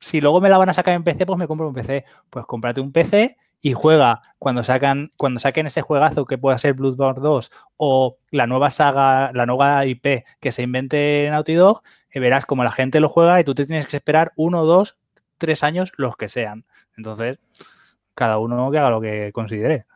si 0.00 0.20
luego 0.20 0.40
me 0.40 0.48
la 0.48 0.58
van 0.58 0.68
a 0.68 0.74
sacar 0.74 0.94
en 0.94 1.04
PC, 1.04 1.26
pues 1.26 1.38
me 1.38 1.46
compro 1.46 1.68
un 1.68 1.74
PC. 1.74 2.04
Pues 2.30 2.44
cómprate 2.46 2.80
un 2.80 2.92
PC 2.92 3.36
y 3.60 3.72
juega 3.72 4.20
cuando 4.38 4.62
sacan 4.62 5.12
cuando 5.16 5.40
saquen 5.40 5.66
ese 5.66 5.82
juegazo 5.82 6.26
que 6.26 6.38
pueda 6.38 6.58
ser 6.58 6.74
Bloodborne 6.74 7.20
2 7.20 7.50
o 7.76 8.18
la 8.30 8.46
nueva 8.46 8.70
saga, 8.70 9.32
la 9.32 9.46
nueva 9.46 9.84
IP 9.86 10.24
que 10.40 10.52
se 10.52 10.62
invente 10.62 11.28
Naughty 11.30 11.54
Dog, 11.54 11.82
eh, 12.10 12.20
verás 12.20 12.46
como 12.46 12.64
la 12.64 12.70
gente 12.70 13.00
lo 13.00 13.08
juega 13.08 13.40
y 13.40 13.44
tú 13.44 13.54
te 13.54 13.66
tienes 13.66 13.86
que 13.86 13.96
esperar 13.96 14.32
uno, 14.36 14.64
dos, 14.64 14.98
tres 15.38 15.62
años, 15.62 15.92
los 15.96 16.16
que 16.16 16.28
sean. 16.28 16.66
Entonces, 16.96 17.38
cada 18.14 18.38
uno 18.38 18.70
que 18.70 18.78
haga 18.78 18.90
lo 18.90 19.00
que 19.00 19.30
considere. 19.32 19.86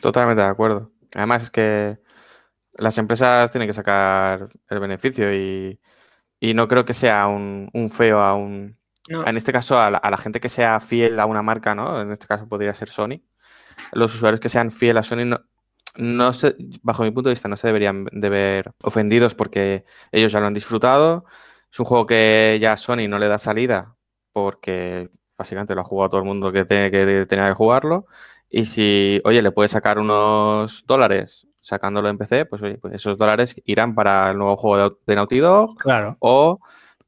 Totalmente 0.00 0.42
de 0.42 0.48
acuerdo. 0.48 0.92
Además 1.14 1.44
es 1.44 1.50
que 1.50 1.98
las 2.74 2.96
empresas 2.98 3.50
tienen 3.50 3.68
que 3.68 3.74
sacar 3.74 4.48
el 4.68 4.80
beneficio 4.80 5.34
y, 5.34 5.78
no 6.54 6.66
creo 6.68 6.84
que 6.84 6.94
sea 6.94 7.28
un 7.28 7.90
feo 7.90 8.18
a 8.18 8.34
un, 8.34 8.76
en 9.08 9.36
este 9.36 9.52
caso, 9.52 9.78
a 9.78 9.90
la, 9.90 10.16
gente 10.16 10.40
que 10.40 10.48
sea 10.48 10.78
fiel 10.80 11.18
a 11.18 11.26
una 11.26 11.42
marca, 11.42 11.74
¿no? 11.74 12.00
En 12.00 12.12
este 12.12 12.26
caso 12.26 12.48
podría 12.48 12.74
ser 12.74 12.88
Sony. 12.88 13.22
Los 13.92 14.14
usuarios 14.14 14.40
que 14.40 14.48
sean 14.48 14.70
fiel 14.70 14.96
a 14.98 15.02
Sony, 15.02 15.24
no, 15.24 15.40
no 15.96 16.30
bajo 16.82 17.02
mi 17.02 17.10
punto 17.10 17.28
de 17.28 17.34
vista, 17.34 17.48
no 17.48 17.56
se 17.56 17.66
deberían 17.66 18.06
de 18.12 18.28
ver 18.28 18.72
ofendidos 18.82 19.34
porque 19.34 19.84
ellos 20.12 20.32
ya 20.32 20.40
lo 20.40 20.46
han 20.46 20.54
disfrutado. 20.54 21.24
Es 21.70 21.80
un 21.80 21.86
juego 21.86 22.06
que 22.06 22.58
ya 22.60 22.76
Sony 22.76 23.08
no 23.08 23.18
le 23.18 23.28
da 23.28 23.38
salida 23.38 23.96
porque 24.32 25.10
básicamente 25.42 25.74
lo 25.74 25.82
ha 25.82 25.84
jugado 25.84 26.10
todo 26.10 26.20
el 26.20 26.26
mundo 26.26 26.52
que 26.52 26.64
tiene 26.64 26.90
que 26.90 27.26
tener 27.26 27.48
que 27.50 27.54
jugarlo. 27.54 28.06
Y 28.48 28.64
si, 28.64 29.20
oye, 29.24 29.42
le 29.42 29.50
puede 29.50 29.68
sacar 29.68 29.98
unos 29.98 30.84
dólares 30.86 31.46
sacándolo 31.60 32.08
en 32.08 32.18
PC, 32.18 32.46
pues 32.46 32.62
oye, 32.62 32.78
pues 32.78 32.94
esos 32.94 33.16
dólares 33.18 33.54
irán 33.64 33.94
para 33.94 34.30
el 34.30 34.38
nuevo 34.38 34.56
juego 34.56 34.90
de, 34.90 34.96
de 35.06 35.14
Naughty 35.16 35.38
Dog. 35.38 35.76
Claro. 35.76 36.16
O 36.20 36.60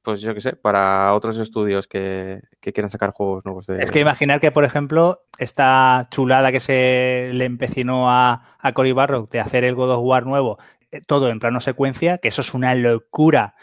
pues 0.05 0.21
yo 0.21 0.35
qué 0.35 0.41
sé, 0.43 0.55
para 0.55 1.15
otros 1.15 1.39
estudios 1.39 1.89
que, 1.89 2.43
quieran 2.61 2.91
sacar 2.91 3.11
juegos 3.11 3.45
nuevos. 3.47 3.67
De... 3.67 3.83
Es 3.83 3.91
que 3.91 4.01
imaginar 4.01 4.39
que, 4.39 4.53
por 4.53 4.65
ejemplo, 4.65 5.23
esta 5.39 6.09
chulada 6.11 6.53
que 6.53 6.61
se 6.61 7.31
le 7.33 7.47
empecinó 7.47 8.11
a, 8.11 8.43
a 8.59 8.73
Cory 8.73 8.93
Barrock 8.93 9.31
de 9.31 9.41
hacer 9.41 9.65
el 9.65 9.75
God 9.75 9.93
of 9.93 10.05
War 10.05 10.27
nuevo, 10.27 10.59
eh, 10.91 11.01
todo 11.01 11.31
en 11.31 11.41
plano 11.41 11.61
secuencia, 11.61 12.19
que 12.19 12.29
eso 12.29 12.43
es 12.43 12.53
una 12.53 12.75
locura. 12.75 13.55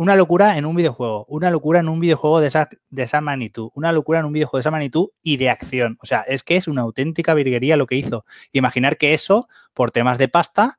Una 0.00 0.16
locura 0.16 0.56
en 0.56 0.64
un 0.64 0.74
videojuego, 0.74 1.26
una 1.28 1.50
locura 1.50 1.80
en 1.80 1.90
un 1.90 2.00
videojuego 2.00 2.40
de 2.40 2.46
esa, 2.46 2.70
de 2.88 3.02
esa 3.02 3.20
magnitud, 3.20 3.68
una 3.74 3.92
locura 3.92 4.20
en 4.20 4.24
un 4.24 4.32
videojuego 4.32 4.56
de 4.56 4.60
esa 4.60 4.70
magnitud 4.70 5.10
y 5.22 5.36
de 5.36 5.50
acción. 5.50 5.98
O 6.00 6.06
sea, 6.06 6.20
es 6.22 6.42
que 6.42 6.56
es 6.56 6.68
una 6.68 6.80
auténtica 6.80 7.34
virguería 7.34 7.76
lo 7.76 7.86
que 7.86 7.96
hizo. 7.96 8.24
Imaginar 8.50 8.96
que 8.96 9.12
eso, 9.12 9.46
por 9.74 9.90
temas 9.90 10.16
de 10.16 10.28
pasta, 10.28 10.78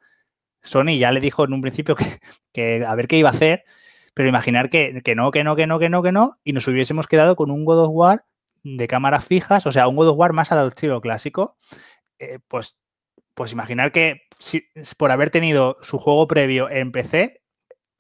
Sony 0.64 0.98
ya 0.98 1.12
le 1.12 1.20
dijo 1.20 1.44
en 1.44 1.54
un 1.54 1.62
principio 1.62 1.96
que, 1.96 2.04
que 2.52 2.84
a 2.84 2.96
ver 2.96 3.08
qué 3.08 3.16
iba 3.18 3.30
a 3.30 3.34
hacer 3.34 3.64
Pero 4.16 4.28
imaginar 4.28 4.72
que, 4.72 5.04
que 5.04 5.14
no, 5.14 5.30
que 5.30 5.44
no, 5.44 5.56
que 5.56 5.68
no, 5.68 5.78
que 5.78 5.90
no, 5.90 6.02
que 6.02 6.12
no, 6.12 6.40
y 6.44 6.54
nos 6.54 6.68
hubiésemos 6.68 7.06
quedado 7.06 7.36
con 7.36 7.52
un 7.52 7.64
God 7.64 7.86
of 7.86 7.92
War 7.92 8.26
de 8.64 8.88
cámaras 8.88 9.24
fijas, 9.24 9.68
o 9.68 9.72
sea, 9.72 9.88
un 9.88 9.98
God 9.98 10.08
of 10.08 10.18
War 10.18 10.34
más 10.34 10.52
al 10.52 10.68
estilo 10.68 11.00
clásico, 11.00 11.58
eh, 12.18 12.40
pues, 12.48 12.76
pues 13.36 13.52
imaginar 13.52 13.92
que 13.92 14.24
si, 14.40 14.64
por 14.98 15.12
haber 15.12 15.30
tenido 15.30 15.78
su 15.84 16.00
juego 16.00 16.28
previo 16.28 16.72
en 16.72 16.92
PC, 16.92 17.41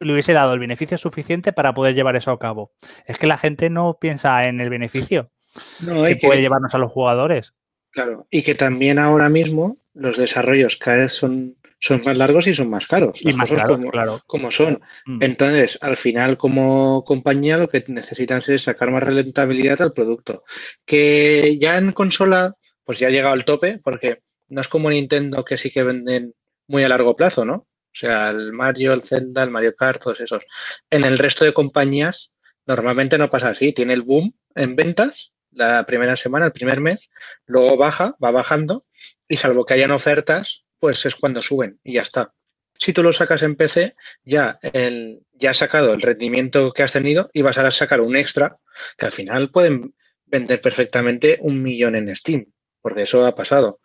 le 0.01 0.13
hubiese 0.13 0.33
dado 0.33 0.53
el 0.53 0.59
beneficio 0.59 0.97
suficiente 0.97 1.53
para 1.53 1.73
poder 1.73 1.95
llevar 1.95 2.15
eso 2.15 2.31
a 2.31 2.39
cabo. 2.39 2.71
Es 3.05 3.17
que 3.17 3.27
la 3.27 3.37
gente 3.37 3.69
no 3.69 3.97
piensa 3.99 4.47
en 4.47 4.59
el 4.59 4.69
beneficio 4.69 5.31
que, 5.79 6.15
puede 6.15 6.41
llevarnos 6.41 6.73
a 6.75 6.77
los 6.77 6.91
jugadores. 6.91 7.53
Claro, 7.91 8.27
y 8.29 8.43
que 8.43 8.55
también 8.55 8.99
ahora 8.99 9.29
mismo 9.29 9.77
los 9.93 10.17
desarrollos 10.17 10.77
cada 10.77 10.97
vez 10.97 11.13
son, 11.13 11.57
son 11.79 12.03
más 12.03 12.17
largos 12.17 12.47
y 12.47 12.55
son 12.55 12.69
más 12.69 12.87
caros. 12.87 13.19
Y 13.21 13.33
más 13.33 13.51
caros, 13.51 13.79
claro. 13.91 14.21
Como 14.27 14.49
son. 14.49 14.81
Mm. 15.05 15.21
Entonces, 15.21 15.77
al 15.81 15.97
final, 15.97 16.37
como 16.37 17.03
compañía, 17.03 17.57
lo 17.57 17.69
que 17.69 17.83
necesitan 17.87 18.41
es 18.47 18.63
sacar 18.63 18.91
más 18.91 19.03
rentabilidad 19.03 19.81
al 19.81 19.93
producto. 19.93 20.43
Que 20.85 21.57
ya 21.59 21.77
en 21.77 21.91
consola, 21.91 22.55
pues 22.85 22.99
ya 22.99 23.07
ha 23.07 23.11
llegado 23.11 23.33
al 23.33 23.45
tope, 23.45 23.79
porque 23.83 24.19
no 24.47 24.61
es 24.61 24.67
como 24.67 24.89
Nintendo 24.89 25.43
que 25.43 25.57
sí 25.57 25.69
que 25.69 25.83
venden 25.83 26.33
muy 26.67 26.83
a 26.83 26.89
largo 26.89 27.15
plazo, 27.17 27.43
¿no? 27.43 27.67
O 27.93 27.97
sea, 27.97 28.29
el 28.29 28.53
Mario, 28.53 28.93
el 28.93 29.03
Zelda, 29.03 29.43
el 29.43 29.51
Mario 29.51 29.75
Kart, 29.75 30.01
todos 30.01 30.21
esos. 30.21 30.43
En 30.89 31.03
el 31.03 31.17
resto 31.17 31.43
de 31.43 31.53
compañías, 31.53 32.31
normalmente 32.65 33.17
no 33.17 33.29
pasa 33.29 33.49
así. 33.49 33.73
Tiene 33.73 33.93
el 33.93 34.01
boom 34.01 34.33
en 34.55 34.75
ventas 34.75 35.31
la 35.51 35.85
primera 35.85 36.15
semana, 36.15 36.45
el 36.45 36.51
primer 36.51 36.79
mes, 36.79 37.09
luego 37.45 37.77
baja, 37.77 38.15
va 38.23 38.31
bajando, 38.31 38.85
y 39.27 39.37
salvo 39.37 39.65
que 39.65 39.73
hayan 39.73 39.91
ofertas, 39.91 40.63
pues 40.79 41.05
es 41.05 41.15
cuando 41.15 41.41
suben 41.41 41.79
y 41.83 41.93
ya 41.93 42.01
está. 42.01 42.33
Si 42.77 42.93
tú 42.93 43.03
lo 43.03 43.13
sacas 43.13 43.43
en 43.43 43.55
PC, 43.55 43.95
ya, 44.23 44.57
el, 44.61 45.21
ya 45.33 45.51
has 45.51 45.57
sacado 45.57 45.93
el 45.93 46.01
rendimiento 46.01 46.71
que 46.73 46.83
has 46.83 46.93
tenido 46.93 47.29
y 47.33 47.43
vas 47.43 47.57
a 47.57 47.69
sacar 47.71 48.01
un 48.01 48.15
extra 48.15 48.57
que 48.97 49.05
al 49.05 49.11
final 49.11 49.51
pueden 49.51 49.93
vender 50.25 50.61
perfectamente 50.61 51.37
un 51.41 51.61
millón 51.61 51.95
en 51.95 52.15
Steam, 52.15 52.47
porque 52.81 53.03
eso 53.03 53.25
ha 53.25 53.35
pasado. 53.35 53.79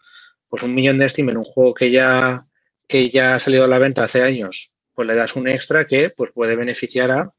Pues 0.49 0.63
un 0.63 0.75
millón 0.75 0.99
de 0.99 1.09
Steam 1.09 1.29
en 1.29 1.39
un 1.39 1.45
juego 1.45 1.75
que 1.75 1.91
ya 1.91 2.47
que 2.87 3.11
ya 3.11 3.35
ha 3.35 3.41
salido 3.41 3.65
a 3.65 3.69
la 3.69 3.79
venta 3.79 4.05
hace 4.05 4.23
años, 4.23 4.71
pues 4.95 5.07
le 5.09 5.15
das 5.15 5.37
un 5.37 5.49
extra 5.49 5.87
que 5.87 6.11
pues, 6.11 6.33
puede 6.33 6.57
beneficiar 6.57 7.11
a, 7.11 7.33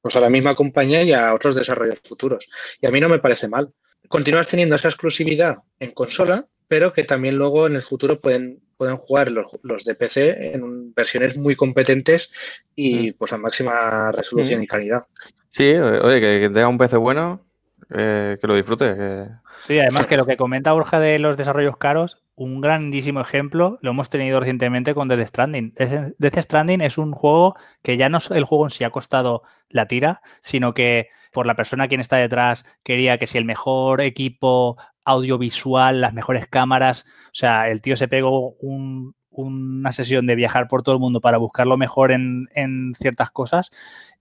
pues, 0.00 0.16
a 0.16 0.20
la 0.20 0.30
misma 0.30 0.54
compañía 0.54 1.02
y 1.02 1.12
a 1.12 1.34
otros 1.34 1.54
desarrollos 1.54 2.00
futuros. 2.04 2.46
Y 2.80 2.86
a 2.86 2.90
mí 2.90 3.00
no 3.00 3.08
me 3.08 3.18
parece 3.18 3.48
mal. 3.48 3.72
Continúas 4.08 4.48
teniendo 4.48 4.76
esa 4.76 4.88
exclusividad 4.88 5.58
en 5.78 5.92
consola, 5.92 6.46
pero 6.68 6.92
que 6.92 7.04
también 7.04 7.36
luego 7.36 7.66
en 7.66 7.76
el 7.76 7.82
futuro 7.82 8.20
pueden, 8.20 8.60
pueden 8.76 8.96
jugar 8.96 9.30
los, 9.30 9.46
los 9.62 9.84
de 9.84 9.94
PC 9.94 10.54
en 10.54 10.92
versiones 10.94 11.36
muy 11.36 11.56
competentes 11.56 12.30
y 12.76 13.10
mm. 13.10 13.14
pues 13.18 13.32
a 13.32 13.38
máxima 13.38 14.12
resolución 14.12 14.60
mm. 14.60 14.62
y 14.62 14.66
calidad. 14.66 15.02
Sí, 15.48 15.72
oye, 15.72 16.20
que, 16.20 16.40
que 16.40 16.50
tenga 16.50 16.68
un 16.68 16.78
PC 16.78 16.96
bueno, 16.96 17.43
eh, 17.90 18.38
que 18.40 18.46
lo 18.46 18.54
disfrute. 18.54 19.28
Sí, 19.60 19.78
además 19.78 20.06
que 20.06 20.16
lo 20.16 20.26
que 20.26 20.36
comenta 20.36 20.72
Borja 20.72 21.00
de 21.00 21.18
los 21.18 21.36
desarrollos 21.36 21.76
caros, 21.76 22.22
un 22.36 22.60
grandísimo 22.60 23.20
ejemplo 23.20 23.78
lo 23.80 23.90
hemos 23.90 24.10
tenido 24.10 24.40
recientemente 24.40 24.94
con 24.94 25.08
Death 25.08 25.26
Stranding. 25.26 25.74
Death 26.18 26.38
Stranding 26.38 26.80
es 26.80 26.98
un 26.98 27.12
juego 27.12 27.54
que 27.82 27.96
ya 27.96 28.08
no 28.08 28.18
el 28.30 28.44
juego 28.44 28.64
en 28.64 28.70
sí 28.70 28.84
ha 28.84 28.90
costado 28.90 29.42
la 29.68 29.86
tira, 29.86 30.20
sino 30.40 30.74
que 30.74 31.08
por 31.32 31.46
la 31.46 31.54
persona 31.54 31.88
quien 31.88 32.00
está 32.00 32.16
detrás 32.16 32.64
quería 32.82 33.18
que 33.18 33.26
si 33.26 33.38
el 33.38 33.44
mejor 33.44 34.00
equipo 34.00 34.76
audiovisual, 35.04 36.00
las 36.00 36.14
mejores 36.14 36.46
cámaras, 36.46 37.04
o 37.26 37.34
sea, 37.34 37.68
el 37.68 37.80
tío 37.80 37.96
se 37.96 38.08
pegó 38.08 38.52
un, 38.60 39.14
una 39.34 39.92
sesión 39.92 40.26
de 40.26 40.34
viajar 40.34 40.68
por 40.68 40.82
todo 40.82 40.94
el 40.94 41.00
mundo 41.00 41.20
para 41.20 41.38
buscar 41.38 41.66
lo 41.66 41.76
mejor 41.76 42.12
en, 42.12 42.94
ciertas 42.98 43.30
cosas. 43.30 43.70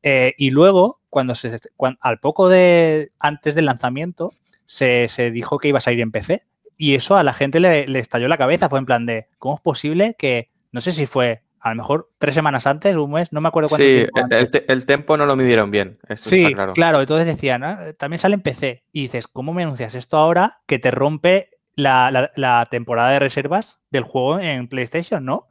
Eh, 0.02 0.34
y 0.38 0.50
luego, 0.50 1.00
cuando 1.14 1.36
se 1.36 1.56
al 2.02 2.20
poco 2.20 2.50
de 2.50 3.12
antes 3.20 3.54
del 3.54 3.66
lanzamiento, 3.66 4.34
se, 4.66 5.08
dijo 5.32 5.60
que 5.60 5.68
iba 5.68 5.78
a 5.78 5.82
salir 5.82 6.00
en 6.00 6.12
PC. 6.12 6.42
Y 6.76 6.96
eso 6.96 7.16
a 7.16 7.22
la 7.22 7.34
gente 7.34 7.60
le, 7.60 8.00
estalló 8.00 8.28
la 8.28 8.40
cabeza. 8.40 8.68
Fue 8.68 8.80
en 8.80 8.88
plan 8.88 9.06
de, 9.06 9.28
¿cómo 9.38 9.54
es 9.54 9.62
posible 9.62 10.16
que, 10.18 10.50
no 10.72 10.82
sé 10.82 10.92
si 10.92 11.06
fue 11.06 11.44
a 11.60 11.70
lo 11.70 11.76
mejor 11.76 12.10
tres 12.18 12.34
semanas 12.34 12.66
antes, 12.66 12.96
un 12.96 13.12
mes, 13.12 13.32
no 13.32 13.42
me 13.42 13.48
acuerdo 13.48 13.70
cuánto 13.70 13.86
sí, 13.86 14.06
el, 14.32 14.66
el, 14.68 14.86
tempo 14.86 15.16
no 15.16 15.28
lo 15.28 15.36
midieron 15.36 15.70
bien. 15.70 16.00
sí, 16.16 16.52
claro. 16.52 16.74
claro. 16.74 17.00
Entonces 17.00 17.28
decían, 17.28 17.64
ah, 17.64 17.94
también 17.96 18.18
sale 18.18 18.34
en 18.34 18.42
PC. 18.42 18.84
Y 18.92 19.04
dices, 19.04 19.28
¿cómo 19.28 19.54
me 19.54 19.62
anuncias 19.62 19.94
esto 19.94 20.18
ahora 20.18 20.62
que 20.66 20.80
te 20.80 20.90
rompe 20.90 21.52
la, 21.76 22.68
temporada 22.72 23.12
de 23.12 23.20
reservas 23.20 23.80
del 23.92 24.04
juego 24.04 24.40
en 24.40 24.68
PlayStation, 24.68 25.24
¿no? 25.24 25.48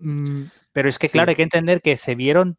Mm, 0.00 0.46
pero 0.72 0.88
es 0.88 0.98
que, 0.98 1.08
claro, 1.08 1.30
hay 1.30 1.36
que 1.36 1.44
entender 1.44 1.80
que 1.80 1.96
se 1.96 2.16
vieron, 2.16 2.58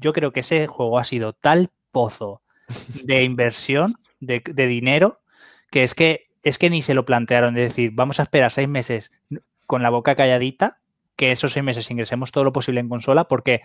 yo 0.00 0.12
creo 0.12 0.32
que 0.32 0.40
ese 0.40 0.66
juego 0.66 0.98
ha 0.98 1.04
sido 1.04 1.32
tal 1.32 1.70
pozo 1.92 2.42
de 3.04 3.22
inversión, 3.22 3.94
de, 4.20 4.40
dinero, 4.66 5.20
que 5.70 5.84
es 5.84 5.94
que 5.94 6.28
es 6.42 6.56
que 6.56 6.70
ni 6.70 6.80
se 6.80 6.94
lo 6.94 7.04
plantearon 7.04 7.54
de 7.54 7.62
decir, 7.62 7.90
vamos 7.92 8.18
a 8.18 8.22
esperar 8.22 8.50
seis 8.50 8.66
meses 8.66 9.12
con 9.66 9.82
la 9.82 9.90
boca 9.90 10.14
calladita, 10.14 10.80
que 11.14 11.32
esos 11.32 11.52
seis 11.52 11.62
meses 11.62 11.90
ingresemos 11.90 12.32
todo 12.32 12.44
lo 12.44 12.52
posible 12.52 12.80
en 12.80 12.88
consola, 12.88 13.28
porque 13.28 13.60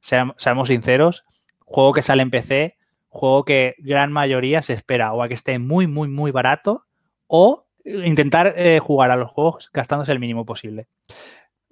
seamos 0.00 0.68
sinceros, 0.68 1.24
juego 1.64 1.94
que 1.94 2.02
sale 2.02 2.22
en 2.22 2.30
PC, 2.30 2.76
juego 3.08 3.44
que 3.46 3.76
gran 3.78 4.12
mayoría 4.12 4.60
se 4.60 4.74
espera 4.74 5.14
o 5.14 5.22
a 5.22 5.28
que 5.28 5.34
esté 5.34 5.58
muy, 5.58 5.86
muy, 5.86 6.08
muy 6.08 6.30
barato 6.30 6.84
o 7.26 7.66
intentar 7.84 8.52
eh, 8.56 8.78
jugar 8.78 9.10
a 9.10 9.16
los 9.16 9.30
juegos 9.30 9.70
gastándose 9.72 10.12
el 10.12 10.20
mínimo 10.20 10.44
posible. 10.44 10.88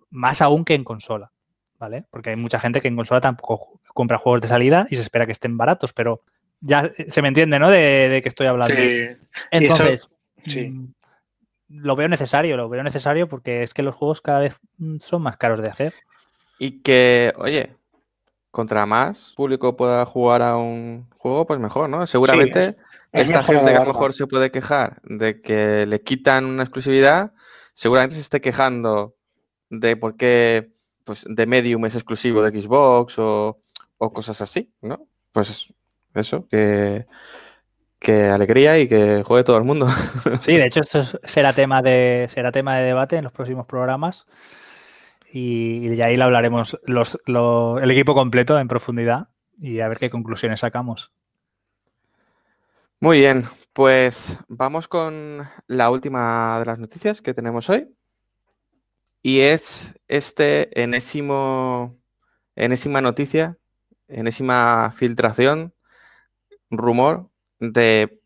Más 0.09 0.41
aún 0.41 0.65
que 0.65 0.75
en 0.75 0.85
consola, 0.85 1.33
¿vale? 1.79 2.05
Porque 2.11 2.31
hay 2.31 2.37
mucha 2.37 2.59
gente 2.59 2.81
que 2.81 2.89
en 2.89 2.97
consola 2.97 3.21
tampoco 3.21 3.81
compra 3.97 4.19
juegos 4.19 4.43
de 4.43 4.49
salida 4.49 4.87
y 4.91 4.97
se 4.97 5.03
espera 5.03 5.25
que 5.25 5.33
estén 5.33 5.57
baratos, 5.57 5.95
pero 5.95 6.23
ya 6.61 6.91
se 7.09 7.23
me 7.23 7.29
entiende, 7.29 7.59
¿no? 7.59 7.71
De, 7.71 8.21
qué 8.23 8.29
estoy 8.29 8.47
hablando. 8.47 8.77
Entonces, 9.51 10.09
mm, 10.45 10.85
lo 11.71 11.97
veo 11.97 12.07
necesario, 12.07 12.57
lo 12.57 12.69
veo 12.69 12.83
necesario 12.83 13.27
porque 13.27 13.63
es 13.63 13.73
que 13.73 13.83
los 13.83 13.95
juegos 13.95 14.21
cada 14.21 14.41
vez 14.41 14.57
mm, 14.77 14.99
son 14.99 15.23
más 15.23 15.39
caros 15.39 15.63
de 15.63 15.71
hacer. 15.71 15.95
Y 16.59 16.83
que, 16.83 17.33
oye, 17.39 17.75
contra 18.51 18.85
más 18.85 19.33
público 19.35 19.77
pueda 19.77 20.05
jugar 20.05 20.43
a 20.43 20.57
un 20.57 21.09
juego, 21.17 21.47
pues 21.47 21.59
mejor, 21.59 21.89
¿no? 21.89 22.07
Seguramente 22.07 22.77
esta 23.13 23.43
gente 23.43 23.71
que 23.71 23.77
a 23.77 23.81
lo 23.81 23.93
mejor 23.93 24.13
se 24.13 24.27
puede 24.27 24.51
quejar 24.51 25.01
de 25.05 25.41
que 25.41 25.87
le 25.87 25.99
quitan 26.01 26.45
una 26.45 26.65
exclusividad, 26.65 27.33
seguramente 27.73 28.17
se 28.17 28.21
esté 28.21 28.43
quejando 28.43 29.17
de 29.71 29.97
por 29.97 30.17
qué 30.17 30.71
pues, 31.05 31.25
de 31.27 31.47
Medium 31.47 31.87
es 31.87 31.95
exclusivo 31.95 32.43
de 32.43 32.61
Xbox 32.61 33.19
o, 33.19 33.63
cosas 33.99 34.41
así, 34.41 34.73
¿no? 34.81 35.09
Pues 35.33 35.73
eso, 36.15 36.49
que, 36.49 37.07
que 37.99 38.25
alegría 38.25 38.79
y 38.79 38.89
que 38.89 39.23
juegue 39.23 39.45
todo 39.45 39.59
el 39.59 39.65
mundo. 39.65 39.89
Sí, 40.41 40.57
de 40.57 40.67
hecho, 40.67 40.81
esto 40.81 41.03
será 41.25 41.53
tema 41.53 41.83
de, 41.83 42.27
será 42.29 42.53
tema 42.53 42.77
de 42.77 42.85
debate 42.87 43.17
en 43.17 43.25
los 43.25 43.33
próximos 43.33 43.67
programas. 43.67 44.27
Y, 45.33 46.01
ahí 46.01 46.17
lo 46.17 46.25
hablaremos 46.25 46.79
los, 46.85 47.19
el 47.27 47.91
equipo 47.91 48.15
completo 48.15 48.59
en 48.59 48.69
profundidad 48.69 49.29
y 49.59 49.81
a 49.81 49.89
ver 49.89 49.99
qué 49.99 50.11
conclusiones 50.11 50.61
sacamos. 50.61 51.13
Muy 53.01 53.19
bien, 53.19 53.45
pues 53.75 54.39
vamos 54.49 54.89
con 54.89 55.47
la 55.67 55.91
última 55.91 56.59
de 56.61 56.65
las 56.65 56.79
noticias 56.79 57.21
que 57.21 57.35
tenemos 57.35 57.69
hoy. 57.69 57.89
Y 59.23 59.41
es 59.41 59.95
este 60.09 60.83
enésimo, 60.83 61.99
enésima 62.55 63.03
noticia, 63.03 63.59
enésima 64.09 64.93
filtración, 64.95 65.75
rumor 66.71 67.29
de 67.59 68.21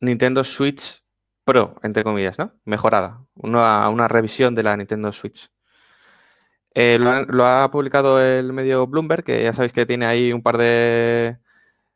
Nintendo 0.00 0.44
Switch 0.44 1.02
Pro, 1.44 1.76
entre 1.82 2.04
comillas, 2.04 2.38
¿no? 2.38 2.52
Mejorada, 2.64 3.24
una, 3.34 3.88
una 3.88 4.08
revisión 4.08 4.54
de 4.54 4.62
la 4.62 4.76
Nintendo 4.76 5.12
Switch. 5.12 5.50
Eh, 6.74 6.98
lo, 6.98 7.46
ha, 7.46 7.70
publicado 7.70 8.20
el 8.20 8.52
medio 8.52 8.86
Bloomberg, 8.86 9.24
que 9.24 9.42
ya 9.42 9.52
sabéis 9.52 9.72
que 9.72 9.86
tiene 9.86 10.06
ahí 10.06 10.32
un 10.32 10.42
par 10.42 10.58
de, 10.58 11.38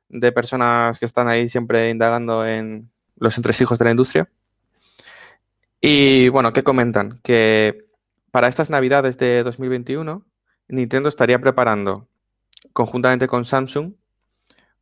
de 0.09 0.33
personas 0.33 0.99
que 0.99 1.05
están 1.05 1.29
ahí 1.29 1.49
siempre 1.49 1.91
indagando 1.91 2.47
en 2.47 2.91
los 3.17 3.37
entresijos 3.37 3.79
de 3.79 3.85
la 3.85 3.91
industria. 3.91 4.29
Y 5.81 6.29
bueno, 6.29 6.53
¿qué 6.53 6.63
comentan? 6.63 7.21
Que 7.23 7.87
para 8.31 8.49
estas 8.49 8.71
navidades 8.71 9.19
de 9.19 9.43
2021, 9.43 10.25
Nintendo 10.69 11.09
estaría 11.09 11.41
preparando, 11.41 12.09
conjuntamente 12.73 13.27
con 13.27 13.45
Samsung, 13.45 13.95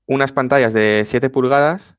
unas 0.07 0.33
pantallas 0.33 0.73
de 0.73 1.05
7 1.07 1.31
pulgadas 1.31 1.97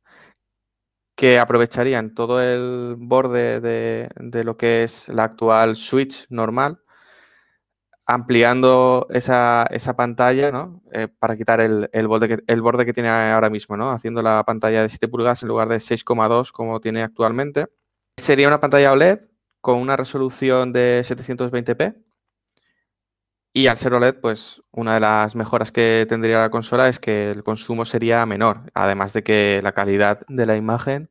que 1.15 1.39
aprovecharían 1.39 2.13
todo 2.13 2.41
el 2.41 2.95
borde 2.97 3.59
de, 3.59 4.09
de 4.15 4.43
lo 4.43 4.57
que 4.57 4.83
es 4.83 5.09
la 5.09 5.25
actual 5.25 5.75
Switch 5.75 6.25
normal 6.29 6.81
ampliando 8.09 9.05
esa, 9.11 9.67
pantalla, 9.95 10.51
¿no? 10.51 10.81
Eh, 10.91 11.07
para 11.19 11.37
quitar 11.37 11.61
el, 11.61 12.07
borde 12.07 12.27
que, 12.27 12.39
el 12.47 12.59
borde 12.59 12.83
que 12.83 12.91
tiene 12.91 13.07
ahora 13.07 13.51
mismo, 13.51 13.77
¿no? 13.77 13.91
Haciendo 13.91 14.23
la 14.23 14.43
pantalla 14.45 14.81
de 14.81 14.89
7 14.89 15.07
pulgadas 15.09 15.43
en 15.43 15.49
lugar 15.49 15.69
de 15.69 15.75
6,2 15.75 16.51
como 16.51 16.81
tiene 16.81 17.03
actualmente. 17.03 17.67
Sería 18.17 18.47
una 18.47 18.59
pantalla 18.59 18.93
OLED 18.93 19.19
con 19.61 19.77
una 19.77 19.95
resolución 19.95 20.73
de 20.73 21.03
720p 21.05 21.97
Y 23.51 23.67
al 23.67 23.77
ser 23.77 23.93
OLED, 23.93 24.15
pues 24.21 24.61
una 24.71 24.93
de 24.93 24.99
las 24.99 25.35
mejoras 25.35 25.71
que 25.71 26.05
tendría 26.07 26.39
la 26.39 26.49
consola 26.51 26.87
es 26.87 26.99
que 26.99 27.31
el 27.31 27.43
consumo 27.43 27.83
sería 27.83 28.25
menor, 28.25 28.71
además 28.73 29.11
de 29.13 29.23
que 29.23 29.59
la 29.63 29.71
calidad 29.71 30.21
de 30.27 30.45
la 30.45 30.55
imagen 30.55 31.09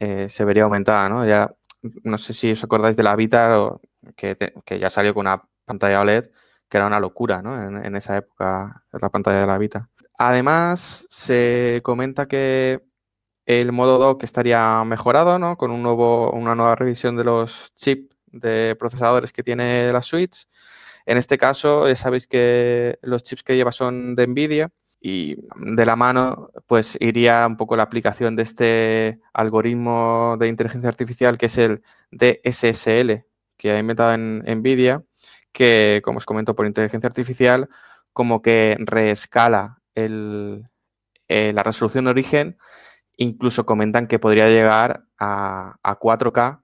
eh, 0.00 0.28
se 0.28 0.44
vería 0.44 0.64
aumentada, 0.64 1.08
¿no? 1.08 1.26
Ya 1.26 1.54
no 1.82 2.18
sé 2.18 2.34
si 2.34 2.52
os 2.52 2.64
acordáis 2.64 2.96
de 2.96 3.02
la 3.02 3.16
Vita, 3.16 3.78
que, 4.16 4.36
que 4.64 4.78
ya 4.78 4.90
salió 4.90 5.14
con 5.14 5.26
una 5.26 5.42
pantalla 5.64 6.00
OLED, 6.00 6.30
que 6.68 6.76
era 6.76 6.86
una 6.86 7.00
locura, 7.00 7.42
¿no? 7.42 7.78
En, 7.84 7.96
esa 7.96 8.16
época, 8.16 8.84
la 8.92 9.08
pantalla 9.10 9.40
de 9.40 9.46
la 9.46 9.58
Vita. 9.58 9.88
Además, 10.18 11.06
se 11.08 11.80
comenta 11.82 12.26
que 12.28 12.82
el 13.46 13.72
modo 13.72 13.98
dock 13.98 14.22
estaría 14.22 14.82
mejorado, 14.84 15.38
¿no? 15.38 15.56
Con 15.56 15.70
un 15.70 15.82
nuevo, 15.82 16.30
una 16.32 16.54
nueva 16.54 16.76
revisión 16.76 17.16
de 17.16 17.24
los 17.24 17.74
chips 17.74 18.16
de 18.26 18.76
procesadores 18.78 19.32
que 19.32 19.42
tiene 19.42 19.92
la 19.92 20.02
Switch. 20.02 20.46
En 21.10 21.18
este 21.18 21.38
caso, 21.38 21.92
sabéis 21.96 22.28
que 22.28 23.00
los 23.02 23.24
chips 23.24 23.42
que 23.42 23.56
lleva 23.56 23.72
son 23.72 24.14
de 24.14 24.28
NVIDIA 24.28 24.70
y 25.00 25.38
de 25.56 25.84
la 25.84 25.96
mano, 25.96 26.52
pues 26.68 26.96
iría 27.00 27.44
un 27.48 27.56
poco 27.56 27.74
la 27.74 27.82
aplicación 27.82 28.36
de 28.36 28.44
este 28.44 29.20
algoritmo 29.32 30.36
de 30.38 30.46
inteligencia 30.46 30.88
artificial 30.88 31.36
que 31.36 31.46
es 31.46 31.58
el 31.58 31.82
DSSL, 32.12 33.24
que 33.56 33.72
ha 33.72 33.78
inventado 33.80 34.14
en 34.14 34.44
NVIDIA, 34.46 35.02
que, 35.50 36.00
como 36.04 36.18
os 36.18 36.26
comento, 36.26 36.54
por 36.54 36.66
inteligencia 36.66 37.08
artificial, 37.08 37.68
como 38.12 38.40
que 38.40 38.76
reescala 38.78 39.82
eh, 39.96 40.62
la 41.26 41.62
resolución 41.64 42.04
de 42.04 42.10
origen, 42.12 42.56
incluso 43.16 43.66
comentan 43.66 44.06
que 44.06 44.20
podría 44.20 44.48
llegar 44.48 45.06
a, 45.18 45.76
a 45.82 45.98
4K 45.98 46.60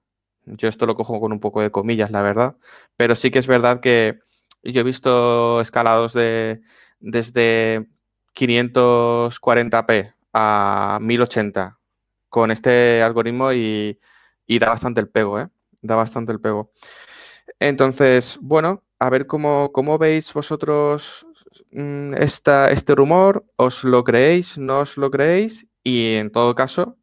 yo 0.47 0.69
esto 0.69 0.85
lo 0.85 0.95
cojo 0.95 1.19
con 1.19 1.33
un 1.33 1.39
poco 1.39 1.61
de 1.61 1.71
comillas, 1.71 2.11
la 2.11 2.21
verdad. 2.21 2.55
Pero 2.95 3.15
sí 3.15 3.31
que 3.31 3.39
es 3.39 3.47
verdad 3.47 3.81
que 3.81 4.19
yo 4.63 4.81
he 4.81 4.83
visto 4.83 5.61
escalados 5.61 6.13
de 6.13 6.61
desde 6.99 7.87
540p 8.35 10.13
a 10.33 10.99
1080 11.01 11.79
con 12.29 12.51
este 12.51 13.01
algoritmo 13.01 13.53
y, 13.53 13.99
da 14.47 14.69
bastante 14.69 15.01
el 15.01 15.09
pego, 15.09 15.39
¿eh? 15.39 15.47
Da 15.81 15.95
bastante 15.95 16.31
el 16.31 16.39
pego. 16.39 16.71
Entonces, 17.59 18.37
bueno, 18.41 18.83
a 18.99 19.09
ver 19.09 19.27
cómo, 19.27 19.71
cómo 19.71 19.97
veis 19.97 20.33
vosotros 20.33 21.25
mm, 21.71 22.15
esta, 22.15 22.69
este 22.71 22.95
rumor. 22.95 23.45
¿Os 23.55 23.83
lo 23.83 24.03
creéis? 24.03 24.57
¿No 24.57 24.79
os 24.81 24.97
lo 24.97 25.11
creéis? 25.11 25.67
Y 25.83 26.15
en 26.15 26.31
todo 26.31 26.55
caso, 26.55 26.97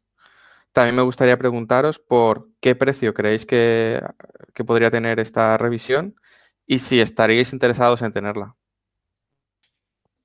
también 0.75 0.95
me 0.95 1.03
gustaría 1.03 1.37
preguntaros 1.37 1.99
por 1.99 2.49
qué 2.59 2.75
precio 2.75 3.13
creéis 3.13 3.45
que, 3.45 4.01
podría 4.65 4.91
tener 4.91 5.19
esta 5.21 5.57
revisión 5.57 6.15
y 6.67 6.79
si 6.79 6.99
estaríais 6.99 7.53
interesados 7.53 8.01
en 8.01 8.11
tenerla. 8.11 8.55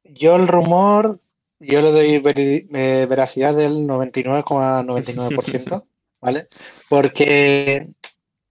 Yo 0.05 0.37
el 0.37 0.49
rumor, 0.49 1.21
yo 1.59 1.83
le 1.83 1.93
doy 1.93 2.23
eh, 2.35 3.07
veracidad 3.09 3.55
del 3.55 3.87
99,99%, 3.87 5.85
¿vale? 6.21 6.49
Porque 6.89 7.91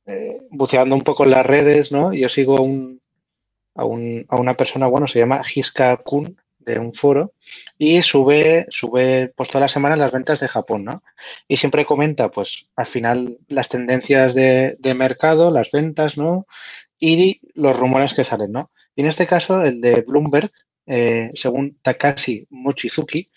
eh, 0.06 0.42
buceando 0.50 0.96
un 0.96 1.02
poco 1.02 1.26
en 1.26 1.32
las 1.32 1.46
redes, 1.46 1.92
¿no? 1.92 2.14
Yo 2.14 2.30
sigo 2.30 2.58
a, 3.76 3.82
a, 3.82 3.86
una 3.86 4.54
persona, 4.56 4.88
bueno, 4.88 5.08
se 5.08 5.20
llama 5.20 5.42
Hiska 5.54 5.98
Kun, 5.98 6.38
de 6.60 6.80
un 6.80 6.94
foro 6.94 7.34
y 7.78 8.02
sube, 8.02 8.68
sube 8.70 9.32
pues 9.36 9.50
todas 9.50 9.62
las 9.62 9.72
semanas 9.72 9.98
las 9.98 10.12
ventas 10.12 10.40
de 10.40 10.48
Japón, 10.48 10.86
¿no? 10.86 11.04
Y 11.48 11.58
siempre 11.58 11.86
comenta, 11.86 12.30
pues, 12.30 12.68
al 12.76 12.86
final 12.86 13.38
las 13.48 13.70
tendencias 13.70 14.36
de, 14.36 14.78
mercado, 14.96 15.52
las 15.52 15.72
ventas, 15.72 16.18
¿no? 16.18 16.46
Y 17.00 17.42
los 17.54 17.78
rumores 17.78 18.14
que 18.14 18.24
salen, 18.24 18.52
¿no? 18.52 18.72
Y 18.96 19.02
en 19.02 19.08
este 19.08 19.28
caso, 19.28 19.64
el 19.64 19.80
de 19.82 20.02
Bloomberg, 20.02 20.52
eh, 20.86 21.32
según 21.36 21.78
Takashi 21.82 22.48
Mochizuki, 22.50 23.30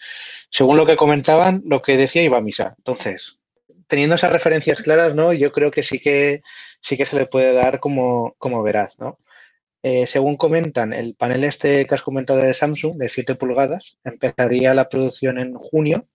según 0.50 0.76
lo 0.76 0.86
que 0.86 0.96
comentaban, 0.96 1.62
lo 1.66 1.82
que 1.82 1.96
decía 1.96 2.22
iba 2.22 2.38
a 2.38 2.42
misa. 2.42 2.74
Entonces, 2.78 3.38
teniendo 3.86 4.16
esas 4.16 4.30
referencias 4.30 4.80
claras, 4.80 5.14
¿no? 5.14 5.32
Yo 5.32 5.52
creo 5.52 5.70
que 5.70 5.82
sí 5.82 5.98
que 5.98 6.42
sí 6.80 6.96
que 6.96 7.06
se 7.06 7.16
le 7.16 7.26
puede 7.26 7.52
dar 7.52 7.78
como, 7.80 8.34
como 8.38 8.62
veraz, 8.62 8.98
¿no? 8.98 9.18
Eh, 9.82 10.06
según 10.06 10.36
comentan, 10.36 10.92
el 10.92 11.14
panel 11.14 11.44
este 11.44 11.86
que 11.86 11.94
has 11.94 12.02
comentado 12.02 12.38
de 12.38 12.54
Samsung, 12.54 12.96
de 12.98 13.08
7 13.08 13.34
pulgadas, 13.34 13.98
empezaría 14.04 14.74
la 14.74 14.88
producción 14.88 15.38
en 15.38 15.54
junio 15.54 16.06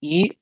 y 0.00 0.38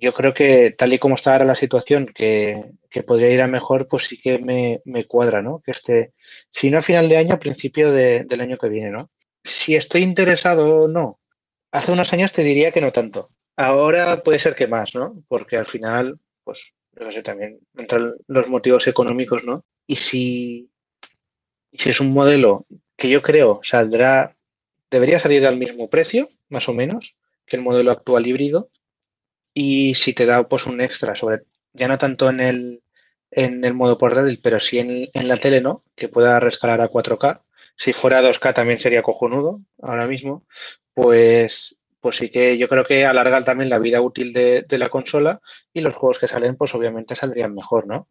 yo 0.00 0.14
creo 0.14 0.34
que 0.34 0.74
tal 0.76 0.92
y 0.92 0.98
como 0.98 1.14
está 1.14 1.32
ahora 1.32 1.44
la 1.44 1.54
situación, 1.54 2.06
que, 2.06 2.64
podría 3.06 3.30
ir 3.30 3.40
a 3.42 3.46
mejor, 3.46 3.86
pues 3.86 4.06
sí 4.06 4.20
que 4.20 4.38
me, 4.38 5.04
cuadra, 5.06 5.40
¿no? 5.40 5.60
Que 5.64 5.70
esté, 5.70 6.12
si 6.52 6.70
no 6.70 6.78
a 6.78 6.82
final 6.82 7.08
de 7.08 7.16
año, 7.16 7.34
a 7.34 7.38
principio 7.38 7.92
del 7.92 8.40
año 8.40 8.58
que 8.58 8.68
viene, 8.68 8.90
¿no? 8.90 9.10
Si 9.44 9.76
estoy 9.76 10.02
interesado 10.02 10.84
o 10.84 10.88
no, 10.88 11.20
hace 11.70 11.92
unos 11.92 12.12
años 12.12 12.32
te 12.32 12.42
diría 12.42 12.72
que 12.72 12.80
no 12.80 12.92
tanto. 12.92 13.30
Ahora 13.56 14.22
puede 14.22 14.38
ser 14.38 14.54
que 14.54 14.66
más, 14.66 14.94
¿no? 14.94 15.22
Porque 15.28 15.56
al 15.56 15.66
final, 15.66 16.18
pues, 16.44 16.60
no 16.98 17.12
sé, 17.12 17.22
también 17.22 17.60
entran 17.76 18.14
los 18.26 18.48
motivos 18.48 18.86
económicos, 18.88 19.44
¿no? 19.44 19.64
Y 19.86 19.96
si 19.96 20.70
si 21.72 21.90
es 21.90 22.00
un 22.00 22.12
modelo 22.12 22.66
que 22.96 23.08
yo 23.08 23.22
creo 23.22 23.60
saldrá, 23.62 24.36
debería 24.90 25.18
salir 25.18 25.46
al 25.46 25.56
mismo 25.56 25.88
precio, 25.88 26.30
más 26.48 26.68
o 26.68 26.72
menos, 26.72 27.14
que 27.46 27.56
el 27.56 27.62
modelo 27.62 27.90
actual 27.90 28.26
híbrido. 28.26 28.70
Y 29.60 29.94
si 29.94 30.12
te 30.12 30.24
da 30.24 30.46
pues 30.48 30.66
un 30.66 30.80
extra 30.80 31.16
sobre, 31.16 31.42
ya 31.72 31.88
no 31.88 31.98
tanto 31.98 32.28
en 32.30 32.38
el, 32.38 32.82
en 33.32 33.64
el 33.64 33.74
modo 33.74 33.98
portátil, 33.98 34.38
pero 34.40 34.60
sí 34.60 34.78
en, 34.78 35.08
en, 35.12 35.26
la 35.26 35.36
tele, 35.36 35.60
¿no? 35.60 35.82
Que 35.96 36.08
pueda 36.08 36.38
rescalar 36.38 36.80
a 36.80 36.88
4K. 36.88 37.40
Si 37.76 37.92
fuera 37.92 38.22
2K 38.22 38.54
también 38.54 38.78
sería 38.78 39.02
cojonudo 39.02 39.60
ahora 39.82 40.06
mismo. 40.06 40.46
Pues, 40.94 41.76
pues 42.00 42.16
sí 42.18 42.30
que 42.30 42.56
yo 42.56 42.68
creo 42.68 42.84
que 42.84 43.04
alargan 43.04 43.44
también 43.44 43.68
la 43.68 43.80
vida 43.80 44.00
útil 44.00 44.32
de, 44.32 44.62
de 44.62 44.78
la 44.78 44.88
consola 44.90 45.40
y 45.72 45.80
los 45.80 45.96
juegos 45.96 46.20
que 46.20 46.28
salen, 46.28 46.56
pues 46.56 46.72
obviamente 46.76 47.16
saldrían 47.16 47.54
mejor, 47.54 47.86
¿no? 47.88 48.08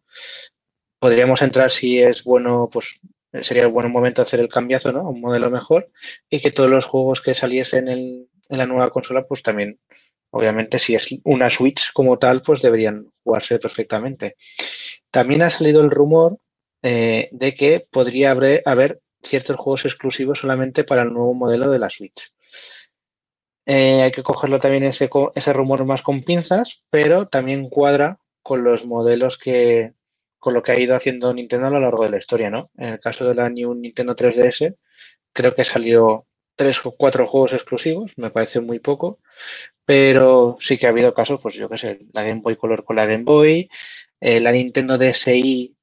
Podríamos 1.00 1.42
entrar 1.42 1.72
si 1.72 2.02
es 2.02 2.24
bueno, 2.26 2.70
pues 2.72 3.00
sería 3.42 3.68
un 3.68 3.74
buen 3.74 3.92
momento 3.92 4.22
hacer 4.22 4.42
el 4.42 4.50
cambiazo, 4.50 4.92
¿no? 4.92 5.10
Un 5.10 5.22
modelo 5.22 5.50
mejor 5.50 5.90
y 6.30 6.42
que 6.42 6.52
todos 6.52 6.70
los 6.70 6.86
juegos 6.86 7.22
que 7.22 7.36
saliesen 7.36 7.88
en, 7.88 8.28
la 8.50 8.66
nueva 8.66 8.90
consola, 8.90 9.26
pues 9.26 9.44
también, 9.44 9.80
obviamente, 10.32 10.80
si 10.80 10.96
es 10.96 11.08
una 11.24 11.50
Switch 11.50 11.92
como 11.94 12.18
tal, 12.18 12.42
pues 12.42 12.62
deberían 12.62 13.12
jugarse 13.24 13.60
perfectamente. 13.60 14.36
También 15.12 15.42
ha 15.42 15.50
salido 15.50 15.82
el 15.82 15.92
rumor 15.92 16.40
eh, 16.82 17.30
de 17.32 17.56
que 17.56 17.88
podría 17.92 18.32
haber, 18.32 19.02
ciertos 19.24 19.58
juegos 19.58 19.86
exclusivos 19.86 20.40
solamente 20.40 20.84
para 20.84 21.02
el 21.02 21.12
nuevo 21.12 21.34
modelo 21.34 21.70
de 21.70 21.80
la 21.80 21.90
Switch. 21.90 22.32
Eh, 23.66 24.04
hay 24.04 24.12
que 24.12 24.24
cogerlo 24.24 24.60
también 24.60 24.84
ese, 24.84 25.10
rumor 25.54 25.84
más 25.86 26.02
con 26.02 26.24
pinzas, 26.24 26.84
pero 26.90 27.28
también 27.28 27.68
cuadra 27.68 28.20
con 28.42 28.64
los 28.64 28.86
modelos 28.86 29.38
que, 29.38 29.94
con 30.40 30.54
lo 30.54 30.64
que 30.64 30.72
ha 30.72 30.80
ido 30.80 30.96
haciendo 30.96 31.34
Nintendo 31.34 31.68
a 31.68 31.72
lo 31.72 31.80
largo 31.82 32.04
de 32.04 32.12
la 32.12 32.18
historia, 32.18 32.50
¿no? 32.50 32.70
En 32.78 32.90
el 32.90 33.00
caso 33.02 33.26
de 33.26 33.36
la 33.36 33.50
New 33.50 33.74
Nintendo 33.74 34.16
3DS, 34.16 34.78
creo 35.34 35.54
que 35.54 35.66
salió 35.66 36.26
tres 36.56 36.86
o 36.86 36.92
cuatro 36.92 37.28
juegos 37.28 37.54
exclusivos, 37.54 38.12
me 38.18 38.32
parece 38.32 38.62
muy 38.62 38.80
poco, 38.80 39.20
pero 39.88 40.58
sí 40.60 40.78
que 40.78 40.86
ha 40.86 40.90
habido 40.90 41.14
casos, 41.14 41.40
pues 41.42 41.56
yo 41.56 41.70
qué 41.70 41.78
sé, 41.78 42.00
la 42.12 42.24
Game 42.24 42.42
Boy 42.42 42.58
Color 42.58 42.84
con 42.84 42.98
la 42.98 43.06
Game 43.06 43.24
Boy, 43.24 43.70
eh, 44.20 44.42
la 44.42 44.52
Nintendo 44.52 44.98
DSi 44.98 45.78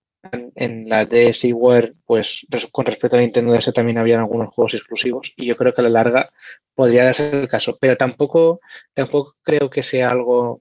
en, 0.55 0.89
la 0.91 1.07
DSiWare, 1.07 1.95
pues 2.05 2.47
con 2.71 2.85
respecto 2.85 3.17
a 3.17 3.21
la 3.21 3.25
Nintendo 3.25 3.55
DS 3.55 3.73
también 3.73 3.97
habían 3.99 4.21
algunos 4.21 4.49
juegos 4.51 4.75
exclusivos 4.75 5.33
y 5.37 5.47
yo 5.47 5.57
creo 5.57 5.75
que 5.75 5.81
a 5.81 5.85
la 5.85 5.91
larga 5.91 6.31
podría 6.75 7.15
ser 7.15 7.35
el 7.35 7.49
caso, 7.49 7.79
pero 7.81 7.97
tampoco, 7.97 8.61
tampoco 8.93 9.37
creo 9.43 9.71
que 9.71 9.83
sea 9.83 10.11
algo 10.11 10.61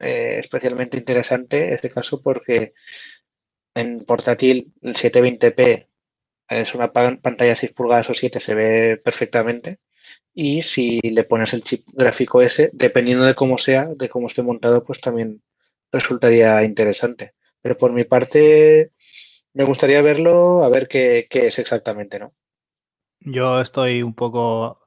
eh, 0.00 0.38
especialmente 0.40 0.96
interesante 0.96 1.74
ese 1.74 1.90
caso 1.90 2.20
porque 2.22 2.74
en 3.74 4.04
portátil 4.04 4.72
el 4.82 4.94
720p 4.94 5.86
es 6.48 6.74
una 6.74 6.92
pantalla 6.92 7.50
de 7.50 7.56
6 7.56 7.72
pulgadas 7.72 8.10
o 8.10 8.14
7, 8.14 8.40
se 8.40 8.54
ve 8.54 8.96
perfectamente. 8.98 9.78
Y 10.34 10.62
si 10.62 11.00
le 11.00 11.24
pones 11.24 11.52
el 11.52 11.62
chip 11.62 11.86
gráfico 11.92 12.42
ese, 12.42 12.70
dependiendo 12.72 13.24
de 13.24 13.36
cómo 13.36 13.56
sea, 13.56 13.86
de 13.94 14.08
cómo 14.08 14.26
esté 14.26 14.42
montado, 14.42 14.84
pues 14.84 15.00
también 15.00 15.42
resultaría 15.92 16.64
interesante. 16.64 17.34
Pero 17.62 17.78
por 17.78 17.92
mi 17.92 18.04
parte, 18.04 18.90
me 19.52 19.64
gustaría 19.64 20.02
verlo, 20.02 20.64
a 20.64 20.68
ver 20.68 20.88
qué, 20.88 21.28
es 21.30 21.58
exactamente, 21.58 22.18
¿no? 22.18 22.32
Yo 23.20 23.60
estoy 23.60 24.02
un 24.02 24.14
poco 24.14 24.80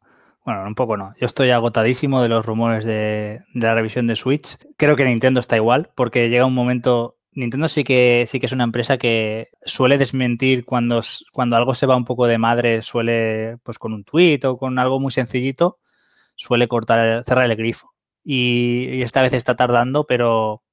bueno, 0.46 0.66
un 0.66 0.76
poco 0.76 0.96
no. 0.96 1.14
Yo 1.20 1.26
estoy 1.26 1.50
agotadísimo 1.50 2.22
de 2.22 2.30
los 2.30 2.46
rumores 2.46 2.86
de, 2.86 3.42
de, 3.54 3.68
la 3.68 3.76
revisión 3.76 4.08
de 4.08 4.16
Switch. 4.16 4.58
Creo 4.78 4.96
que 4.96 5.04
Nintendo 5.04 5.42
está 5.42 5.58
igual, 5.58 5.90
porque 5.94 6.30
llega 6.30 6.46
un 6.46 6.54
momento 6.54 7.17
Nintendo 7.38 7.70
sí 7.70 7.84
que, 7.84 8.26
sí 8.28 8.40
que 8.40 8.48
es 8.48 8.52
una 8.52 8.64
empresa 8.64 8.98
que 8.98 9.52
suele 9.64 10.00
desmentir 10.00 10.66
cuando, 10.66 11.02
cuando 11.32 11.56
algo 11.56 11.76
se 11.76 11.86
va 11.86 11.96
un 11.96 12.04
poco 12.04 12.26
de 12.26 12.40
madre, 12.40 12.82
suele, 12.82 13.58
pues 13.62 13.78
con 13.78 13.94
un 13.94 14.04
tweet 14.04 14.40
o 14.46 14.58
con 14.58 14.80
algo 14.80 15.00
muy 15.00 15.12
sencillito, 15.12 15.78
suele 16.36 16.68
cortar, 16.68 17.24
cerrar 17.24 17.46
el 17.50 17.56
grifo. 17.56 17.94
Y, 18.24 19.04
esta 19.04 19.22
vez 19.22 19.34
está 19.34 19.56
tardando, 19.56 20.06
pero 20.08 20.64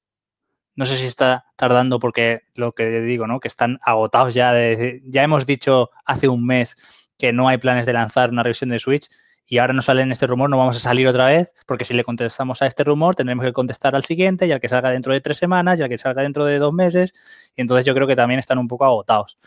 No 0.77 0.87
sé 0.87 0.97
si 0.97 1.07
está 1.07 1.47
tardando 1.57 2.01
porque 2.01 2.43
lo 2.55 2.73
que 2.73 3.01
digo, 3.03 3.27
¿no? 3.27 3.41
Que 3.41 3.49
están 3.49 3.79
agotados 3.83 4.35
ya. 4.35 4.53
De, 4.53 5.03
ya 5.05 5.23
hemos 5.23 5.47
dicho 5.47 5.91
hace 6.07 6.29
un 6.29 6.47
mes 6.47 6.77
que 7.19 7.33
no 7.33 7.49
hay 7.49 7.59
planes 7.59 7.87
de 7.87 7.93
lanzar 7.93 8.31
una 8.31 8.43
revisión 8.43 8.71
de 8.71 8.79
Switch 8.81 9.09
y 9.47 9.59
ahora 9.59 9.73
no 9.73 9.83
sale 9.83 10.03
en 10.03 10.13
este 10.13 10.27
rumor, 10.27 10.49
no 10.49 10.57
vamos 10.59 10.77
a 10.77 10.81
salir 10.81 11.07
otra 11.07 11.27
vez, 11.27 11.53
porque 11.67 11.85
si 11.85 11.95
le 11.95 12.05
contestamos 12.05 12.63
a 12.63 12.67
este 12.67 12.85
rumor, 12.85 13.15
tendremos 13.15 13.45
que 13.45 13.53
contestar 13.53 13.95
al 13.95 14.05
siguiente 14.05 14.47
y 14.47 14.53
al 14.53 14.61
que 14.61 14.69
salga 14.69 14.91
dentro 14.91 15.13
de 15.13 15.21
tres 15.21 15.37
semanas 15.37 15.79
y 15.79 15.83
al 15.83 15.89
que 15.89 15.99
salga 15.99 16.23
dentro 16.23 16.45
de 16.45 16.59
dos 16.59 16.73
meses. 16.73 17.13
Y 17.57 17.61
entonces 17.63 17.85
yo 17.85 17.95
creo 17.95 18.07
que 18.07 18.17
también 18.17 18.39
están 18.39 18.59
un 18.59 18.69
poco 18.69 18.85
agotados. 18.85 19.39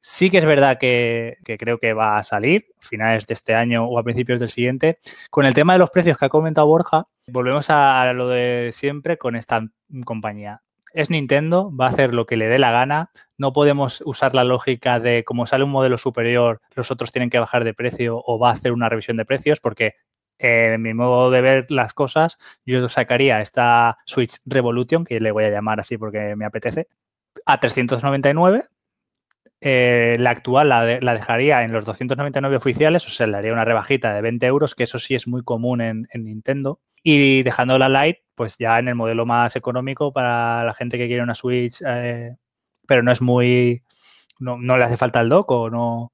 Sí 0.00 0.30
que 0.30 0.38
es 0.38 0.44
verdad 0.44 0.78
que, 0.78 1.38
creo 1.58 1.78
que 1.78 1.92
va 1.92 2.18
a 2.18 2.24
salir 2.24 2.66
a 2.80 2.86
finales 2.86 3.26
de 3.28 3.34
este 3.34 3.54
año 3.54 3.84
o 3.86 3.98
a 3.98 4.02
principios 4.02 4.40
del 4.40 4.50
siguiente. 4.50 4.98
Con 5.30 5.46
el 5.46 5.54
tema 5.54 5.74
de 5.74 5.78
los 5.78 5.90
precios 5.90 6.18
que 6.18 6.24
ha 6.24 6.28
comentado 6.28 6.66
Borja, 6.66 7.06
volvemos 7.28 7.70
a 7.70 8.12
lo 8.12 8.28
de 8.28 8.70
siempre 8.72 9.16
con 9.16 9.36
esta 9.36 9.64
compañía. 10.04 10.62
Es 10.94 11.10
Nintendo, 11.10 11.74
va 11.74 11.86
a 11.86 11.88
hacer 11.88 12.12
lo 12.12 12.26
que 12.26 12.36
le 12.36 12.48
dé 12.48 12.58
la 12.58 12.70
gana. 12.70 13.10
No 13.38 13.52
podemos 13.52 14.02
usar 14.04 14.34
la 14.34 14.44
lógica 14.44 15.00
de 15.00 15.24
como 15.24 15.46
sale 15.46 15.64
un 15.64 15.70
modelo 15.70 15.96
superior, 15.98 16.60
los 16.74 16.90
otros 16.90 17.12
tienen 17.12 17.30
que 17.30 17.38
bajar 17.38 17.64
de 17.64 17.74
precio 17.74 18.22
o 18.24 18.38
va 18.38 18.50
a 18.50 18.52
hacer 18.52 18.72
una 18.72 18.88
revisión 18.88 19.16
de 19.16 19.24
precios, 19.24 19.60
porque 19.60 19.94
eh, 20.38 20.72
en 20.74 20.82
mi 20.82 20.92
modo 20.92 21.30
de 21.30 21.40
ver 21.40 21.70
las 21.70 21.94
cosas, 21.94 22.38
yo 22.66 22.88
sacaría 22.88 23.40
esta 23.40 23.98
Switch 24.04 24.38
Revolution, 24.44 25.04
que 25.04 25.20
le 25.20 25.30
voy 25.30 25.44
a 25.44 25.50
llamar 25.50 25.80
así 25.80 25.96
porque 25.96 26.36
me 26.36 26.44
apetece, 26.44 26.88
a 27.46 27.58
399 27.58 28.64
eh, 29.64 30.16
la 30.18 30.30
actual 30.30 30.68
la, 30.68 30.84
dejaría 30.84 31.62
en 31.62 31.70
los 31.70 31.84
299 31.84 32.56
oficiales, 32.56 33.06
o 33.06 33.10
sea, 33.10 33.28
le 33.28 33.36
haría 33.36 33.52
una 33.52 33.64
rebajita 33.64 34.12
de 34.12 34.20
20 34.20 34.44
euros, 34.46 34.74
que 34.74 34.82
eso 34.82 34.98
sí 34.98 35.14
es 35.14 35.28
muy 35.28 35.44
común 35.44 35.80
en, 35.80 36.08
Nintendo. 36.14 36.80
Y 37.04 37.44
dejando 37.44 37.78
la 37.78 37.88
Lite, 37.88 38.24
pues 38.34 38.56
ya 38.58 38.80
en 38.80 38.88
el 38.88 38.96
modelo 38.96 39.24
más 39.24 39.54
económico 39.54 40.12
para 40.12 40.64
la 40.64 40.74
gente 40.74 40.98
que 40.98 41.06
quiere 41.06 41.22
una 41.22 41.36
Switch, 41.36 41.80
eh, 41.86 42.34
pero 42.88 43.04
no 43.04 43.12
es 43.12 43.22
muy. 43.22 43.84
No, 44.40 44.58
le 44.58 44.82
hace 44.82 44.96
falta 44.96 45.20
el 45.20 45.28
dock 45.28 45.48
o 45.52 45.70
no, 45.70 46.12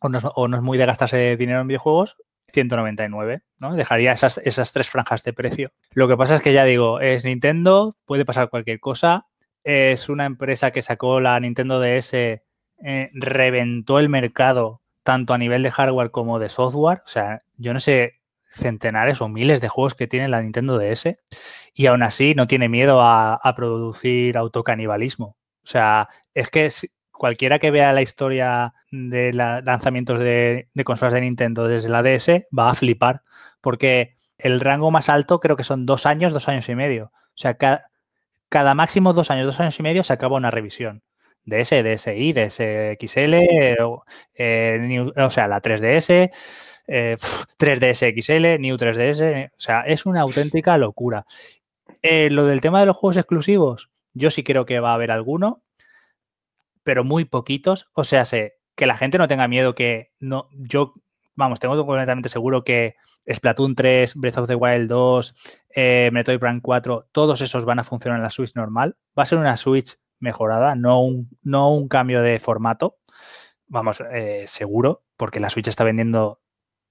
o 0.00 0.48
no, 0.48 0.56
es 0.56 0.62
muy 0.62 0.78
de 0.78 0.86
gastarse 0.86 1.36
dinero 1.36 1.60
en 1.60 1.68
videojuegos, 1.68 2.16
199, 2.54 3.42
¿no? 3.58 3.74
Dejaría 3.74 4.12
esas, 4.12 4.38
esas 4.38 4.72
tres 4.72 4.88
franjas 4.88 5.22
de 5.24 5.34
precio. 5.34 5.72
Lo 5.92 6.08
que 6.08 6.16
pasa 6.16 6.36
es 6.36 6.40
que 6.40 6.54
ya 6.54 6.64
digo, 6.64 7.00
es 7.00 7.26
Nintendo, 7.26 7.94
puede 8.06 8.24
pasar 8.24 8.48
cualquier 8.48 8.80
cosa. 8.80 9.26
Es 9.62 10.08
una 10.08 10.24
empresa 10.24 10.70
que 10.70 10.80
sacó 10.80 11.20
la 11.20 11.38
Nintendo 11.38 11.80
DS 11.80 12.40
eh, 12.82 13.10
reventó 13.12 13.98
el 13.98 14.08
mercado 14.08 14.82
tanto 15.02 15.34
a 15.34 15.38
nivel 15.38 15.62
de 15.62 15.70
hardware 15.70 16.10
como 16.10 16.38
de 16.38 16.48
software. 16.48 17.02
O 17.04 17.08
sea, 17.08 17.40
yo 17.56 17.72
no 17.72 17.80
sé 17.80 18.18
centenares 18.50 19.20
o 19.20 19.28
miles 19.28 19.60
de 19.60 19.68
juegos 19.68 19.94
que 19.94 20.06
tiene 20.06 20.28
la 20.28 20.42
Nintendo 20.42 20.78
DS 20.78 21.16
y 21.74 21.86
aún 21.86 22.02
así 22.02 22.34
no 22.34 22.46
tiene 22.46 22.68
miedo 22.68 23.00
a, 23.00 23.40
producir 23.56 24.36
autocanibalismo. 24.36 25.36
O 25.62 25.66
sea, 25.66 26.08
es 26.34 26.50
que 26.50 26.68
cualquiera 27.12 27.58
que 27.58 27.70
vea 27.70 27.92
la 27.92 28.02
historia 28.02 28.74
de 28.90 29.32
los 29.32 29.64
lanzamientos 29.64 30.18
de, 30.18 30.68
consolas 30.84 31.14
de 31.14 31.22
Nintendo 31.22 31.66
desde 31.66 31.88
la 31.88 32.02
DS 32.02 32.46
va 32.56 32.70
a 32.70 32.74
flipar 32.74 33.22
porque 33.60 34.16
el 34.38 34.60
rango 34.60 34.90
más 34.90 35.08
alto 35.08 35.40
creo 35.40 35.56
que 35.56 35.64
son 35.64 35.86
dos 35.86 36.06
años, 36.06 36.32
dos 36.32 36.48
años 36.48 36.68
y 36.68 36.74
medio. 36.74 37.12
O 37.14 37.40
sea, 37.40 37.56
cada 37.56 38.74
máximo 38.74 39.12
dos 39.12 39.30
años, 39.30 39.46
dos 39.46 39.60
años 39.60 39.78
y 39.78 39.82
medio 39.82 40.04
se 40.04 40.12
acaba 40.12 40.36
una 40.36 40.50
revisión. 40.50 41.02
DS, 41.48 41.70
DSI, 41.82 42.32
DSXL, 42.32 43.34
eh, 43.34 43.76
o 43.80 45.30
sea, 45.30 45.48
la 45.48 45.62
3DS, 45.62 46.30
3DS 46.86 48.02
eh, 48.06 48.14
XL, 48.22 48.60
New 48.60 48.76
3DS, 48.76 49.50
o 49.50 49.60
sea, 49.60 49.80
es 49.82 50.06
una 50.06 50.20
auténtica 50.20 50.76
locura. 50.78 51.24
Eh, 52.02 52.30
lo 52.30 52.44
del 52.46 52.60
tema 52.60 52.80
de 52.80 52.86
los 52.86 52.96
juegos 52.96 53.16
exclusivos, 53.16 53.90
yo 54.12 54.30
sí 54.30 54.44
creo 54.44 54.66
que 54.66 54.80
va 54.80 54.90
a 54.90 54.94
haber 54.94 55.10
alguno, 55.10 55.62
pero 56.82 57.04
muy 57.04 57.24
poquitos. 57.24 57.88
O 57.94 58.04
sea, 58.04 58.24
sé 58.24 58.58
que 58.74 58.86
la 58.86 58.96
gente 58.96 59.18
no 59.18 59.28
tenga 59.28 59.48
miedo 59.48 59.74
que 59.74 60.12
no, 60.20 60.48
yo, 60.52 60.94
vamos, 61.34 61.60
tengo 61.60 61.76
completamente 61.84 62.28
seguro 62.28 62.62
que 62.62 62.94
Splatoon 63.30 63.74
3, 63.74 64.14
Breath 64.14 64.38
of 64.38 64.48
the 64.48 64.54
Wild 64.54 64.88
2, 64.88 65.34
Metroid 66.12 66.38
Prime 66.38 66.60
4, 66.62 67.08
todos 67.12 67.40
esos 67.40 67.64
van 67.64 67.78
a 67.78 67.84
funcionar 67.84 68.18
en 68.18 68.22
la 68.22 68.30
Switch 68.30 68.54
normal. 68.54 68.96
Va 69.18 69.24
a 69.24 69.26
ser 69.26 69.38
una 69.38 69.56
Switch 69.56 69.98
mejorada, 70.20 70.74
no 70.74 71.02
un, 71.02 71.30
no 71.42 71.72
un 71.72 71.88
cambio 71.88 72.22
de 72.22 72.38
formato, 72.38 72.98
vamos, 73.66 74.02
eh, 74.12 74.44
seguro, 74.46 75.04
porque 75.16 75.40
la 75.40 75.50
Switch 75.50 75.68
está 75.68 75.84
vendiendo 75.84 76.40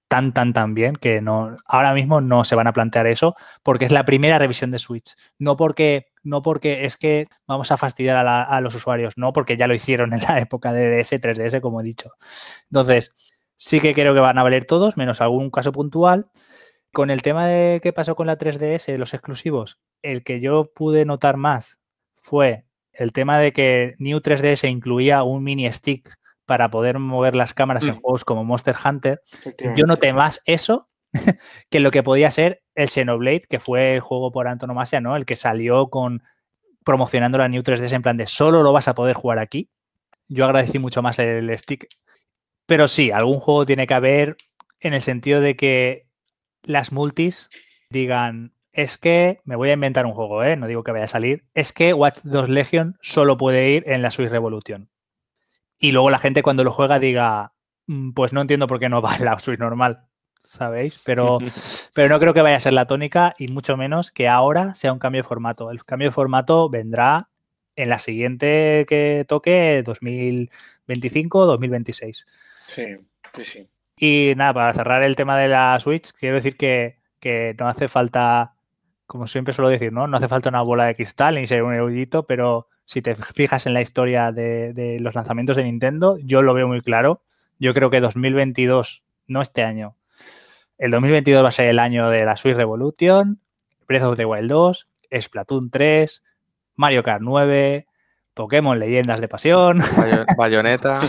tan, 0.08 0.32
tan, 0.32 0.54
tan 0.54 0.74
bien 0.74 0.96
que 0.96 1.20
no, 1.20 1.56
ahora 1.66 1.92
mismo 1.92 2.20
no 2.20 2.44
se 2.44 2.54
van 2.54 2.66
a 2.66 2.72
plantear 2.72 3.06
eso 3.06 3.36
porque 3.62 3.84
es 3.84 3.92
la 3.92 4.04
primera 4.04 4.38
revisión 4.38 4.70
de 4.70 4.78
Switch. 4.78 5.14
No 5.38 5.56
porque, 5.56 6.06
no 6.22 6.42
porque 6.42 6.86
es 6.86 6.96
que 6.96 7.28
vamos 7.46 7.70
a 7.70 7.76
fastidiar 7.76 8.26
a, 8.26 8.60
los 8.60 8.74
usuarios, 8.74 9.14
no 9.16 9.32
porque 9.32 9.56
ya 9.56 9.66
lo 9.66 9.74
hicieron 9.74 10.14
en 10.14 10.20
la 10.20 10.40
época 10.40 10.72
de 10.72 10.98
DS, 10.98 11.12
3DS, 11.20 11.60
como 11.60 11.80
he 11.80 11.84
dicho. 11.84 12.12
Entonces, 12.70 13.12
sí 13.56 13.80
que 13.80 13.94
creo 13.94 14.14
que 14.14 14.20
van 14.20 14.38
a 14.38 14.42
valer 14.42 14.64
todos, 14.64 14.96
menos 14.96 15.20
algún 15.20 15.50
caso 15.50 15.72
puntual. 15.72 16.28
Con 16.90 17.10
el 17.10 17.20
tema 17.20 17.46
de 17.46 17.80
qué 17.82 17.92
pasó 17.92 18.16
con 18.16 18.26
la 18.26 18.38
3DS, 18.38 18.96
los 18.96 19.12
exclusivos, 19.12 19.78
el 20.02 20.24
que 20.24 20.40
yo 20.40 20.72
pude 20.72 21.04
notar 21.04 21.36
más 21.36 21.80
fue 22.16 22.64
el 22.98 23.12
tema 23.12 23.38
de 23.38 23.52
que 23.52 23.94
New 23.98 24.18
3DS 24.18 24.68
incluía 24.68 25.22
un 25.22 25.44
mini 25.44 25.70
stick 25.72 26.12
para 26.44 26.68
poder 26.70 26.98
mover 26.98 27.36
las 27.36 27.54
cámaras 27.54 27.84
en 27.84 27.94
mm. 27.94 27.98
juegos 28.00 28.24
como 28.24 28.44
Monster 28.44 28.74
Hunter, 28.84 29.22
yo 29.76 29.86
noté 29.86 30.12
más 30.12 30.40
eso 30.44 30.88
que 31.70 31.80
lo 31.80 31.90
que 31.90 32.02
podía 32.02 32.30
ser 32.30 32.62
el 32.74 32.88
Xenoblade, 32.88 33.42
que 33.48 33.60
fue 33.60 33.94
el 33.94 34.00
juego 34.00 34.32
por 34.32 34.48
antonomasia, 34.48 35.00
¿no? 35.00 35.16
El 35.16 35.26
que 35.26 35.36
salió 35.36 35.88
con 35.88 36.22
promocionando 36.84 37.38
la 37.38 37.48
New 37.48 37.62
3DS 37.62 37.92
en 37.92 38.02
plan 38.02 38.16
de 38.16 38.26
solo 38.26 38.62
lo 38.62 38.72
vas 38.72 38.88
a 38.88 38.94
poder 38.94 39.14
jugar 39.14 39.38
aquí. 39.38 39.70
Yo 40.28 40.44
agradecí 40.44 40.78
mucho 40.78 41.00
más 41.00 41.18
el 41.18 41.56
stick. 41.56 41.86
Pero 42.66 42.88
sí, 42.88 43.10
algún 43.10 43.38
juego 43.38 43.64
tiene 43.64 43.86
que 43.86 43.94
haber 43.94 44.36
en 44.80 44.94
el 44.94 45.02
sentido 45.02 45.40
de 45.40 45.54
que 45.54 46.06
las 46.62 46.90
multis 46.90 47.48
digan, 47.90 48.54
es 48.78 48.96
que, 48.96 49.40
me 49.42 49.56
voy 49.56 49.70
a 49.70 49.72
inventar 49.72 50.06
un 50.06 50.12
juego, 50.12 50.44
¿eh? 50.44 50.54
no 50.54 50.68
digo 50.68 50.84
que 50.84 50.92
vaya 50.92 51.06
a 51.06 51.08
salir, 51.08 51.44
es 51.52 51.72
que 51.72 51.92
Watch 51.92 52.20
2 52.22 52.48
Legion 52.48 52.96
solo 53.00 53.36
puede 53.36 53.70
ir 53.70 53.82
en 53.88 54.02
la 54.02 54.12
Switch 54.12 54.30
Revolution. 54.30 54.88
Y 55.80 55.90
luego 55.90 56.10
la 56.10 56.20
gente 56.20 56.44
cuando 56.44 56.62
lo 56.62 56.70
juega 56.70 57.00
diga, 57.00 57.54
mm, 57.88 58.12
pues 58.12 58.32
no 58.32 58.40
entiendo 58.40 58.68
por 58.68 58.78
qué 58.78 58.88
no 58.88 59.02
va 59.02 59.16
en 59.16 59.24
la 59.24 59.36
Switch 59.40 59.58
normal, 59.58 60.06
¿sabéis? 60.38 61.00
Pero, 61.04 61.38
pero 61.92 62.08
no 62.08 62.20
creo 62.20 62.32
que 62.32 62.40
vaya 62.40 62.54
a 62.54 62.60
ser 62.60 62.72
la 62.72 62.86
tónica 62.86 63.34
y 63.36 63.48
mucho 63.48 63.76
menos 63.76 64.12
que 64.12 64.28
ahora 64.28 64.76
sea 64.76 64.92
un 64.92 65.00
cambio 65.00 65.22
de 65.22 65.28
formato. 65.28 65.72
El 65.72 65.84
cambio 65.84 66.06
de 66.06 66.12
formato 66.12 66.70
vendrá 66.70 67.30
en 67.74 67.88
la 67.88 67.98
siguiente 67.98 68.86
que 68.88 69.24
toque 69.26 69.82
2025 69.84 71.46
2026. 71.46 72.26
Sí, 72.68 72.84
sí, 73.34 73.44
sí. 73.44 73.68
Y 73.96 74.34
nada, 74.36 74.54
para 74.54 74.72
cerrar 74.72 75.02
el 75.02 75.16
tema 75.16 75.36
de 75.36 75.48
la 75.48 75.80
Switch, 75.80 76.12
quiero 76.12 76.36
decir 76.36 76.56
que, 76.56 77.00
que 77.18 77.56
no 77.58 77.68
hace 77.68 77.88
falta 77.88 78.54
como 79.08 79.26
siempre 79.26 79.54
suelo 79.54 79.70
decir, 79.70 79.90
¿no? 79.90 80.06
No 80.06 80.18
hace 80.18 80.28
falta 80.28 80.50
una 80.50 80.60
bola 80.60 80.84
de 80.84 80.94
cristal 80.94 81.36
ni 81.36 81.46
ser 81.46 81.62
un 81.62 81.72
erudito, 81.72 82.26
pero 82.26 82.68
si 82.84 83.00
te 83.00 83.14
fijas 83.14 83.64
en 83.64 83.72
la 83.72 83.80
historia 83.80 84.32
de, 84.32 84.98
los 85.00 85.14
lanzamientos 85.14 85.56
de 85.56 85.64
Nintendo, 85.64 86.18
yo 86.22 86.42
lo 86.42 86.52
veo 86.52 86.68
muy 86.68 86.82
claro. 86.82 87.22
Yo 87.58 87.72
creo 87.72 87.88
que 87.88 88.00
2022, 88.00 89.02
no 89.26 89.40
este 89.40 89.64
año, 89.64 89.96
el 90.76 90.90
2022 90.90 91.42
va 91.42 91.48
a 91.48 91.52
ser 91.52 91.68
el 91.68 91.78
año 91.78 92.10
de 92.10 92.22
la 92.26 92.36
Switch 92.36 92.54
Revolution, 92.54 93.40
Breath 93.88 94.02
of 94.02 94.16
the 94.18 94.26
Wild 94.26 94.50
2, 94.50 94.88
Splatoon 95.20 95.70
3, 95.70 96.22
Mario 96.76 97.02
Kart 97.02 97.22
9, 97.22 97.86
Pokémon 98.38 98.78
Leyendas 98.78 99.20
de 99.20 99.26
Pasión. 99.26 99.82
Bayoneta. 100.36 101.00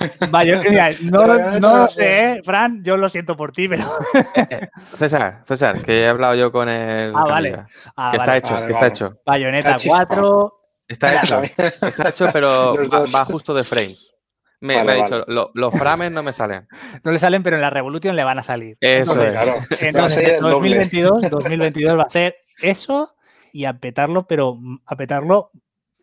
no, 1.02 1.26
lo 1.26 1.90
sé, 1.90 2.20
¿eh? 2.20 2.42
Fran, 2.42 2.82
yo 2.82 2.96
lo 2.96 3.10
siento 3.10 3.36
por 3.36 3.52
ti, 3.52 3.68
pero. 3.68 3.84
Eh, 4.34 4.46
eh, 4.48 4.68
César, 4.96 5.42
César, 5.44 5.82
que 5.82 6.00
he 6.00 6.08
hablado 6.08 6.36
yo 6.36 6.50
con 6.50 6.70
el. 6.70 7.12
Ah, 7.14 7.26
vale. 7.28 7.66
Ah, 7.94 8.08
que 8.10 8.16
está 8.16 8.34
hecho, 8.38 8.66
que 8.66 8.72
está 8.72 8.86
hecho. 8.86 9.20
Bayoneta 9.26 9.76
4. 9.84 10.54
Está 10.88 11.22
hecho, 11.22 11.42
está 11.82 12.08
hecho, 12.08 12.30
pero 12.32 12.74
va, 13.14 13.26
justo 13.26 13.52
de 13.52 13.62
frames. 13.62 14.14
Me, 14.60 14.76
ha 14.76 14.94
dicho, 14.94 15.26
los 15.26 15.78
frames 15.78 16.10
no 16.10 16.22
me 16.22 16.32
salen. 16.32 16.66
No 17.04 17.12
le 17.12 17.18
salen, 17.18 17.42
pero 17.42 17.56
en 17.56 17.62
la 17.62 17.70
Revolution 17.70 18.16
le 18.16 18.24
van 18.24 18.38
a 18.38 18.42
salir. 18.42 18.78
Eso 18.80 19.22
es. 19.22 19.32
Claro. 19.32 19.52
Entonces, 19.80 20.40
2022, 20.40 21.30
2022 21.30 21.98
va 21.98 22.04
a 22.04 22.10
ser 22.10 22.36
eso 22.62 23.14
y 23.52 23.66
a 23.66 23.74
petarlo, 23.74 24.26
pero 24.26 24.56
a 24.86 24.96
petarlo 24.96 25.50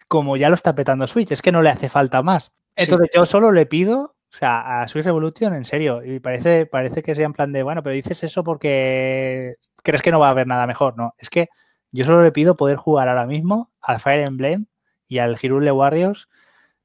como 0.08 0.38
ya 0.38 0.50
lo 0.50 0.56
está 0.56 0.76
petando 0.76 1.08
Switch, 1.08 1.32
es 1.32 1.42
que 1.42 1.52
no 1.52 1.62
le 1.62 1.70
hace 1.70 1.90
falta 1.90 2.22
más. 2.22 2.52
Entonces 2.76 3.10
yo 3.14 3.26
solo 3.26 3.52
le 3.52 3.66
pido, 3.66 4.16
o 4.34 4.38
sea, 4.38 4.82
a 4.82 4.88
Switch 4.88 5.06
Revolution, 5.06 5.56
en 5.56 5.66
serio, 5.66 6.04
y 6.04 6.20
parece, 6.20 6.66
parece 6.66 7.02
que 7.02 7.16
sea 7.16 7.26
en 7.26 7.34
plan 7.34 7.52
de, 7.52 7.64
bueno, 7.64 7.82
pero 7.84 7.96
dices 7.96 8.24
eso 8.24 8.44
porque 8.44 9.56
crees 9.84 10.02
que 10.02 10.12
no 10.12 10.20
va 10.20 10.28
a 10.28 10.32
haber 10.32 10.48
nada 10.48 10.68
mejor, 10.68 10.98
¿no? 10.98 11.16
Es 11.18 11.30
que 11.30 11.48
yo 11.92 12.06
solo 12.06 12.22
le 12.22 12.32
pido 12.32 12.56
poder 12.56 12.78
jugar 12.78 13.10
ahora 13.10 13.26
mismo 13.26 13.72
al 13.82 14.00
Fire 14.00 14.28
Emblem 14.28 14.68
y 15.08 15.20
al 15.20 15.38
Hyrule 15.38 15.72
Warriors 15.72 16.28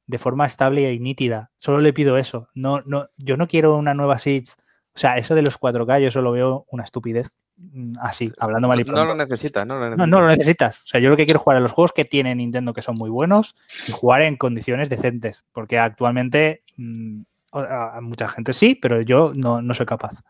de 0.06 0.18
forma 0.18 0.46
estable 0.46 0.92
y 0.92 1.00
nítida. 1.00 1.50
Solo 1.56 1.80
le 1.80 1.92
pido 1.92 2.16
eso. 2.16 2.48
No, 2.54 2.82
no, 2.86 3.08
yo 3.16 3.36
no 3.36 3.48
quiero 3.48 3.76
una 3.76 3.94
nueva 3.94 4.18
Switch. 4.18 4.52
O 4.94 4.98
sea, 4.98 5.16
eso 5.16 5.34
de 5.34 5.42
los 5.42 5.58
4K 5.58 6.00
yo 6.00 6.10
solo 6.10 6.32
veo 6.32 6.66
una 6.70 6.84
estupidez. 6.84 7.30
Mm, 7.72 7.94
así, 8.00 8.32
hablando 8.38 8.68
mal 8.68 8.80
y 8.80 8.84
No 8.84 9.04
lo 9.04 9.14
necesitas, 9.14 9.66
no 9.66 9.74
lo 9.74 9.80
necesitas. 9.90 10.08
No, 10.08 10.18
no 10.18 10.20
lo 10.22 10.28
necesitas. 10.28 10.78
O 10.78 10.86
sea, 10.86 11.00
yo 11.00 11.10
lo 11.10 11.16
que 11.16 11.24
quiero 11.24 11.40
jugar 11.40 11.56
a 11.56 11.60
los 11.60 11.72
juegos 11.72 11.92
que 11.92 12.04
tiene 12.04 12.34
Nintendo 12.34 12.74
que 12.74 12.82
son 12.82 12.96
muy 12.96 13.10
buenos 13.10 13.56
y 13.86 13.92
jugar 13.92 14.22
en 14.22 14.36
condiciones 14.36 14.88
decentes. 14.88 15.44
Porque 15.52 15.78
actualmente 15.78 16.62
mm, 16.76 17.22
a 17.52 18.00
mucha 18.00 18.28
gente 18.28 18.52
sí, 18.52 18.74
pero 18.74 19.00
yo 19.02 19.32
no, 19.34 19.62
no 19.62 19.74
soy 19.74 19.86
capaz. 19.86 20.22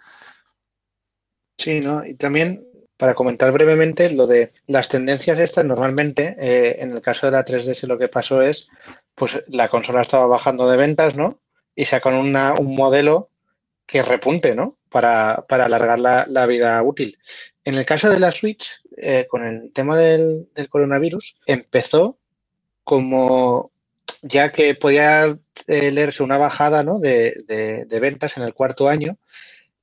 Sí, 1.58 1.80
¿no? 1.80 2.04
Y 2.04 2.14
también 2.14 2.64
para 2.96 3.14
comentar 3.14 3.50
brevemente 3.50 4.10
lo 4.10 4.26
de 4.26 4.52
las 4.66 4.88
tendencias 4.88 5.38
estas, 5.38 5.64
normalmente 5.64 6.36
eh, 6.38 6.76
en 6.80 6.92
el 6.92 7.02
caso 7.02 7.26
de 7.26 7.32
la 7.32 7.44
3DS 7.44 7.86
lo 7.86 7.98
que 7.98 8.08
pasó 8.08 8.42
es, 8.42 8.68
pues 9.16 9.42
la 9.48 9.68
consola 9.68 10.02
estaba 10.02 10.26
bajando 10.26 10.70
de 10.70 10.76
ventas, 10.76 11.16
¿no? 11.16 11.40
Y 11.74 11.86
sacan 11.86 12.14
una, 12.14 12.54
un 12.54 12.76
modelo 12.76 13.30
que 13.86 14.02
repunte, 14.02 14.54
¿no? 14.54 14.76
Para, 14.92 15.44
para 15.48 15.64
alargar 15.64 15.98
la, 15.98 16.46
vida 16.46 16.82
útil. 16.82 17.18
En 17.64 17.76
el 17.76 17.86
caso 17.86 18.10
de 18.10 18.20
la 18.20 18.30
Switch, 18.30 18.66
eh, 18.96 19.26
con 19.28 19.44
el 19.44 19.72
tema 19.72 19.96
del, 19.96 20.48
coronavirus, 20.68 21.36
empezó 21.46 22.18
como 22.84 23.70
ya 24.20 24.52
que 24.52 24.74
podía 24.74 25.38
eh, 25.66 25.90
leerse 25.90 26.22
una 26.22 26.36
bajada 26.36 26.82
¿no? 26.82 26.98
de, 26.98 27.86
ventas 27.88 28.36
en 28.36 28.42
el 28.42 28.52
cuarto 28.52 28.88
año, 28.88 29.16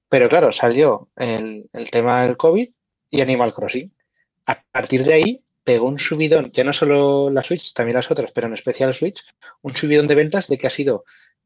pero 0.10 0.30
claro, 0.30 0.52
salió 0.52 1.10
el, 1.16 1.70
el 1.74 1.90
tema 1.90 2.24
del 2.24 2.38
COVID 2.38 2.70
y 3.10 3.22
Animal 3.22 3.54
Crossing. 3.54 3.92
A 4.46 4.62
partir 4.72 5.04
de 5.04 5.14
ahí 5.14 5.44
pegó 5.64 5.88
un 5.88 6.00
subidón, 6.00 6.52
ya 6.52 6.64
no 6.64 6.74
solo 6.74 7.30
la 7.30 7.44
Switch, 7.44 7.74
también 7.74 7.96
las 7.96 8.10
otras, 8.10 8.32
pero 8.32 8.48
en 8.48 8.54
especial 8.54 8.94
Switch, 8.94 9.24
un 9.62 9.76
subidón 9.76 10.08
de 10.08 10.16
ventas 10.16 10.48
de 10.48 10.58
que 10.58 10.68
ha 10.68 10.72
sido 10.72 11.06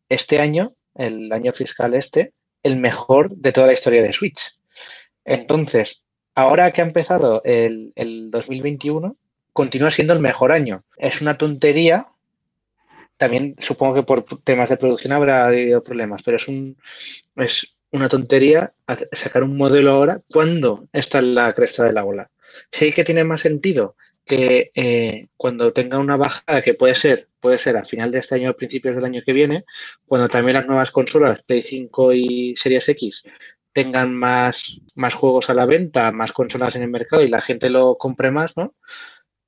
este 0.10 0.40
año, 0.40 0.76
el 0.96 1.32
año 1.32 1.52
fiscal 1.54 1.94
este, 1.94 2.34
el 2.64 2.78
mejor 2.78 3.36
de 3.36 3.52
toda 3.52 3.68
la 3.68 3.74
historia 3.74 4.02
de 4.02 4.14
Switch. 4.14 4.42
Entonces, 5.26 6.02
ahora 6.36 6.72
que 6.72 6.82
ha 6.82 6.86
empezado 6.86 7.42
el, 7.46 7.94
el 7.96 8.32
2021, 8.32 9.16
continúa 9.54 9.92
siendo 9.92 10.14
el 10.14 10.20
mejor 10.20 10.52
año. 10.52 10.84
Es 10.98 11.22
una 11.22 11.38
tontería. 11.38 12.08
También 13.18 13.56
supongo 13.60 13.94
que 13.94 14.04
por 14.04 14.26
temas 14.44 14.70
de 14.70 14.78
producción 14.78 15.14
habrá 15.14 15.46
habido 15.46 15.84
problemas, 15.84 16.22
pero 16.24 16.38
es 16.38 16.48
un 16.48 16.78
es 17.36 17.68
una 17.92 18.10
tontería 18.10 18.74
sacar 19.12 19.44
un 19.44 19.56
modelo 19.56 19.92
ahora 19.92 20.22
cuando 20.28 20.88
está 20.92 21.20
en 21.20 21.36
la 21.36 21.54
cresta 21.54 21.84
de 21.84 21.94
la 21.94 22.04
ola. 22.04 22.32
Sí 22.72 22.92
que 22.92 23.04
tiene 23.04 23.24
más 23.24 23.42
sentido 23.42 23.96
que 24.26 24.72
eh, 24.74 25.28
cuando 25.38 25.74
tenga 25.74 26.00
una 26.00 26.18
bajada 26.18 26.64
que 26.64 26.74
puede 26.74 26.96
ser, 26.96 27.28
puede 27.44 27.60
ser 27.60 27.78
a 27.78 27.84
final 27.84 28.10
de 28.10 28.20
este 28.20 28.36
año 28.36 28.52
o 28.52 28.56
principios 28.56 28.96
del 28.96 29.06
año 29.06 29.22
que 29.26 29.34
viene, 29.34 29.66
cuando 30.08 30.30
también 30.30 30.56
las 30.56 30.66
nuevas 30.66 30.92
consolas 30.92 31.44
Play 31.44 31.62
5 31.62 32.14
y 32.14 32.56
Series 32.58 32.88
X 32.88 33.24
tengan 33.74 34.16
más, 34.16 34.80
más 34.96 35.14
juegos 35.14 35.50
a 35.50 35.54
la 35.54 35.66
venta, 35.66 36.12
más 36.12 36.32
consolas 36.32 36.76
en 36.76 36.84
el 36.84 36.90
mercado 36.90 37.22
y 37.22 37.28
la 37.28 37.42
gente 37.42 37.70
lo 37.70 37.98
compre 37.98 38.32
más, 38.32 38.56
¿no? 38.56 38.74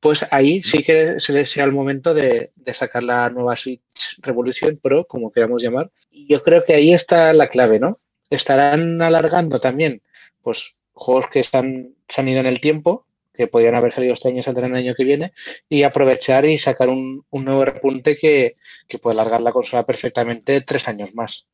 Pues 0.02 0.26
ahí 0.30 0.62
sí 0.62 0.84
que 0.84 1.20
sea 1.20 1.64
el 1.64 1.72
momento 1.72 2.14
de, 2.14 2.52
de 2.56 2.74
sacar 2.74 3.04
la 3.04 3.30
nueva 3.30 3.56
Switch 3.56 4.18
Revolution 4.22 4.78
Pro, 4.78 5.06
como 5.06 5.32
queramos 5.32 5.64
llamar. 5.64 5.90
Y 6.12 6.28
yo 6.28 6.44
creo 6.44 6.64
que 6.64 6.74
ahí 6.74 6.94
está 6.94 7.34
la 7.34 7.48
clave, 7.48 7.80
¿no? 7.80 7.98
estarán 8.30 9.02
alargando 9.02 9.60
también 9.60 10.02
pues 10.42 10.74
juegos 10.94 11.26
que 11.32 11.40
están, 11.40 11.96
se 12.10 12.22
han 12.22 12.30
ido 12.30 12.40
en 12.40 12.46
el 12.46 12.62
tiempo, 12.62 13.05
que 13.36 13.48
podrían 13.48 13.76
haber 13.76 13.94
salido 13.94 14.14
este 14.14 14.30
año, 14.30 14.44
saldrán 14.44 14.72
el 14.72 14.84
año 14.84 14.96
que 14.96 15.04
viene, 15.04 15.34
y 15.70 15.84
aprovechar 15.84 16.46
y 16.46 16.58
sacar 16.58 16.90
un, 16.90 17.26
un 17.30 17.46
nuevo 17.46 17.66
repunte 17.66 18.18
que, 18.18 18.56
que, 18.88 19.00
puede 19.00 19.20
alargar 19.20 19.42
la 19.42 19.52
consola 19.52 19.86
perfectamente 19.86 20.62
tres 20.62 20.88
años 20.88 21.14
más. 21.14 21.46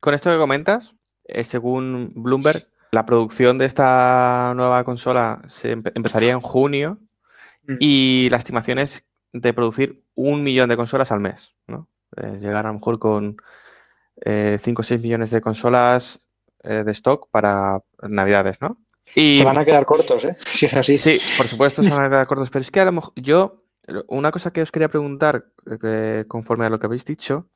Con 0.00 0.14
esto 0.14 0.30
que 0.30 0.38
comentas, 0.38 0.94
eh, 1.24 1.44
según 1.44 2.12
Bloomberg, 2.14 2.66
la 2.90 3.06
producción 3.06 3.58
de 3.58 3.66
esta 3.66 4.52
nueva 4.54 4.84
consola 4.84 5.42
se 5.48 5.72
empe 5.72 5.90
empezaría 5.94 6.32
en 6.32 6.40
junio 6.40 6.98
mm. 7.66 7.76
y 7.80 8.28
la 8.30 8.36
estimación 8.36 8.78
es 8.78 9.04
de 9.32 9.52
producir 9.52 10.04
un 10.14 10.42
millón 10.44 10.68
de 10.68 10.76
consolas 10.76 11.10
al 11.10 11.20
mes, 11.20 11.54
¿no? 11.66 11.88
Eh, 12.16 12.38
llegar 12.40 12.66
a 12.66 12.68
lo 12.68 12.74
mejor 12.74 12.98
con 13.00 13.36
5 13.36 13.40
eh, 14.24 14.74
o 14.76 14.82
6 14.82 15.00
millones 15.00 15.30
de 15.32 15.40
consolas 15.40 16.28
eh, 16.62 16.84
de 16.84 16.92
stock 16.92 17.28
para 17.30 17.80
Navidades, 18.00 18.60
¿no? 18.60 18.78
Y, 19.14 19.38
se 19.38 19.44
van 19.44 19.58
a 19.58 19.64
quedar 19.64 19.84
cortos, 19.84 20.24
¿eh? 20.24 20.36
Si 20.46 20.66
es 20.66 20.74
así. 20.74 20.96
Sí, 20.96 21.20
por 21.36 21.46
supuesto 21.46 21.82
se 21.82 21.90
van 21.90 22.04
a 22.04 22.08
quedar 22.08 22.26
cortos, 22.26 22.50
pero 22.50 22.62
es 22.62 22.70
que 22.70 22.80
a 22.80 22.84
lo 22.84 22.92
mejor 22.92 23.12
yo, 23.16 23.64
una 24.08 24.32
cosa 24.32 24.52
que 24.52 24.62
os 24.62 24.72
quería 24.72 24.88
preguntar, 24.88 25.46
eh, 25.82 26.24
conforme 26.26 26.66
a 26.66 26.70
lo 26.70 26.78
que 26.78 26.86
habéis 26.86 27.04
dicho, 27.04 27.48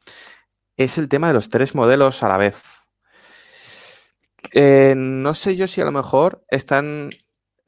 es 0.77 0.99
el 0.99 1.09
tema 1.09 1.29
de 1.29 1.35
los 1.35 1.49
tres 1.49 1.75
modelos 1.75 2.23
a 2.23 2.29
la 2.29 2.37
vez. 2.37 2.63
Eh, 4.53 4.95
no 4.97 5.35
sé 5.35 5.57
yo 5.57 5.67
si 5.67 5.81
a 5.81 5.85
lo 5.85 5.93
mejor 5.93 6.45
están 6.49 7.11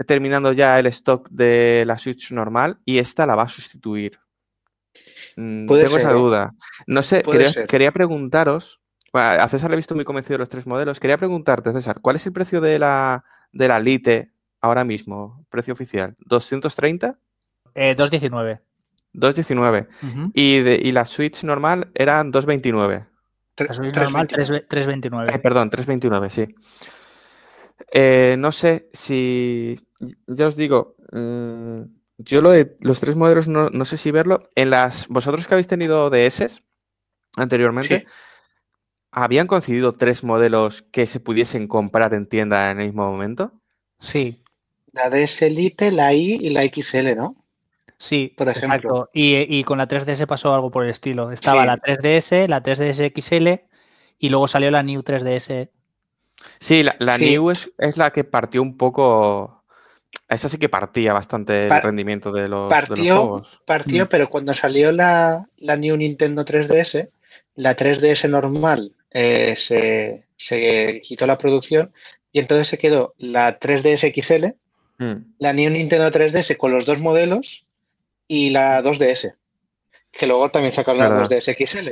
terminando 0.07 0.53
ya 0.53 0.78
el 0.78 0.86
stock 0.86 1.28
de 1.28 1.84
la 1.86 1.99
Switch 1.99 2.32
normal 2.32 2.78
y 2.84 2.99
esta 2.99 3.26
la 3.26 3.34
va 3.34 3.43
a 3.43 3.49
sustituir. 3.49 4.18
Mm, 5.36 5.66
Puede 5.66 5.84
Tengo 5.84 5.99
ser, 5.99 6.07
esa 6.09 6.16
duda. 6.16 6.55
No 6.86 7.03
sé, 7.03 7.22
quería, 7.22 7.66
quería, 7.66 7.93
preguntaros. 7.93 8.80
Bueno, 9.12 9.28
a 9.28 9.49
César 9.49 9.70
le 9.70 9.74
he 9.74 9.76
visto 9.76 9.97
muy 9.97 10.05
convencido 10.05 10.34
de 10.34 10.43
los 10.43 10.49
tres 10.49 10.66
modelos. 10.66 11.01
Quería 11.01 11.18
preguntarte, 11.18 11.72
César, 11.72 12.01
¿cuál 12.01 12.16
es 12.16 12.26
el 12.26 12.32
precio 12.32 12.61
de 12.61 12.78
la, 12.78 13.24
de 13.53 13.68
la 13.68 13.80
Lite 13.80 14.32
ahora 14.61 14.84
mismo? 14.84 15.46
Precio 15.51 15.72
oficial. 15.72 16.16
¿230? 16.26 17.16
Eh, 17.74 17.94
219. 17.94 18.61
219. 19.12 19.88
Uh 20.03 20.07
-huh. 20.07 20.30
y, 20.34 20.61
de, 20.61 20.80
y 20.82 20.92
la 20.92 21.05
Switch 21.07 21.44
normal 21.44 21.90
eran 21.94 22.30
229. 22.30 23.07
La 23.57 23.74
Switch 23.74 23.94
normal 23.94 24.28
329. 24.28 25.32
Eh, 25.34 25.38
perdón, 25.38 25.70
329, 25.70 26.30
sí. 26.30 26.55
Eh, 27.92 28.36
no 28.38 28.53
sé 28.53 28.88
si. 28.92 29.78
Ya 30.26 30.46
os 30.46 30.57
digo. 30.57 30.96
Mmm, 31.12 31.82
yo 32.18 32.42
lo 32.42 32.51
de 32.51 32.76
los 32.82 33.01
tres 33.01 33.16
modelos 33.16 33.48
no, 33.48 33.70
no, 33.70 33.84
sé 33.84 33.96
si 33.96 34.11
verlo. 34.11 34.48
En 34.55 34.70
las. 34.70 35.09
Vosotros 35.09 35.46
que 35.46 35.55
habéis 35.55 35.66
tenido 35.66 36.11
DS 36.11 36.62
anteriormente, 37.36 38.01
sí. 38.01 38.07
¿Habían 39.11 39.47
coincidido 39.47 39.95
tres 39.95 40.25
modelos 40.25 40.83
que 40.83 41.07
se 41.07 41.21
pudiesen 41.21 41.69
comprar 41.69 42.15
en 42.15 42.27
tienda 42.27 42.71
en 42.71 42.81
el 42.81 42.87
mismo 42.87 43.11
momento? 43.11 43.53
Sí. 43.99 44.43
La 44.93 45.11
DS 45.11 45.43
Lite, 45.43 45.91
la 45.91 46.13
I 46.15 46.39
y 46.41 46.51
la 46.51 46.63
XL, 46.65 47.17
¿no? 47.17 47.37
Sí, 47.99 48.33
por 48.37 48.49
ejemplo. 48.49 48.75
Exacto. 48.75 49.11
Y, 49.13 49.59
y, 49.59 49.63
con 49.65 49.79
la 49.79 49.87
3DS 49.87 50.27
pasó 50.27 50.55
algo 50.55 50.71
por 50.71 50.85
el 50.85 50.91
estilo. 50.91 51.31
Estaba 51.33 51.63
sí. 51.63 51.67
la 51.67 51.77
3DS, 51.79 52.49
la 52.49 52.63
3DS 52.63 53.13
XL 53.15 53.67
y 54.19 54.29
luego 54.31 54.49
salió 54.49 54.71
la 54.71 54.83
New 54.83 55.03
3DS. 55.03 55.69
Sí, 56.59 56.83
la, 56.83 56.97
la 56.99 57.19
sí. 57.19 57.25
New 57.25 57.51
es, 57.51 57.71
es 57.77 57.99
la 57.99 58.11
que 58.11 58.25
partió 58.25 58.63
un 58.63 58.79
poco 58.79 59.61
esa 60.29 60.49
sí 60.49 60.59
que 60.59 60.69
partía 60.69 61.13
bastante 61.13 61.69
Par 61.69 61.79
el 61.79 61.85
rendimiento 61.85 62.33
de 62.33 62.49
los, 62.49 62.71
partió, 62.71 62.95
de 62.95 63.03
los 63.03 63.19
juegos. 63.19 63.63
Partió, 63.67 64.05
mm. 64.05 64.09
pero 64.09 64.31
cuando 64.31 64.55
salió 64.55 64.93
la, 64.93 65.47
la, 65.59 65.77
New 65.77 65.97
Nintendo 65.97 66.45
3DS, 66.45 67.11
la 67.57 67.77
3DS 67.77 68.29
normal 68.31 68.95
eh, 69.13 69.55
se, 69.57 70.25
se, 70.37 71.03
quitó 71.03 71.27
la 71.27 71.39
producción 71.39 71.93
y 72.33 72.39
entonces 72.39 72.69
se 72.69 72.79
quedó 72.79 73.15
la 73.19 73.59
3DS 73.59 74.13
XL, 74.15 74.55
mm. 75.05 75.35
la 75.39 75.53
New 75.53 75.71
Nintendo 75.71 76.11
3DS 76.11 76.57
con 76.57 76.73
los 76.73 76.87
dos 76.87 76.99
modelos 76.99 77.65
y 78.29 78.51
la 78.51 78.83
2DS. 78.83 79.35
Que 80.13 80.27
luego 80.27 80.51
también 80.51 80.75
sacaron 80.75 81.01
la 81.01 81.29
2DS 81.29 81.55
XL. 81.57 81.89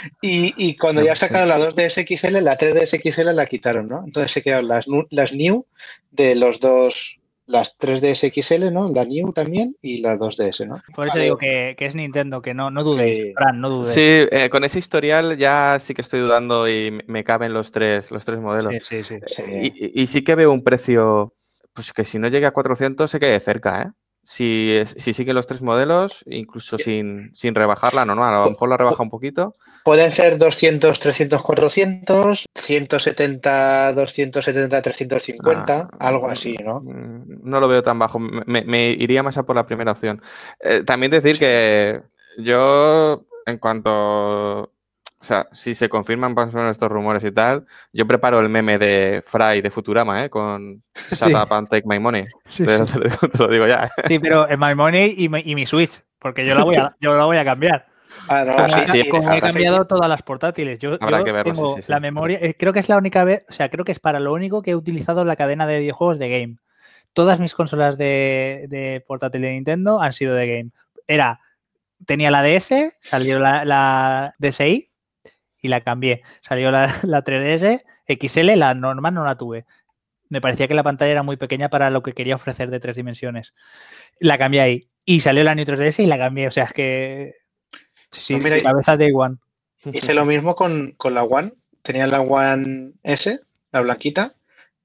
y, 0.22 0.54
y, 0.56 0.76
cuando 0.76 1.00
no, 1.00 1.06
ya 1.06 1.16
sacaron 1.16 1.48
sí. 1.48 1.58
la 1.58 1.70
2DS 1.70 2.18
XL, 2.18 2.44
la 2.44 2.56
3DS 2.56 3.12
XL 3.12 3.34
la 3.34 3.46
quitaron, 3.46 3.88
¿no? 3.88 4.04
Entonces 4.04 4.32
se 4.32 4.42
quedaron 4.42 4.68
las, 4.68 4.86
las 5.10 5.32
New 5.32 5.64
de 6.10 6.34
los 6.34 6.60
dos 6.60 7.15
las 7.46 7.78
3DS 7.78 8.32
XL, 8.32 8.72
¿no? 8.72 8.88
La 8.92 9.04
New 9.04 9.32
también 9.32 9.76
y 9.80 9.98
la 9.98 10.16
2DS, 10.16 10.66
¿no? 10.66 10.82
Por 10.94 11.06
eso 11.06 11.14
vale. 11.14 11.24
digo 11.24 11.38
que, 11.38 11.74
que, 11.78 11.86
es 11.86 11.94
Nintendo, 11.94 12.42
que 12.42 12.54
no, 12.54 12.70
no 12.70 12.82
dudéis, 12.82 13.18
sí. 13.18 13.32
Fran, 13.34 13.60
no 13.60 13.70
dudéis. 13.70 13.94
Sí, 13.94 14.00
eh, 14.30 14.48
con 14.50 14.64
ese 14.64 14.78
historial 14.78 15.36
ya 15.36 15.78
sí 15.78 15.94
que 15.94 16.02
estoy 16.02 16.20
dudando 16.20 16.68
y 16.68 16.98
me 17.06 17.24
caben 17.24 17.52
los 17.52 17.70
tres, 17.70 18.10
los 18.10 18.24
tres 18.24 18.40
modelos. 18.40 18.74
Sí, 18.82 19.04
sí, 19.04 19.20
sí. 19.26 19.42
Y, 19.62 20.02
y, 20.02 20.06
sí 20.08 20.22
que 20.22 20.34
veo 20.34 20.52
un 20.52 20.64
precio, 20.64 21.34
pues 21.72 21.92
que 21.92 22.04
si 22.04 22.18
no 22.18 22.28
llegue 22.28 22.46
a 22.46 22.52
400 22.52 23.10
se 23.10 23.20
quede 23.20 23.38
cerca, 23.38 23.82
¿eh? 23.82 23.90
Si, 24.28 24.82
si 24.84 25.12
siguen 25.12 25.36
los 25.36 25.46
tres 25.46 25.62
modelos, 25.62 26.24
incluso 26.26 26.78
sin, 26.78 27.30
sin 27.32 27.54
rebajarla 27.54 28.04
normal, 28.04 28.34
a 28.34 28.44
lo 28.44 28.50
mejor 28.50 28.68
la 28.68 28.76
rebaja 28.76 29.00
un 29.00 29.08
poquito. 29.08 29.54
Pueden 29.84 30.10
ser 30.10 30.36
200, 30.36 30.98
300, 30.98 31.40
400, 31.40 32.44
170, 32.52 33.92
270, 33.92 34.82
350, 34.82 35.78
ah, 35.78 35.88
algo 36.00 36.28
así, 36.28 36.54
¿no? 36.54 36.82
No 36.84 37.60
lo 37.60 37.68
veo 37.68 37.84
tan 37.84 38.00
bajo, 38.00 38.18
me, 38.18 38.64
me 38.64 38.88
iría 38.90 39.22
más 39.22 39.38
a 39.38 39.46
por 39.46 39.54
la 39.54 39.64
primera 39.64 39.92
opción. 39.92 40.20
Eh, 40.58 40.82
también 40.82 41.12
decir 41.12 41.38
que 41.38 42.02
yo, 42.38 43.26
en 43.46 43.58
cuanto 43.58 44.72
o 45.18 45.24
sea, 45.24 45.48
si 45.52 45.74
se 45.74 45.88
confirman 45.88 46.34
más 46.34 46.54
o 46.54 46.58
menos 46.58 46.72
estos 46.72 46.90
rumores 46.90 47.24
y 47.24 47.32
tal, 47.32 47.66
yo 47.92 48.06
preparo 48.06 48.38
el 48.40 48.48
meme 48.48 48.78
de 48.78 49.22
Fry 49.26 49.62
de 49.62 49.70
Futurama, 49.70 50.24
¿eh? 50.24 50.30
Con 50.30 50.82
Shut 51.10 51.28
sí. 51.28 51.34
up 51.34 51.52
and 51.52 51.68
take 51.68 51.86
my 51.86 51.98
money. 51.98 52.26
Sí, 52.44 52.64
te, 52.66 52.86
sí. 52.86 52.98
te, 53.32 53.38
lo 53.38 53.48
digo 53.48 53.66
ya. 53.66 53.88
Sí, 54.06 54.18
pero 54.18 54.48
en 54.48 54.60
my 54.60 54.74
money 54.74 55.14
y 55.16 55.28
mi, 55.28 55.40
y 55.44 55.54
mi, 55.54 55.64
Switch, 55.66 56.02
porque 56.18 56.44
yo 56.46 56.54
la 56.54 56.64
voy 56.64 56.76
a, 56.76 56.94
yo 57.00 57.16
la 57.16 57.24
voy 57.24 57.38
a 57.38 57.44
cambiar. 57.44 57.86
Ah, 58.28 58.44
no, 58.44 58.54
Como, 58.54 58.68
sí, 58.68 58.80
he- 58.80 58.88
sí, 59.04 59.08
como 59.08 59.22
he 59.22 59.26
habrá 59.36 59.40
cambiado 59.40 59.86
todas 59.86 60.08
las 60.08 60.22
portátiles. 60.22 60.78
Yo, 60.78 60.96
Habrá 61.00 61.18
yo 61.18 61.24
que 61.24 61.32
verlo, 61.32 61.52
sí, 61.54 61.60
tengo 61.60 61.76
sí, 61.76 61.82
sí. 61.82 61.92
la 61.92 62.00
memoria. 62.00 62.38
eh, 62.40 62.54
Creo 62.58 62.72
que 62.72 62.80
es 62.80 62.88
la 62.88 62.96
única 62.98 63.24
vez, 63.24 63.44
o 63.48 63.52
sea, 63.52 63.68
creo 63.70 63.84
que 63.84 63.92
es 63.92 64.00
para 64.00 64.20
lo 64.20 64.32
único 64.32 64.62
que 64.62 64.72
he 64.72 64.74
utilizado 64.76 65.24
la 65.24 65.36
cadena 65.36 65.66
de 65.66 65.80
videojuegos 65.80 66.18
de 66.18 66.28
Game. 66.28 66.56
Todas 67.12 67.40
mis 67.40 67.54
consolas 67.54 67.96
de, 67.96 68.66
de 68.68 69.02
portátil 69.06 69.42
de 69.42 69.52
Nintendo 69.52 70.00
han 70.02 70.12
sido 70.12 70.34
de 70.34 70.46
Game. 70.46 70.70
Era, 71.06 71.40
tenía 72.04 72.30
la 72.30 72.42
DS, 72.42 72.94
salió 73.00 73.38
la, 73.38 73.64
la 73.64 74.34
DSi 74.38 74.90
y 75.66 75.68
la 75.68 75.82
cambié. 75.82 76.22
Salió 76.40 76.70
la, 76.70 76.86
la 77.02 77.22
3DS, 77.24 77.82
XL, 78.08 78.56
la 78.58 78.74
normal 78.74 79.14
no 79.14 79.24
la 79.24 79.36
tuve. 79.36 79.66
Me 80.28 80.40
parecía 80.40 80.66
que 80.66 80.74
la 80.74 80.82
pantalla 80.82 81.12
era 81.12 81.22
muy 81.22 81.36
pequeña 81.36 81.68
para 81.68 81.90
lo 81.90 82.02
que 82.02 82.12
quería 82.12 82.34
ofrecer 82.34 82.70
de 82.70 82.80
tres 82.80 82.96
dimensiones. 82.96 83.54
La 84.18 84.38
cambié 84.38 84.60
ahí. 84.60 84.88
Y 85.04 85.20
salió 85.20 85.44
la 85.44 85.54
New 85.54 85.64
3DS 85.64 86.02
y 86.02 86.06
la 86.06 86.18
cambié. 86.18 86.48
O 86.48 86.50
sea, 86.50 86.64
es 86.64 86.72
que. 86.72 87.34
Sí, 88.10 88.20
sí, 88.22 88.32
Pues 88.34 88.44
mira, 88.44 88.62
cabeza 88.62 88.96
de 88.96 89.12
One. 89.14 89.36
Hice 89.92 90.14
lo 90.14 90.24
mismo 90.24 90.56
con, 90.56 90.92
con 90.96 91.14
la 91.14 91.22
One. 91.22 91.52
Tenía 91.82 92.06
la 92.08 92.20
One 92.20 92.92
S, 93.04 93.38
la 93.70 93.80
blanquita, 93.80 94.34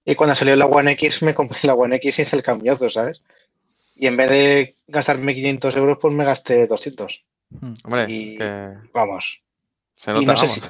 y 0.05 0.13
cuando 0.13 0.35
salió 0.35 0.55
la 0.55 0.67
One 0.67 0.91
X 0.91 1.23
me 1.23 1.33
compré 1.33 1.57
la 1.63 1.73
One 1.73 1.95
X 1.95 2.19
y 2.19 2.21
hice 2.21 2.35
el 2.35 2.43
cambiazo, 2.43 2.91
¿sabes? 2.91 3.23
Y 3.95 4.05
en 4.05 4.17
vez 4.17 4.29
de 4.29 4.75
gastarme 4.87 5.33
500 5.33 5.77
euros, 5.77 5.97
pues 5.99 6.13
me 6.13 6.23
gasté 6.25 6.67
200. 6.67 7.23
Hombre, 7.83 8.05
Y- 8.07 8.37
que 8.37 8.73
Vamos. 8.93 9.41
Se 9.95 10.11
Y 10.11 10.25
nota, 10.25 10.33
no 10.33 10.37
sé, 10.37 10.47
si, 10.49 10.61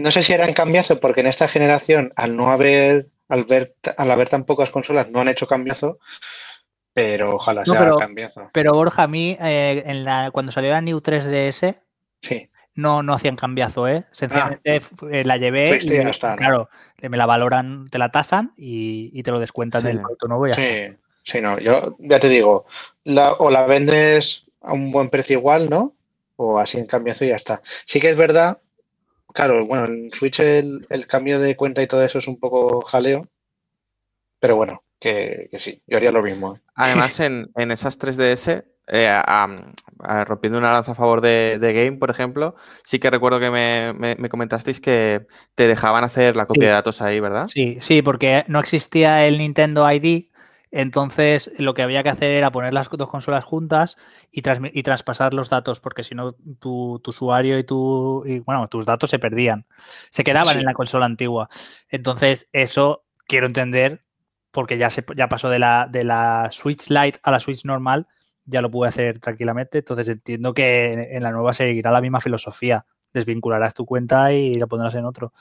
no 0.00 0.10
sé 0.12 0.22
si 0.22 0.32
era 0.32 0.46
en 0.46 0.54
cambiazo, 0.54 0.98
porque 1.00 1.20
en 1.20 1.26
esta 1.28 1.48
generación, 1.48 2.12
al 2.16 2.36
no 2.36 2.50
haber, 2.50 3.08
al 3.28 3.44
ver, 3.44 3.74
al 3.96 4.10
haber 4.10 4.28
tan 4.28 4.44
pocas 4.44 4.70
consolas, 4.70 5.08
no 5.10 5.20
han 5.20 5.28
hecho 5.28 5.46
cambiazo, 5.46 5.98
pero 6.94 7.36
ojalá 7.36 7.62
No, 7.66 7.72
sea 7.72 7.80
pero- 7.82 7.96
cambiazo. 7.96 8.50
Pero 8.52 8.72
Borja, 8.72 9.04
a 9.04 9.08
mí, 9.08 9.36
eh, 9.40 9.82
en 9.86 10.04
la, 10.04 10.30
cuando 10.30 10.52
salió 10.52 10.70
la 10.70 10.80
New 10.80 10.98
3DS, 11.00 11.80
Sí, 12.22 12.48
no, 12.74 13.02
no 13.02 13.14
hacían 13.14 13.36
cambiazo, 13.36 13.88
¿eh? 13.88 14.04
Sencillamente 14.12 14.80
fu- 14.80 15.08
eh, 15.08 15.24
la 15.24 15.36
llevé 15.36 15.70
Fuiste 15.70 16.02
y, 16.02 16.36
claro, 16.36 16.68
te- 16.96 17.08
me 17.08 17.16
la 17.16 17.26
valoran, 17.26 17.86
te 17.90 17.98
la 17.98 18.10
tasan 18.10 18.52
y, 18.56 19.10
y 19.12 19.22
te 19.22 19.30
lo 19.30 19.40
descuentan 19.40 19.82
Sí. 19.82 19.88
del 19.88 20.00
producto 20.00 20.28
nuevo 20.28 20.46
y 20.46 20.50
ya 20.50 20.54
está. 20.54 20.66
sí, 20.94 20.98
sí, 21.32 21.40
no. 21.40 21.58
Yo 21.58 21.96
ya 21.98 22.20
te 22.20 22.28
digo, 22.28 22.66
la, 23.04 23.32
o 23.32 23.50
la 23.50 23.66
vendes 23.66 24.44
a 24.60 24.72
un 24.72 24.92
buen 24.92 25.10
precio 25.10 25.36
igual, 25.38 25.68
¿no? 25.68 25.94
O 26.44 26.58
así 26.58 26.76
en 26.78 26.86
cambiazo 26.86 27.24
y 27.24 27.28
ya 27.28 27.36
está. 27.36 27.62
Sí 27.86 28.00
que 28.00 28.10
es 28.10 28.16
verdad, 28.16 28.58
claro, 29.32 29.64
bueno, 29.66 29.84
en 29.86 30.10
Switch 30.12 30.40
el, 30.40 30.86
el 30.90 31.06
cambio 31.06 31.38
de 31.38 31.54
cuenta 31.56 31.82
y 31.82 31.86
todo 31.86 32.02
eso 32.02 32.18
es 32.18 32.26
un 32.26 32.40
poco 32.40 32.80
jaleo, 32.82 33.28
pero 34.40 34.56
bueno, 34.56 34.82
que, 35.00 35.48
que 35.50 35.60
sí, 35.60 35.82
yo 35.86 35.96
haría 35.98 36.10
lo 36.10 36.22
mismo. 36.22 36.56
¿eh? 36.56 36.60
Además, 36.74 37.20
en, 37.20 37.50
en 37.56 37.70
esas 37.70 37.96
3DS, 37.98 38.64
eh, 38.88 39.06
a- 39.08 39.48
a- 40.00 40.24
rompiendo 40.24 40.58
una 40.58 40.72
lanza 40.72 40.92
a 40.92 40.96
favor 40.96 41.20
de, 41.20 41.58
de 41.60 41.72
Game, 41.72 41.98
por 41.98 42.10
ejemplo, 42.10 42.56
sí 42.82 42.98
que 42.98 43.08
recuerdo 43.10 43.38
que 43.38 43.50
me, 43.50 43.92
me- 43.96 44.16
me 44.16 44.28
comentasteis 44.28 44.80
que 44.80 45.26
te 45.54 45.68
dejaban 45.68 46.02
hacer 46.02 46.34
la 46.34 46.46
copia 46.46 46.62
Sí. 46.62 46.66
de 46.66 46.72
datos 46.72 47.02
ahí, 47.02 47.20
¿verdad? 47.20 47.46
Sí, 47.46 47.76
sí, 47.80 48.02
porque 48.02 48.44
no 48.48 48.58
existía 48.58 49.24
el 49.26 49.38
Nintendo 49.38 49.88
ID, 49.90 50.28
entonces 50.72 51.52
lo 51.58 51.74
que 51.74 51.82
había 51.82 52.02
que 52.02 52.08
hacer 52.08 52.32
era 52.32 52.50
poner 52.50 52.72
las 52.74 52.88
dos 52.88 53.08
consolas 53.08 53.44
juntas 53.44 53.96
y, 54.32 54.42
y 54.72 54.82
traspasar 54.82 55.34
los 55.34 55.50
datos, 55.50 55.78
porque 55.80 56.02
si 56.02 56.14
no 56.14 56.32
tu, 56.58 56.98
tu 57.04 57.10
usuario 57.10 57.58
y, 57.58 57.64
tu, 57.64 58.24
y, 58.26 58.40
bueno, 58.40 58.66
tus 58.68 58.86
datos 58.86 59.10
se 59.10 59.18
perdían, 59.18 59.66
se 60.10 60.24
quedaban 60.24 60.54
Sí. 60.54 60.60
en 60.60 60.64
la 60.64 60.74
consola 60.74 61.04
antigua. 61.06 61.48
Entonces 61.88 62.48
eso 62.52 63.04
quiero 63.26 63.46
entender, 63.46 64.00
porque 64.50 64.78
ya, 64.78 64.90
se, 64.90 65.04
ya 65.14 65.28
pasó 65.28 65.48
de 65.50 65.58
la, 65.58 65.86
de 65.90 66.04
la 66.04 66.48
Switch 66.50 66.88
Lite 66.88 67.20
a 67.22 67.30
la 67.30 67.38
Switch 67.38 67.64
normal, 67.64 68.08
ya 68.44 68.60
lo 68.62 68.70
pude 68.70 68.88
hacer 68.88 69.18
tranquilamente, 69.20 69.78
entonces 69.78 70.08
entiendo 70.08 70.52
que 70.54 71.08
en 71.12 71.22
la 71.22 71.30
nueva 71.30 71.52
seguirá 71.52 71.90
la 71.92 72.00
misma 72.00 72.20
filosofía. 72.20 72.84
Desvincularás 73.12 73.74
tu 73.74 73.84
cuenta 73.84 74.32
y 74.32 74.54
la 74.54 74.66
pondrás 74.66 74.94
en 74.94 75.04
otro. 75.04 75.32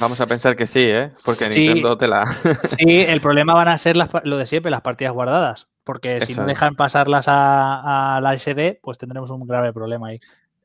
Vamos 0.00 0.20
a 0.20 0.26
pensar 0.26 0.56
que 0.56 0.66
sí, 0.66 0.80
¿eh? 0.82 1.12
Porque 1.24 1.44
Sí. 1.44 1.60
Nintendo 1.68 1.96
te 1.96 2.08
la... 2.08 2.26
Sí, 2.64 3.00
el 3.02 3.20
problema 3.20 3.54
van 3.54 3.68
a 3.68 3.78
ser 3.78 3.96
las, 3.96 4.08
lo 4.24 4.36
de 4.36 4.46
siempre, 4.46 4.70
las 4.70 4.80
partidas 4.80 5.12
guardadas. 5.12 5.68
Porque 5.84 6.20
si 6.20 6.34
no 6.34 6.42
es. 6.42 6.48
dejan 6.48 6.74
pasarlas 6.76 7.26
a, 7.28 8.16
a 8.16 8.20
la 8.20 8.36
SD, 8.36 8.80
pues 8.82 8.98
tendremos 8.98 9.30
un 9.30 9.46
grave 9.46 9.72
problema 9.72 10.08
ahí. 10.08 10.20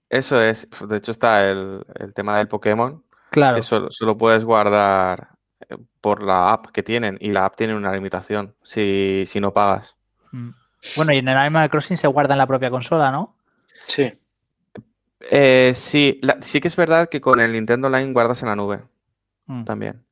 Eso 0.09 0.41
es. 0.41 0.68
De 0.88 0.97
hecho, 0.97 1.11
está 1.11 1.49
el, 1.49 1.82
el 1.99 2.13
tema 2.13 2.38
del 2.38 2.47
Pokémon, 2.47 3.03
Claro. 3.32 3.55
que 3.57 3.63
solo, 3.63 3.88
solo 3.91 4.18
puedes 4.18 4.45
guardar 4.45 5.30
eh, 5.70 5.78
por 6.01 6.22
la 6.24 6.51
app 6.53 6.68
que 6.68 6.84
tienen 6.84 7.18
y 7.20 7.32
la 7.32 7.45
app 7.45 7.55
tiene 7.55 7.76
una 7.76 7.91
limitación 7.91 8.55
si, 8.63 9.24
si 9.28 9.39
no 9.39 9.51
pagas. 9.53 9.95
Mm. 10.32 10.49
Bueno, 10.95 11.13
y 11.13 11.18
en 11.18 11.28
el 11.28 11.38
Animal 11.38 11.70
Crossing 11.70 11.97
se 11.97 12.07
guarda 12.07 12.36
en 12.36 12.38
la 12.38 12.47
propia 12.47 12.70
consola, 12.70 13.11
¿no? 13.11 13.36
Sí, 13.88 14.13
Eh, 15.32 15.71
sí, 15.76 16.19
la- 16.21 16.38
sí 16.41 16.59
que 16.61 16.67
es 16.67 16.76
verdad 16.76 17.09
que 17.09 17.21
con 17.21 17.39
el 17.39 17.51
Nintendo 17.53 17.88
Online 17.88 18.13
guardas 18.13 18.41
en 18.43 18.49
la 18.49 18.55
nube 18.55 18.82
Mm. 19.47 19.63
también. 19.65 20.03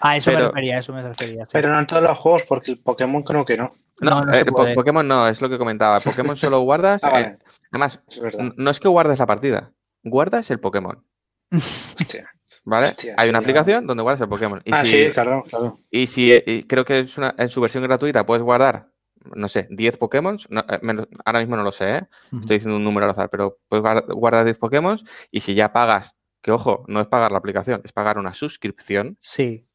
Ah, 0.00 0.16
eso 0.16 0.32
me 0.32 0.40
refería, 0.40 0.78
eso 0.78 0.92
me 0.92 1.02
refería. 1.02 1.44
sí. 1.46 1.50
pero 1.52 1.70
no 1.70 1.78
en 1.78 1.86
todos 1.86 2.02
los 2.02 2.18
juegos, 2.18 2.42
porque 2.48 2.72
el 2.72 2.78
Pokémon 2.78 3.22
creo 3.22 3.44
que 3.44 3.56
no. 3.56 3.74
No, 4.00 4.22
No, 4.24 4.32
eh, 4.34 4.44
Po-. 4.44 4.66
Pokémon 4.74 5.06
no, 5.06 5.28
es 5.28 5.40
lo 5.40 5.48
que 5.48 5.58
comentaba. 5.58 6.00
Pokémon 6.00 6.36
solo 6.36 6.60
guardas. 6.60 7.02
Ah, 7.04 7.20
eh, 7.20 7.36
además, 7.70 8.00
es 8.08 8.34
no 8.56 8.70
es 8.70 8.80
que 8.80 8.88
guardes 8.88 9.18
la 9.18 9.26
partida, 9.26 9.72
guardas 10.02 10.50
el 10.50 10.58
Pokémon. 10.60 11.04
Hostia. 11.52 12.30
¿Vale? 12.64 12.88
Hostia, 12.88 13.14
Hay 13.18 13.28
una 13.28 13.38
aplicación 13.40 13.86
donde 13.86 14.02
guardas 14.02 14.20
el 14.20 14.28
Pokémon. 14.28 14.60
Y 14.64 14.72
Ah, 14.72 14.82
si, 14.82 14.88
sí, 15.06 15.10
claro, 15.12 15.44
claro. 15.48 15.80
y 15.90 16.06
si 16.06 16.32
eh, 16.32 16.42
y 16.46 16.62
creo 16.64 16.84
que 16.84 17.00
es 17.00 17.18
una, 17.18 17.34
en 17.36 17.48
su 17.50 17.60
versión 17.60 17.82
gratuita 17.84 18.24
puedes 18.24 18.42
guardar, 18.42 18.88
no 19.34 19.48
sé, 19.48 19.66
10 19.70 19.96
Pokémon. 19.98 20.38
no, 20.50 20.60
eh, 20.68 20.78
menos- 20.82 21.08
ahora 21.24 21.40
mismo 21.40 21.56
no 21.56 21.62
lo 21.62 21.72
sé, 21.72 21.96
¿eh? 21.96 22.08
Estoy 22.32 22.56
diciendo 22.56 22.76
un 22.76 22.84
número 22.84 23.04
al 23.04 23.10
azar, 23.10 23.28
pero 23.30 23.58
puedes 23.68 23.84
guar- 23.84 24.04
guardar 24.14 24.44
10 24.44 24.58
Pokémon 24.58 24.98
y 25.30 25.40
si 25.40 25.54
ya 25.54 25.72
pagas, 25.72 26.16
que 26.40 26.50
ojo, 26.52 26.84
no 26.88 27.00
es 27.00 27.06
pagar 27.06 27.30
la 27.32 27.38
aplicación, 27.38 27.80
es 27.84 27.92
pagar 27.92 28.18
una 28.18 28.34
suscripción, 28.34 29.16
Sí. 29.20 29.66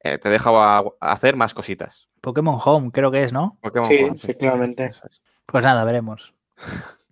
eh, 0.00 0.18
te 0.18 0.30
deja 0.30 0.50
a- 0.50 0.78
a 1.00 1.12
hacer 1.12 1.36
más 1.36 1.54
cositas. 1.54 2.08
Pokémon 2.20 2.58
Home, 2.64 2.90
creo 2.92 3.10
que 3.10 3.24
es, 3.24 3.32
¿no? 3.32 3.58
Pokémon 3.60 3.88
Sí, 3.88 3.98
Home, 4.04 4.18
sí. 4.18 4.24
efectivamente. 4.24 4.86
Eso 4.86 5.02
es. 5.08 5.22
Pues 5.46 5.64
nada, 5.64 5.84
veremos. 5.84 6.34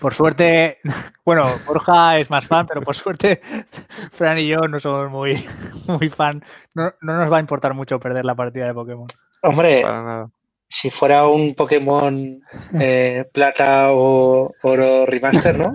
Por 0.00 0.14
suerte, 0.14 0.78
bueno, 1.24 1.44
Borja 1.66 2.18
es 2.18 2.30
más 2.30 2.46
fan, 2.46 2.66
pero 2.68 2.80
por 2.82 2.94
suerte 2.94 3.40
Fran 4.12 4.38
y 4.38 4.46
yo 4.46 4.58
no 4.68 4.78
somos 4.78 5.10
muy, 5.10 5.44
muy 5.88 6.08
fan. 6.08 6.40
No, 6.74 6.92
no 7.00 7.14
nos 7.16 7.32
va 7.32 7.38
a 7.38 7.40
importar 7.40 7.74
mucho 7.74 7.98
perder 7.98 8.24
la 8.24 8.36
partida 8.36 8.66
de 8.66 8.74
Pokémon. 8.74 9.08
Hombre, 9.42 9.82
Para 9.82 10.02
nada. 10.04 10.30
Si 10.68 10.90
fuera 10.90 11.26
un 11.26 11.54
Pokémon 11.54 12.40
eh, 12.80 13.24
plata 13.32 13.92
o 13.92 14.54
oro 14.62 15.06
remaster, 15.06 15.58
¿no? 15.58 15.72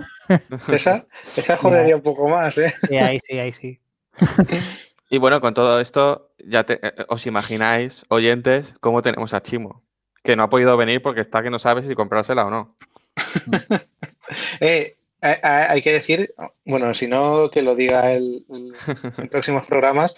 Esa, 0.72 1.04
esa 1.36 1.56
jodería 1.56 1.96
un 1.96 2.02
poco 2.02 2.28
más, 2.28 2.56
¿eh? 2.58 2.72
Sí, 2.88 2.96
ahí 2.96 3.18
sí, 3.28 3.38
ahí 3.38 3.52
sí. 3.52 3.80
Y 5.10 5.18
bueno, 5.18 5.40
con 5.40 5.54
todo 5.54 5.80
esto, 5.80 6.30
ya 6.44 6.64
te- 6.64 6.80
eh, 6.82 6.92
os 7.08 7.26
imagináis, 7.26 8.04
oyentes, 8.08 8.74
cómo 8.80 9.00
tenemos 9.02 9.32
a 9.34 9.42
Chimo. 9.42 9.84
Que 10.24 10.34
no 10.34 10.42
ha 10.42 10.50
podido 10.50 10.76
venir 10.76 11.02
porque 11.02 11.20
está 11.20 11.42
que 11.42 11.50
no 11.50 11.58
sabe 11.58 11.82
si 11.82 11.94
comprársela 11.94 12.46
o 12.46 12.50
no. 12.50 12.76
Eh, 14.60 14.96
hay, 15.20 15.82
que 15.82 15.92
decir, 15.92 16.34
bueno, 16.64 16.92
si 16.94 17.06
no, 17.06 17.50
que 17.50 17.62
lo 17.62 17.74
diga 17.74 18.12
el, 18.12 18.44
el- 18.50 18.74
en 19.18 19.28
próximos 19.28 19.66
programas, 19.66 20.14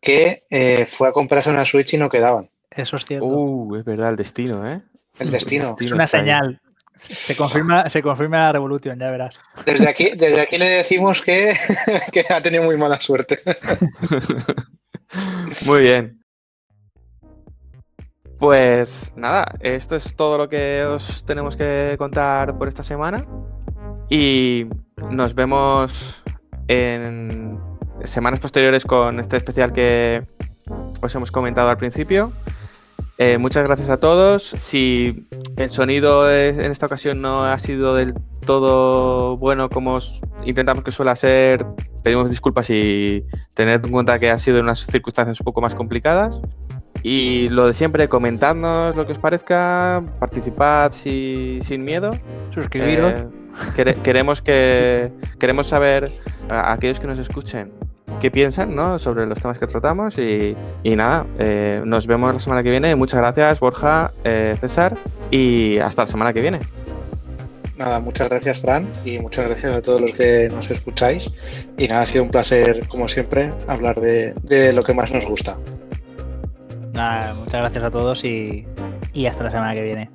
que 0.00 0.44
eh, 0.50 0.86
fue 0.86 1.08
a 1.08 1.12
comprarse 1.12 1.50
una 1.50 1.64
Switch 1.64 1.94
y 1.94 1.98
no 1.98 2.08
quedaban. 2.08 2.49
Eso 2.70 2.96
es 2.96 3.04
cierto. 3.04 3.26
Uh, 3.26 3.76
es 3.76 3.84
verdad, 3.84 4.10
el 4.10 4.16
destino, 4.16 4.68
¿eh? 4.68 4.82
El 5.18 5.30
destino. 5.30 5.64
es 5.64 5.68
destino 5.70 5.94
una 5.94 6.04
está 6.04 6.18
ahí. 6.18 6.24
señal. 6.24 6.60
Se 6.94 7.34
confirma, 7.34 7.88
se 7.88 8.02
confirma 8.02 8.38
la 8.38 8.52
revolución, 8.52 8.98
ya 8.98 9.10
verás. 9.10 9.38
Desde 9.64 9.88
aquí, 9.88 10.10
desde 10.16 10.42
aquí 10.42 10.58
le 10.58 10.66
decimos 10.66 11.22
que, 11.22 11.56
que 12.12 12.26
ha 12.28 12.42
tenido 12.42 12.64
muy 12.64 12.76
mala 12.76 13.00
suerte. 13.00 13.40
Muy 15.62 15.82
bien. 15.82 16.20
Pues 18.38 19.12
nada, 19.16 19.54
esto 19.60 19.96
es 19.96 20.14
todo 20.14 20.38
lo 20.38 20.48
que 20.48 20.84
os 20.84 21.24
tenemos 21.24 21.56
que 21.56 21.96
contar 21.98 22.56
por 22.56 22.68
esta 22.68 22.82
semana. 22.82 23.24
Y 24.08 24.66
nos 25.10 25.34
vemos 25.34 26.22
en 26.68 27.58
semanas 28.04 28.40
posteriores 28.40 28.84
con 28.84 29.20
este 29.20 29.36
especial 29.36 29.72
que 29.72 30.26
os 31.02 31.14
hemos 31.14 31.30
comentado 31.30 31.68
al 31.68 31.76
principio. 31.76 32.32
Eh, 33.22 33.36
muchas 33.36 33.64
gracias 33.66 33.90
a 33.90 33.98
todos. 33.98 34.42
Si 34.44 35.26
el 35.58 35.68
sonido 35.68 36.30
es- 36.30 36.56
en 36.56 36.72
esta 36.72 36.86
ocasión 36.86 37.20
no 37.20 37.44
ha 37.44 37.58
sido 37.58 37.94
del 37.94 38.14
todo 38.46 39.36
bueno 39.36 39.68
como 39.68 39.96
os- 39.96 40.22
intentamos 40.46 40.82
que 40.82 40.90
suele 40.90 41.14
ser, 41.16 41.66
pedimos 42.02 42.30
disculpas 42.30 42.70
y 42.70 43.26
tened 43.52 43.84
en 43.84 43.90
cuenta 43.92 44.18
que 44.18 44.30
ha 44.30 44.38
sido 44.38 44.56
en 44.56 44.64
unas 44.64 44.86
circunstancias 44.86 45.38
un 45.38 45.44
poco 45.44 45.60
más 45.60 45.74
complicadas. 45.74 46.40
Y 47.02 47.50
lo 47.50 47.66
de 47.66 47.74
siempre, 47.74 48.08
comentadnos 48.08 48.96
lo 48.96 49.04
que 49.04 49.12
os 49.12 49.18
parezca, 49.18 50.02
participad 50.18 50.92
si- 50.92 51.58
sin 51.60 51.84
miedo. 51.84 52.12
Suscribiros. 52.48 53.20
Eh, 53.20 53.26
quere- 53.76 53.96
queremos 53.96 54.40
que 54.40 55.12
queremos 55.38 55.66
saber 55.66 56.18
a 56.48 56.72
aquellos 56.72 56.98
que 57.00 57.06
nos 57.06 57.18
escuchen 57.18 57.72
qué 58.20 58.30
piensan 58.30 58.74
¿no? 58.74 58.98
sobre 58.98 59.26
los 59.26 59.40
temas 59.40 59.58
que 59.58 59.66
tratamos 59.66 60.18
y, 60.18 60.56
y 60.82 60.96
nada, 60.96 61.26
eh, 61.38 61.82
nos 61.84 62.06
vemos 62.06 62.32
la 62.32 62.40
semana 62.40 62.62
que 62.62 62.70
viene. 62.70 62.94
Muchas 62.96 63.20
gracias 63.20 63.60
Borja, 63.60 64.12
eh, 64.24 64.56
César 64.60 64.96
y 65.30 65.78
hasta 65.78 66.02
la 66.02 66.06
semana 66.06 66.32
que 66.32 66.40
viene. 66.40 66.60
nada, 67.76 67.98
muchas 67.98 68.28
gracias 68.28 68.58
Fran 68.60 68.86
y 69.04 69.18
muchas 69.18 69.48
gracias 69.48 69.74
a 69.74 69.80
todos 69.82 70.00
los 70.00 70.12
que 70.12 70.48
nos 70.52 70.70
escucháis. 70.70 71.30
Y 71.78 71.88
nada, 71.88 72.02
ha 72.02 72.06
sido 72.06 72.24
un 72.24 72.30
placer, 72.30 72.86
como 72.88 73.08
siempre, 73.08 73.52
hablar 73.68 74.00
de, 74.00 74.34
de 74.42 74.72
lo 74.72 74.82
que 74.84 74.92
más 74.94 75.10
nos 75.10 75.24
gusta. 75.24 75.56
Nada, 76.92 77.32
muchas 77.34 77.60
gracias 77.60 77.84
a 77.84 77.90
todos 77.90 78.24
y, 78.24 78.66
y 79.14 79.26
hasta 79.26 79.44
la 79.44 79.50
semana 79.50 79.74
que 79.74 79.82
viene. 79.82 80.10